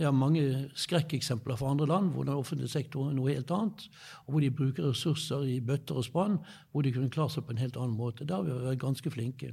Jeg 0.00 0.06
har 0.06 0.16
mange 0.16 0.70
skrekkeksempler 0.80 1.58
fra 1.60 1.70
andre 1.74 1.86
land 1.86 2.14
hvor 2.14 2.24
den 2.24 2.38
offentlige 2.40 2.72
sektoren 2.72 3.10
er 3.10 3.16
noe 3.18 3.34
helt 3.34 3.50
annet, 3.52 3.82
og 4.24 4.32
hvor 4.32 4.40
de 4.40 4.48
bruker 4.50 4.86
ressurser 4.88 5.42
i 5.44 5.58
bøtter 5.60 5.98
og 6.00 6.06
spann, 6.06 6.38
hvor 6.72 6.86
de 6.86 6.92
kunne 6.94 7.12
klart 7.12 7.34
seg 7.34 7.44
på 7.44 7.52
en 7.52 7.60
helt 7.60 7.76
annen 7.76 7.98
måte. 7.98 8.24
Der 8.24 8.40
har 8.40 8.46
vi 8.46 8.56
vært 8.64 8.80
ganske 8.80 9.12
flinke. 9.12 9.52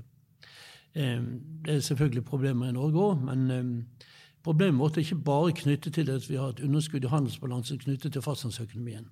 Eh, 0.95 1.25
det 1.67 1.73
er 1.73 1.83
selvfølgelig 1.83 2.23
problemer 2.29 2.69
i 2.69 2.77
Norge 2.77 3.03
òg, 3.09 3.25
men 3.27 3.51
eh, 3.51 4.07
problemet 4.43 4.79
vårt 4.79 5.01
er 5.01 5.03
ikke 5.03 5.19
bare 5.27 5.51
knyttet 5.51 5.99
til 5.99 6.13
at 6.15 6.29
vi 6.29 6.39
har 6.39 6.55
et 6.55 6.63
underskudd 6.63 7.03
i 7.03 7.11
handelsbalansen 7.11 7.83
knyttet 7.83 8.15
til 8.15 8.23
fastlandsøkonomien. 8.23 9.11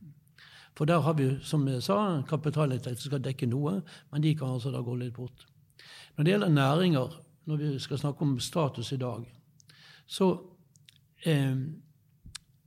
For 0.77 0.87
der 0.87 1.03
har 1.03 1.19
vi, 1.19 1.29
som 1.43 1.67
jeg 1.67 1.83
sa, 1.83 2.21
kapitalinntekter 2.29 3.01
som 3.01 3.11
skal 3.11 3.23
dekke 3.27 3.51
noe, 3.51 3.81
men 4.11 4.23
de 4.23 4.35
kan 4.39 4.55
altså 4.55 4.71
da 4.71 4.79
gå 4.79 4.95
litt 5.03 5.19
bort. 5.19 5.47
Når 6.15 6.23
det 6.23 6.31
gjelder 6.31 6.59
næringer, 6.63 7.21
når 7.45 7.59
vi 7.59 7.79
skal 7.79 7.99
snakke 7.99 8.23
om 8.23 8.39
status 8.39 8.91
i 8.91 9.03
dag, 9.03 9.27
så 10.07 10.54
eh, 11.25 11.55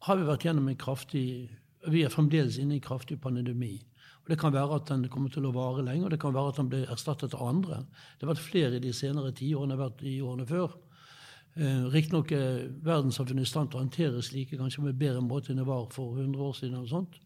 har 0.07 0.19
vi 0.19 0.27
vært 0.29 0.45
gjennom 0.47 0.69
en 0.69 0.79
kraftig 0.79 1.49
Vi 1.89 2.03
er 2.03 2.11
fremdeles 2.11 2.59
inne 2.59 2.75
i 2.75 2.81
en 2.81 2.85
kraftig 2.85 3.21
pandemi. 3.23 3.79
Og 4.29 4.29
Det 4.29 4.39
kan 4.39 4.53
være 4.53 4.75
at 4.75 4.89
den 4.89 5.09
kommer 5.09 5.31
til 5.31 5.47
å 5.47 5.55
vare 5.55 5.85
lenge, 5.85 6.05
og 6.05 6.11
det 6.11 6.21
kan 6.21 6.35
være 6.35 6.49
at 6.49 6.57
den 6.57 6.69
blir 6.69 6.91
erstattet 6.91 7.35
av 7.35 7.47
andre. 7.49 7.87
Det 8.19 8.27
har 8.27 8.35
vært 8.35 8.45
flere 8.45 8.77
i 8.77 8.83
de 8.83 8.93
senere 8.93 9.33
tiårene 9.33 9.73
enn 9.73 9.79
det 9.79 9.79
har 9.79 9.89
vært 9.89 10.03
i 10.03 10.21
årene 10.21 10.47
før. 10.47 10.75
Eh, 11.57 11.87
Riktignok 11.95 12.33
er 12.33 12.69
verdenssamfunnet 12.85 13.47
i 13.47 13.49
stand 13.49 13.71
til 13.71 13.79
å 13.79 13.85
håndtere 13.87 14.23
slike 14.23 14.59
kanskje 14.59 14.85
med 14.85 14.99
bedre 14.99 15.23
måte 15.25 15.55
enn 15.55 15.63
det 15.63 15.67
var 15.67 15.89
for 15.95 16.19
100 16.19 16.43
år 16.45 16.53
siden. 16.55 16.77
og 16.77 16.89
sånt. 16.89 17.17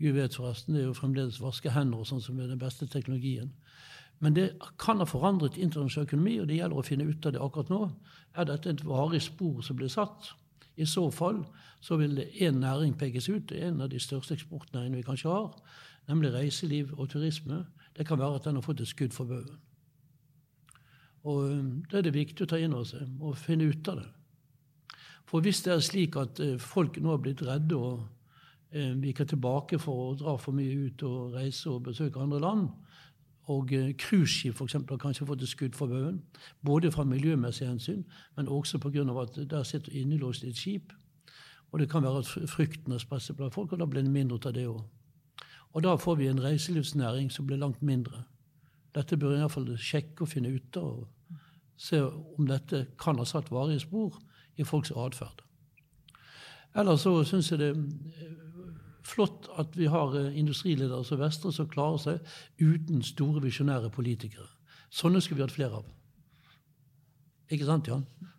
Gud 0.00 0.14
vet 0.14 0.34
forresten, 0.34 0.74
det 0.74 0.82
er 0.82 0.86
jo 0.86 0.96
fremdeles 0.96 1.40
vaske 1.40 1.70
hender 1.70 1.98
og 2.00 2.06
sånn 2.06 2.22
som 2.24 2.40
er 2.40 2.48
den 2.48 2.58
beste 2.58 2.86
teknologien. 2.88 3.52
Men 4.18 4.34
det 4.34 4.58
kan 4.78 4.98
ha 4.98 5.04
forandret 5.04 5.56
internasjonal 5.56 6.06
økonomi, 6.08 6.40
og 6.40 6.48
det 6.48 6.56
gjelder 6.56 6.76
å 6.76 6.84
finne 6.84 7.04
ut 7.08 7.26
av 7.26 7.32
det 7.32 7.40
akkurat 7.40 7.70
nå. 7.72 7.80
Er 8.36 8.44
dette 8.44 8.70
et 8.70 8.84
varig 8.84 9.22
spor 9.22 9.62
som 9.62 9.76
blir 9.76 9.88
satt? 9.88 10.32
I 10.80 10.86
så 10.88 11.10
fall 11.12 11.42
så 11.80 11.96
vil 12.00 12.22
én 12.40 12.60
næring 12.60 12.96
pekes 12.98 13.28
ut, 13.28 13.52
en 13.52 13.80
av 13.80 13.90
de 13.92 14.00
største 14.00 14.34
eksportnæringene 14.34 15.00
vi 15.00 15.06
kanskje 15.06 15.32
har, 15.32 15.50
nemlig 16.08 16.32
reiseliv 16.32 16.94
og 16.98 17.08
turisme. 17.08 17.64
Det 17.96 18.06
kan 18.06 18.18
være 18.18 18.34
at 18.34 18.44
den 18.44 18.54
har 18.54 18.64
fått 18.64 18.80
et 18.80 18.88
skudd 18.88 19.12
for 19.12 19.24
baugen. 19.24 19.58
Og 21.24 21.36
um, 21.52 21.84
Da 21.90 21.98
er 21.98 22.02
det 22.02 22.14
viktig 22.14 22.46
å 22.46 22.48
ta 22.48 22.56
inn 22.56 22.74
over 22.74 22.88
seg 22.88 23.20
og 23.20 23.36
finne 23.36 23.68
ut 23.68 23.88
av 23.92 24.00
det. 24.00 24.08
For 25.28 25.44
hvis 25.44 25.60
det 25.62 25.72
er 25.74 25.84
slik 25.84 26.16
at 26.16 26.40
uh, 26.40 26.56
folk 26.58 26.96
nå 26.98 27.12
har 27.12 27.20
blitt 27.22 27.42
redde 27.44 27.76
og 27.76 28.06
uh, 28.74 28.94
viker 29.02 29.28
tilbake 29.28 29.78
for 29.78 30.06
å 30.06 30.14
dra 30.16 30.36
for 30.40 30.56
mye 30.56 30.88
ut 30.88 31.04
og 31.06 31.36
reise 31.36 31.68
og 31.70 31.84
besøke 31.90 32.20
andre 32.20 32.40
land, 32.40 32.68
og 33.50 33.72
uh, 33.74 33.90
cruiseskip 33.98 34.54
f.eks. 34.54 34.76
har 34.88 35.00
kanskje 35.02 35.26
fått 35.26 35.42
et 35.42 35.50
skudd 35.50 35.76
for 35.78 35.90
baugen, 35.90 36.22
både 36.66 36.92
fra 36.94 37.04
miljømessig 37.04 37.66
hensyn, 37.68 38.04
men 38.36 38.48
også 38.48 38.78
pga. 38.78 39.04
at 39.22 39.50
der 39.50 39.62
sitter 39.62 39.92
innelåst 39.92 40.44
i 40.44 40.48
et 40.48 40.56
skip. 40.56 40.92
Og 41.72 41.80
det 41.80 41.90
kan 41.90 42.02
være 42.02 42.18
at 42.18 42.50
frykten 42.50 42.92
har 42.92 42.98
spredt 42.98 43.22
seg 43.22 43.36
blant 43.36 43.54
folk, 43.54 43.72
og 43.72 43.78
da 43.78 43.86
blir 43.86 44.02
det 44.02 44.10
mindre 44.10 44.38
av 44.46 44.54
det 44.54 44.66
òg. 44.66 44.82
Og 45.72 45.82
da 45.82 45.96
får 45.96 46.14
vi 46.14 46.26
en 46.26 46.42
reiselivsnæring 46.42 47.30
som 47.32 47.46
blir 47.46 47.56
langt 47.56 47.82
mindre. 47.82 48.24
Dette 48.94 49.16
bør 49.16 49.36
i 49.36 49.40
hvert 49.40 49.52
fall 49.52 49.76
sjekke 49.78 50.24
og 50.24 50.28
finne 50.28 50.50
ut 50.50 50.76
av. 50.76 51.04
Se 51.76 52.02
om 52.02 52.46
dette 52.46 52.86
kan 52.98 53.18
ha 53.18 53.24
satt 53.24 53.50
varige 53.50 53.80
spor 53.80 54.18
i 54.56 54.64
folks 54.64 54.90
atferd. 54.90 55.42
Ellers 56.74 57.00
så 57.00 57.24
syns 57.24 57.50
jeg 57.50 57.58
det 57.58 57.70
er 57.70 58.34
flott 59.10 59.48
at 59.58 59.76
vi 59.78 59.90
har 59.90 60.16
eh, 60.18 60.38
industriledere 60.38 61.04
som 61.04 61.20
Vestre 61.20 61.52
som 61.52 61.68
klarer 61.70 62.00
seg 62.02 62.34
uten 62.62 63.02
store 63.06 63.42
visjonære 63.44 63.90
politikere. 63.94 64.48
Sånne 64.90 65.22
skulle 65.22 65.40
vi 65.40 65.46
hatt 65.46 65.54
flere 65.54 65.82
av. 65.82 65.88
Ikke 67.50 67.66
sant, 67.66 67.90
Jan? 67.90 68.06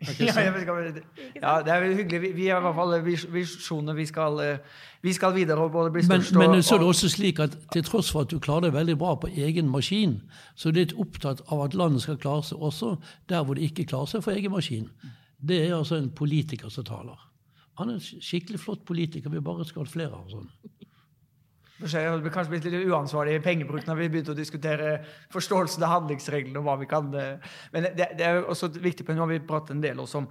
Ja, 0.00 0.32
ja, 1.42 1.62
det 1.64 1.72
er 1.72 1.82
hyggelig. 1.92 2.20
Vi, 2.22 2.28
vi 2.32 2.46
har 2.48 2.62
i 2.62 2.64
hvert 2.64 2.74
fall 2.74 2.94
visjoner. 3.34 3.92
Vi 3.92 4.06
skal, 4.08 4.38
eh, 4.40 4.78
vi 5.02 5.12
skal 5.12 5.34
videre 5.34 5.60
og 5.60 5.72
både 5.72 5.90
bli 5.92 6.02
størst 6.06 6.32
men, 6.32 6.50
men 6.50 6.62
så 6.62 6.74
er 6.74 6.80
det 6.80 6.88
også 6.88 7.10
slik 7.12 7.40
at 7.44 7.56
til 7.72 7.84
tross 7.84 8.08
for 8.12 8.24
at 8.24 8.32
du 8.32 8.38
klarer 8.40 8.70
deg 8.70 8.78
veldig 8.78 8.96
bra 8.98 9.14
på 9.20 9.28
egen 9.28 9.68
maskin, 9.68 10.22
så 10.56 10.68
er 10.68 10.72
du 10.72 10.80
litt 10.80 10.96
opptatt 10.96 11.44
av 11.52 11.66
at 11.66 11.76
landet 11.76 12.06
skal 12.06 12.16
klare 12.16 12.46
seg 12.48 12.64
også 12.64 12.94
der 13.28 13.44
hvor 13.44 13.60
det 13.60 13.68
ikke 13.68 13.84
klarer 13.92 14.08
seg 14.14 14.24
for 14.24 14.32
egen 14.32 14.56
maskin. 14.56 14.88
Det 15.36 15.66
er 15.66 15.76
altså 15.76 16.00
en 16.00 16.08
politiker 16.16 16.72
som 16.72 16.88
taler. 16.88 17.29
Han 17.80 17.92
er 17.92 17.98
en 17.98 18.22
skikkelig 18.24 18.60
flott 18.62 18.84
politiker. 18.88 19.32
Vi 19.32 19.42
bare 19.44 19.66
skal 19.68 19.84
ha 19.84 19.90
flere 19.90 20.20
av 20.20 20.28
sånne. 20.30 20.70
Det 21.80 21.88
hadde 21.96 22.32
kanskje 22.32 22.52
blitt 22.52 22.66
litt 22.68 22.90
uansvarlig 22.92 23.38
pengebruk 23.44 23.86
når 23.88 23.96
vi 24.02 24.08
begynte 24.12 24.34
å 24.34 24.36
diskutere 24.36 24.98
forståelsen 25.32 25.84
av 25.86 25.94
handlingsreglene 25.94 26.60
og 26.60 26.66
hva 26.66 26.74
vi 26.82 26.88
kan 26.90 27.08
eh, 27.16 27.54
Men 27.72 27.88
det, 27.96 28.10
er 28.20 28.42
også 28.42 28.68
viktig 28.74 29.06
på 29.08 29.16
nå 29.16 29.24
har 29.24 29.30
vi 29.32 29.40
pratet 29.40 29.72
en 29.72 29.80
del 29.84 30.02
også 30.02 30.20
om 30.20 30.28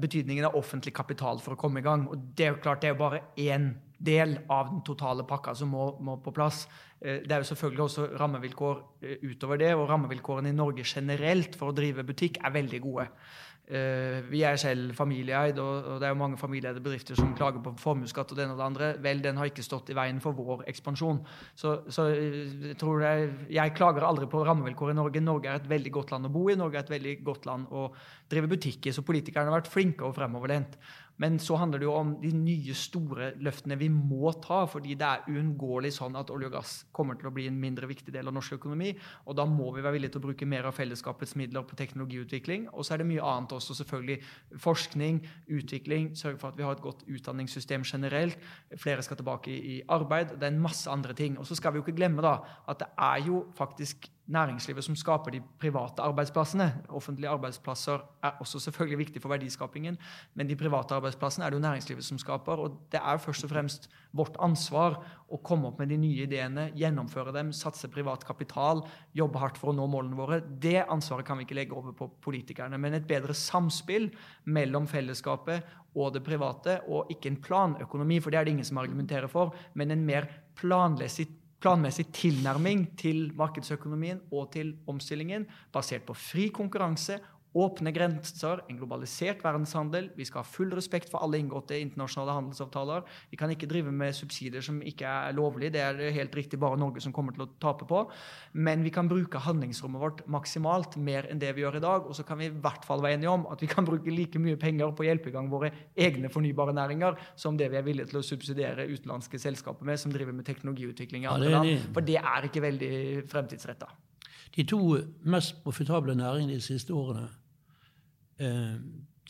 betydningen 0.00 0.44
av 0.48 0.56
offentlig 0.58 0.92
kapital 0.96 1.38
for 1.40 1.54
å 1.54 1.60
komme 1.60 1.80
i 1.80 1.86
gang. 1.86 2.08
Og 2.10 2.18
det 2.36 2.46
er 2.46 2.52
jo 2.52 2.62
klart 2.64 2.82
det 2.82 2.90
er 2.90 2.98
bare 2.98 3.22
én 3.38 3.70
del 4.00 4.38
av 4.48 4.70
den 4.70 4.82
totale 4.84 5.24
pakka 5.28 5.54
som 5.56 5.70
må, 5.74 5.92
må, 6.04 6.16
på 6.24 6.32
plass. 6.36 6.64
Eh, 7.00 7.22
det 7.24 7.36
er 7.36 7.44
jo 7.44 7.50
selvfølgelig 7.52 7.84
også 7.86 8.08
rammevilkår 8.20 8.82
eh, 9.04 9.22
utover 9.30 9.60
det, 9.60 9.70
og 9.76 9.86
rammevilkårene 9.90 10.52
i 10.52 10.56
Norge 10.56 10.86
generelt 10.88 11.58
for 11.60 11.70
å 11.70 11.76
drive 11.76 12.06
butikk 12.08 12.40
er 12.42 12.56
veldig 12.56 12.82
gode. 12.84 13.06
Uh, 13.70 14.18
vi 14.26 14.40
er 14.42 14.56
selv 14.58 14.96
familieeid, 14.98 15.58
og, 15.62 16.00
det 16.02 16.08
er 16.08 16.14
jo 16.14 16.18
mange 16.18 16.38
familieeide 16.40 16.82
bedrifter 16.82 17.14
som 17.18 17.30
klager 17.38 17.62
på 17.62 17.70
formuesskatt 17.78 18.32
og 18.32 18.38
det 18.38 18.44
ene 18.44 18.56
og 18.56 18.58
det 18.58 18.66
andre. 18.66 18.88
Vel, 19.04 19.22
den 19.22 19.38
har 19.38 19.46
ikke 19.46 19.62
stått 19.62 19.92
i 19.92 19.96
veien 19.96 20.18
for 20.22 20.34
vår 20.34 20.64
ekspansjon. 20.70 21.20
Så, 21.54 21.76
så 21.86 22.08
tror 22.80 23.04
jeg, 23.06 23.28
jeg 23.54 23.76
klager 23.78 24.08
aldri 24.08 24.26
på 24.30 24.42
rammevilkår 24.46 24.90
i 24.90 24.98
Norge. 24.98 25.22
Norge 25.22 25.52
er 25.52 25.60
et 25.60 25.70
veldig 25.70 25.94
godt 26.00 26.10
land 26.14 26.26
å 26.26 26.32
bo 26.34 26.48
i. 26.50 26.58
Norge 26.58 26.80
er 26.80 26.88
et 26.88 26.94
veldig 26.96 27.14
godt 27.26 27.46
land 27.46 27.70
å 27.70 27.86
drive 28.30 28.50
butikk 28.50 28.90
i. 28.90 28.96
Så 28.96 29.06
politikerne 29.06 29.52
har 29.52 29.60
vært 29.60 29.70
flinke 29.70 30.06
og 30.08 30.16
fremoverlent. 30.18 30.74
Men 31.20 31.36
så 31.42 31.58
handler 31.60 31.82
det 31.82 31.86
jo 31.88 31.94
om 31.98 32.14
de 32.22 32.30
nye, 32.32 32.74
store 32.76 33.34
løftene 33.44 33.76
vi 33.80 33.90
må 33.92 34.32
ta, 34.40 34.62
fordi 34.70 34.94
det 34.98 35.06
er 35.06 35.26
uunngåelig 35.28 35.92
sånn 35.98 36.16
at 36.16 36.30
olje 36.32 36.48
og 36.48 36.54
gass 36.56 36.74
kommer 36.96 37.18
til 37.20 37.28
å 37.28 37.34
bli 37.36 37.44
en 37.50 37.58
mindre 37.60 37.88
viktig 37.90 38.14
del 38.14 38.30
av 38.30 38.36
norsk 38.36 38.56
økonomi. 38.56 38.94
Og 39.28 39.36
da 39.36 39.44
må 39.48 39.68
vi 39.74 39.84
være 39.84 39.98
villige 39.98 40.14
til 40.14 40.22
å 40.22 40.26
bruke 40.28 40.48
mer 40.48 40.70
av 40.70 40.76
fellesskapets 40.78 41.36
midler 41.40 41.66
på 41.68 41.76
teknologiutvikling. 41.80 42.70
Og 42.72 42.86
så 42.86 42.96
er 42.96 43.02
det 43.02 43.10
mye 43.10 43.26
annet 43.32 43.52
også, 43.56 43.76
selvfølgelig. 43.82 44.18
Forskning, 44.64 45.20
utvikling, 45.60 46.12
sørge 46.16 46.40
for 46.40 46.54
at 46.54 46.60
vi 46.60 46.64
har 46.64 46.78
et 46.78 46.84
godt 46.84 47.04
utdanningssystem 47.04 47.84
generelt. 47.84 48.40
Flere 48.80 49.04
skal 49.04 49.20
tilbake 49.20 49.52
i 49.52 49.80
arbeid. 49.92 50.38
Det 50.40 50.48
er 50.48 50.54
en 50.54 50.64
masse 50.64 50.88
andre 50.90 51.16
ting. 51.16 51.36
Og 51.38 51.48
så 51.48 51.58
skal 51.58 51.74
vi 51.74 51.82
jo 51.82 51.84
ikke 51.84 51.98
glemme 52.00 52.24
da 52.24 52.38
at 52.70 52.80
det 52.80 52.88
er 52.96 53.28
jo 53.28 53.44
faktisk 53.58 54.08
næringslivet 54.30 54.84
som 54.86 54.96
skaper 54.96 55.34
de 55.34 55.40
private 55.60 56.02
arbeidsplassene. 56.02 56.68
Offentlige 56.88 57.30
arbeidsplasser 57.30 58.02
er 58.22 58.38
også 58.40 58.60
selvfølgelig 58.60 58.98
viktig 58.98 59.22
for 59.22 59.32
verdiskapingen, 59.32 59.98
men 60.34 60.48
de 60.48 60.56
private 60.56 60.94
arbeidsplassene 60.94 61.46
er 61.46 61.50
det 61.50 61.58
jo 61.58 61.64
næringslivet 61.64 62.04
som 62.04 62.18
skaper. 62.18 62.62
Og 62.62 62.78
det 62.92 63.00
er 63.02 63.22
først 63.22 63.44
og 63.44 63.50
fremst 63.50 63.88
vårt 64.16 64.38
ansvar 64.42 65.00
å 65.30 65.38
komme 65.46 65.70
opp 65.70 65.82
med 65.82 65.90
de 65.92 65.98
nye 66.00 66.26
ideene, 66.26 66.68
gjennomføre 66.78 67.34
dem, 67.34 67.52
satse 67.54 67.90
privat 67.90 68.24
kapital, 68.26 68.84
jobbe 69.14 69.42
hardt 69.42 69.58
for 69.58 69.72
å 69.72 69.76
nå 69.76 69.86
målene 69.90 70.18
våre. 70.18 70.40
Det 70.40 70.80
ansvaret 70.86 71.26
kan 71.26 71.38
vi 71.38 71.46
ikke 71.46 71.58
legge 71.58 71.76
over 71.76 71.94
på 71.96 72.10
politikerne. 72.22 72.78
Men 72.78 72.98
et 72.98 73.08
bedre 73.10 73.34
samspill 73.36 74.10
mellom 74.50 74.86
fellesskapet 74.90 75.66
og 75.98 76.14
det 76.14 76.22
private, 76.22 76.78
og 76.86 77.10
ikke 77.10 77.32
en 77.32 77.42
planøkonomi, 77.42 78.20
for 78.22 78.30
det 78.30 78.38
er 78.38 78.46
det 78.46 78.54
ingen 78.54 78.68
som 78.68 78.78
argumenterer 78.78 79.30
for, 79.30 79.54
men 79.74 79.90
en 79.90 80.06
mer 80.06 80.28
planmessig 80.58 81.26
planmessig 81.60 82.06
tilnærming 82.16 82.86
til 83.00 83.30
markedsøkonomien 83.36 84.20
og 84.32 84.50
til 84.54 84.74
omstillingen, 84.88 85.46
basert 85.72 86.06
på 86.08 86.16
fri 86.16 86.48
konkurranse 86.54 87.18
Åpne 87.50 87.90
grenser, 87.90 88.60
en 88.70 88.76
globalisert 88.78 89.40
verdenshandel. 89.42 90.12
Vi 90.14 90.24
skal 90.28 90.44
ha 90.44 90.46
full 90.46 90.70
respekt 90.70 91.08
for 91.10 91.24
alle 91.24 91.40
inngåtte 91.40 91.74
internasjonale 91.82 92.36
handelsavtaler. 92.36 93.02
Vi 93.32 93.38
kan 93.40 93.50
ikke 93.50 93.66
drive 93.70 93.90
med 93.90 94.14
subsidier 94.14 94.62
som 94.62 94.78
ikke 94.86 95.08
er 95.08 95.34
lovlige. 95.34 95.72
Det 95.74 95.80
er 95.82 96.12
helt 96.14 96.36
riktig 96.38 96.60
bare 96.62 96.78
Norge 96.78 97.02
som 97.02 97.14
kommer 97.16 97.34
til 97.34 97.42
å 97.42 97.48
tape 97.62 97.88
på. 97.90 98.04
Men 98.54 98.84
vi 98.86 98.92
kan 98.94 99.10
bruke 99.10 99.42
handlingsrommet 99.42 100.02
vårt 100.02 100.22
maksimalt, 100.30 100.94
mer 101.02 101.26
enn 101.26 101.42
det 101.42 101.50
vi 101.56 101.64
gjør 101.64 101.80
i 101.80 101.82
dag. 101.82 102.06
Og 102.06 102.14
så 102.14 102.22
kan 102.28 102.38
vi 102.38 102.46
i 102.52 102.54
hvert 102.54 102.86
fall 102.86 103.02
være 103.02 103.18
enige 103.18 103.34
om 103.34 103.48
at 103.50 103.64
vi 103.66 103.70
kan 103.72 103.88
bruke 103.88 104.14
like 104.14 104.38
mye 104.38 104.60
penger 104.60 104.94
på 104.94 105.02
å 105.02 105.08
hjelpe 105.08 105.32
i 105.32 105.34
gang 105.34 105.50
våre 105.50 105.72
egne 105.98 106.30
fornybare 106.30 106.76
næringer 106.76 107.18
som 107.34 107.58
det 107.58 107.72
vi 107.74 107.80
er 107.80 107.86
villige 107.88 108.12
til 108.12 108.20
å 108.20 108.24
subsidiere 108.30 108.86
utenlandske 108.86 109.42
selskaper 109.42 109.90
med, 109.90 109.98
som 109.98 110.14
driver 110.14 110.38
med 110.38 110.46
teknologiutvikling 110.46 111.26
i 111.26 111.32
andre 111.34 111.50
land. 111.56 111.90
For 111.90 112.06
det 112.06 112.20
er 112.22 112.46
ikke 112.46 112.62
veldig 112.62 112.94
fremtidsretta. 113.30 113.90
De 114.54 114.64
to 114.66 114.80
mest 115.30 115.62
profitable 115.64 116.14
næringene 116.14 116.58
de 116.58 116.62
siste 116.62 116.94
årene 116.94 117.28
eh, 118.40 118.76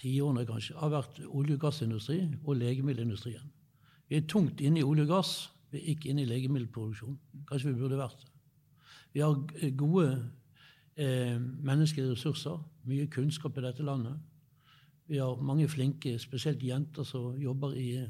tiårene 0.00 0.46
kanskje, 0.48 0.76
har 0.78 0.92
vært 0.92 1.20
olje- 1.28 1.56
og 1.58 1.64
gassindustri 1.66 2.20
og 2.44 2.56
legemiddelindustrien. 2.56 3.52
Vi 4.08 4.16
er 4.16 4.26
tungt 4.26 4.60
inne 4.60 4.80
i 4.80 4.86
olje 4.86 5.04
og 5.06 5.14
gass, 5.16 5.50
vi 5.70 5.78
er 5.78 5.92
ikke 5.92 6.10
inne 6.10 6.24
i 6.24 6.30
legemiddelproduksjon. 6.30 7.18
Kanskje 7.48 7.70
vi 7.70 7.78
burde 7.78 7.98
vært 7.98 8.24
det. 8.24 8.30
Vi 9.12 9.20
har 9.20 9.36
gode 9.78 10.08
eh, 10.96 11.38
menneskelige 11.38 12.12
ressurser, 12.12 12.58
mye 12.86 13.06
kunnskap 13.10 13.58
i 13.58 13.64
dette 13.64 13.86
landet. 13.86 14.18
Vi 15.10 15.18
har 15.18 15.42
mange 15.42 15.68
flinke, 15.68 16.18
spesielt 16.18 16.62
jenter, 16.62 17.02
som 17.02 17.34
jobber 17.38 17.74
i, 17.74 18.06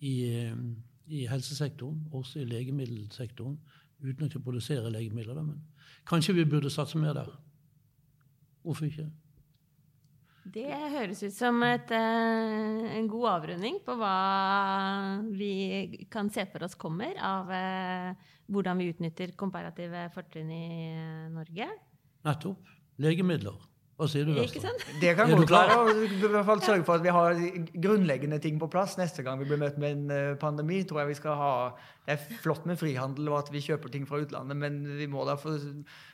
i, 0.00 0.14
i 1.06 1.26
helsesektoren, 1.26 2.08
også 2.12 2.40
i 2.40 2.48
legemiddelsektoren, 2.50 3.58
uten 4.02 4.30
å 4.34 4.42
produsere 4.42 4.90
legemidler. 4.90 5.42
Men 5.42 5.60
kanskje 6.06 6.34
vi 6.34 6.44
burde 6.44 6.70
satse 6.70 6.98
mer 6.98 7.14
der. 7.14 7.30
Hvorfor 8.62 8.84
ikke? 8.84 9.06
Det 10.50 10.66
høres 10.66 11.20
ut 11.22 11.34
som 11.34 11.62
et, 11.62 11.90
eh, 11.94 12.86
en 12.96 13.06
god 13.10 13.26
avrunding 13.36 13.78
på 13.86 13.94
hva 14.00 14.14
vi 15.30 16.06
kan 16.10 16.30
se 16.32 16.46
for 16.50 16.64
oss 16.66 16.74
kommer 16.74 17.14
av 17.22 17.52
eh, 17.54 18.14
hvordan 18.50 18.80
vi 18.80 18.88
utnytter 18.90 19.36
komparative 19.38 20.08
fortrinn 20.14 20.50
i 20.50 20.66
eh, 20.90 21.28
Norge. 21.30 21.68
Nettopp. 22.26 22.72
Legemidler. 23.00 23.69
Hva 24.00 24.06
sier 24.08 24.24
du, 24.24 24.32
Ikke? 24.40 24.70
Det 25.00 25.10
kan 25.18 25.28
godt 25.28 25.50
være. 25.52 26.04
i 26.06 26.18
hvert 26.22 26.46
fall 26.48 26.62
sørge 26.64 26.84
for 26.88 26.96
at 26.96 27.04
vi 27.04 27.12
har 27.12 27.40
grunnleggende 27.84 28.38
ting 28.40 28.56
på 28.60 28.68
plass 28.72 28.96
neste 28.96 29.24
gang 29.26 29.36
vi 29.42 29.48
blir 29.50 29.60
møtt 29.60 29.76
med 29.82 29.92
en 29.92 30.14
eh, 30.14 30.36
pandemi. 30.40 30.78
tror 30.88 31.02
jeg 31.02 31.10
vi 31.10 31.18
skal 31.18 31.36
ha. 31.36 31.50
Det 32.06 32.16
er 32.16 32.40
flott 32.40 32.64
med 32.68 32.80
frihandel 32.80 33.28
og 33.28 33.42
at 33.42 33.52
vi 33.52 33.60
kjøper 33.60 33.92
ting 33.92 34.08
fra 34.08 34.22
utlandet, 34.22 34.56
men 34.56 34.80
vi 34.96 35.08
må 35.10 35.26
da 35.28 35.36
for 35.40 35.60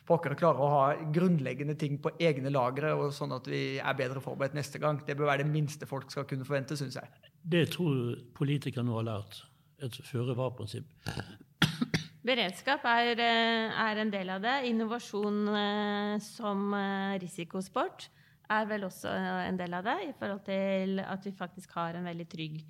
pokker 0.09 0.35
klare 0.39 0.63
å 0.63 0.73
ha 0.73 0.83
grunnleggende 1.15 1.79
ting 1.79 2.01
på 2.03 2.11
egne 2.19 2.51
lagre, 2.51 2.93
og 2.99 3.15
sånn 3.15 3.37
at 3.39 3.47
vi 3.51 3.79
er 3.79 3.99
bedre 3.99 4.23
forberedt 4.25 4.59
neste 4.59 4.83
gang. 4.83 4.99
Det 5.07 5.15
bør 5.15 5.31
være 5.31 5.47
det 5.47 5.55
minste 5.55 5.87
folk 5.87 6.11
skal 6.11 6.27
kunne 6.27 6.47
forvente, 6.49 6.79
syns 6.79 6.99
jeg. 6.99 7.33
Det 7.47 7.69
tror 7.79 8.17
politikerne 8.35 8.91
nå 8.91 8.99
har 8.99 9.11
lært. 9.15 9.45
Et 9.87 10.03
føre-var-prinsipp. 10.11 10.91
Beredskap 12.27 12.83
er, 12.91 13.21
eh, 13.23 13.71
er 13.71 14.01
en 14.03 14.11
del 14.11 14.31
av 14.35 14.43
det. 14.43 14.57
Innovasjon 14.67 15.47
eh, 15.55 16.19
som 16.25 16.73
eh, 16.75 17.19
risikosport 17.23 18.09
er 18.51 18.67
vel 18.67 18.87
også 18.89 19.13
en 19.47 19.59
del 19.59 19.75
av 19.75 19.87
det, 19.87 19.97
i 20.09 20.15
forhold 20.19 20.43
til 20.47 21.01
at 21.03 21.25
vi 21.27 21.33
faktisk 21.35 21.75
har 21.79 21.95
en 21.95 22.07
veldig 22.07 22.29
trygg 22.31 22.61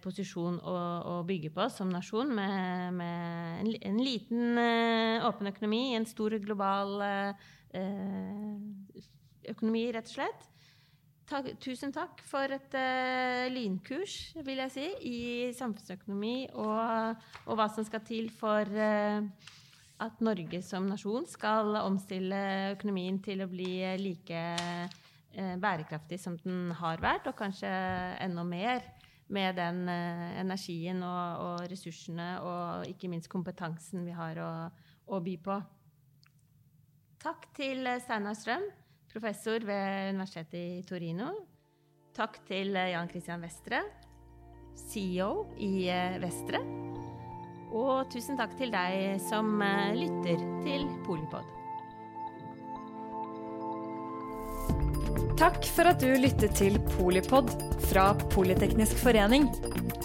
posisjon 0.00 0.54
å, 0.64 0.74
å 1.10 1.14
bygge 1.28 1.50
på 1.52 1.66
som 1.68 1.90
nasjon, 1.92 2.30
med, 2.32 2.94
med 2.96 3.58
en, 3.60 3.72
en 3.90 3.98
liten 4.00 4.56
åpen 5.28 5.50
økonomi, 5.50 5.82
en 5.92 6.06
stor 6.08 6.38
global 6.40 7.02
økonomi, 9.52 9.84
rett 9.92 10.08
og 10.08 10.14
slett. 10.14 10.48
Takk, 11.24 11.54
tusen 11.56 11.88
takk 11.88 12.18
for 12.28 12.52
et 12.52 12.74
uh, 12.76 13.46
lynkurs, 13.48 14.34
vil 14.44 14.58
jeg 14.60 14.72
si, 14.74 14.88
i 15.08 15.20
samfunnsøkonomi 15.56 16.50
og, 16.60 17.22
og 17.48 17.56
hva 17.56 17.64
som 17.72 17.86
skal 17.88 18.02
til 18.04 18.28
for 18.28 18.68
uh, 18.68 19.24
at 20.04 20.20
Norge 20.26 20.60
som 20.66 20.84
nasjon 20.90 21.24
skal 21.30 21.78
omstille 21.80 22.42
økonomien 22.74 23.22
til 23.24 23.40
å 23.40 23.48
bli 23.48 23.70
eh, 23.86 23.96
like 23.96 24.42
uh, 24.68 25.56
bærekraftig 25.64 26.20
som 26.20 26.36
den 26.44 26.74
har 26.76 27.00
vært, 27.00 27.30
og 27.32 27.38
kanskje 27.40 27.72
enda 28.20 28.44
mer 28.44 28.84
med 29.32 29.56
den 29.56 29.88
energien 29.88 31.00
og, 31.00 31.40
og 31.40 31.72
ressursene 31.72 32.34
og 32.44 32.84
ikke 32.90 33.08
minst 33.08 33.32
kompetansen 33.32 34.04
vi 34.04 34.12
har 34.12 34.36
å, 34.44 34.52
å 35.08 35.24
by 35.24 35.38
på. 35.40 35.60
Takk 37.24 37.48
til 37.56 37.88
Steinar 38.04 38.36
Strøm, 38.36 38.68
professor 39.14 39.62
ved 39.62 40.10
Universitetet 40.14 40.58
i 40.58 40.82
Torino. 40.88 41.30
Takk 42.14 42.40
til 42.48 42.74
eh, 42.74 42.92
Jan 42.94 43.10
Christian 43.10 43.42
Vestre, 43.42 43.82
CEO 44.90 45.46
i 45.62 45.86
eh, 45.90 46.18
Vestre. 46.22 46.60
Og 47.74 48.10
tusen 48.10 48.38
takk 48.38 48.54
til 48.58 48.74
deg 48.74 49.20
som 49.22 49.62
eh, 49.62 49.94
lytter 49.98 50.42
til 50.66 50.86
Polipod. 51.06 51.46
Takk 55.38 55.66
for 55.66 55.90
at 55.90 56.02
du 56.02 56.14
lyttet 56.18 56.54
til 56.58 56.78
Polipod 56.94 57.50
fra 57.90 58.12
Politeknisk 58.34 58.98
forening. 59.02 59.48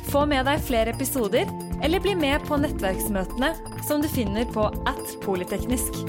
Få 0.10 0.26
med 0.30 0.50
deg 0.50 0.62
flere 0.66 0.94
episoder, 0.96 1.50
eller 1.86 2.02
bli 2.02 2.16
med 2.18 2.46
på 2.50 2.58
nettverksmøtene 2.62 3.54
som 3.86 4.02
du 4.02 4.10
finner 4.10 4.50
på 4.50 4.66
at 4.90 5.06
polyteknisk. 5.26 6.02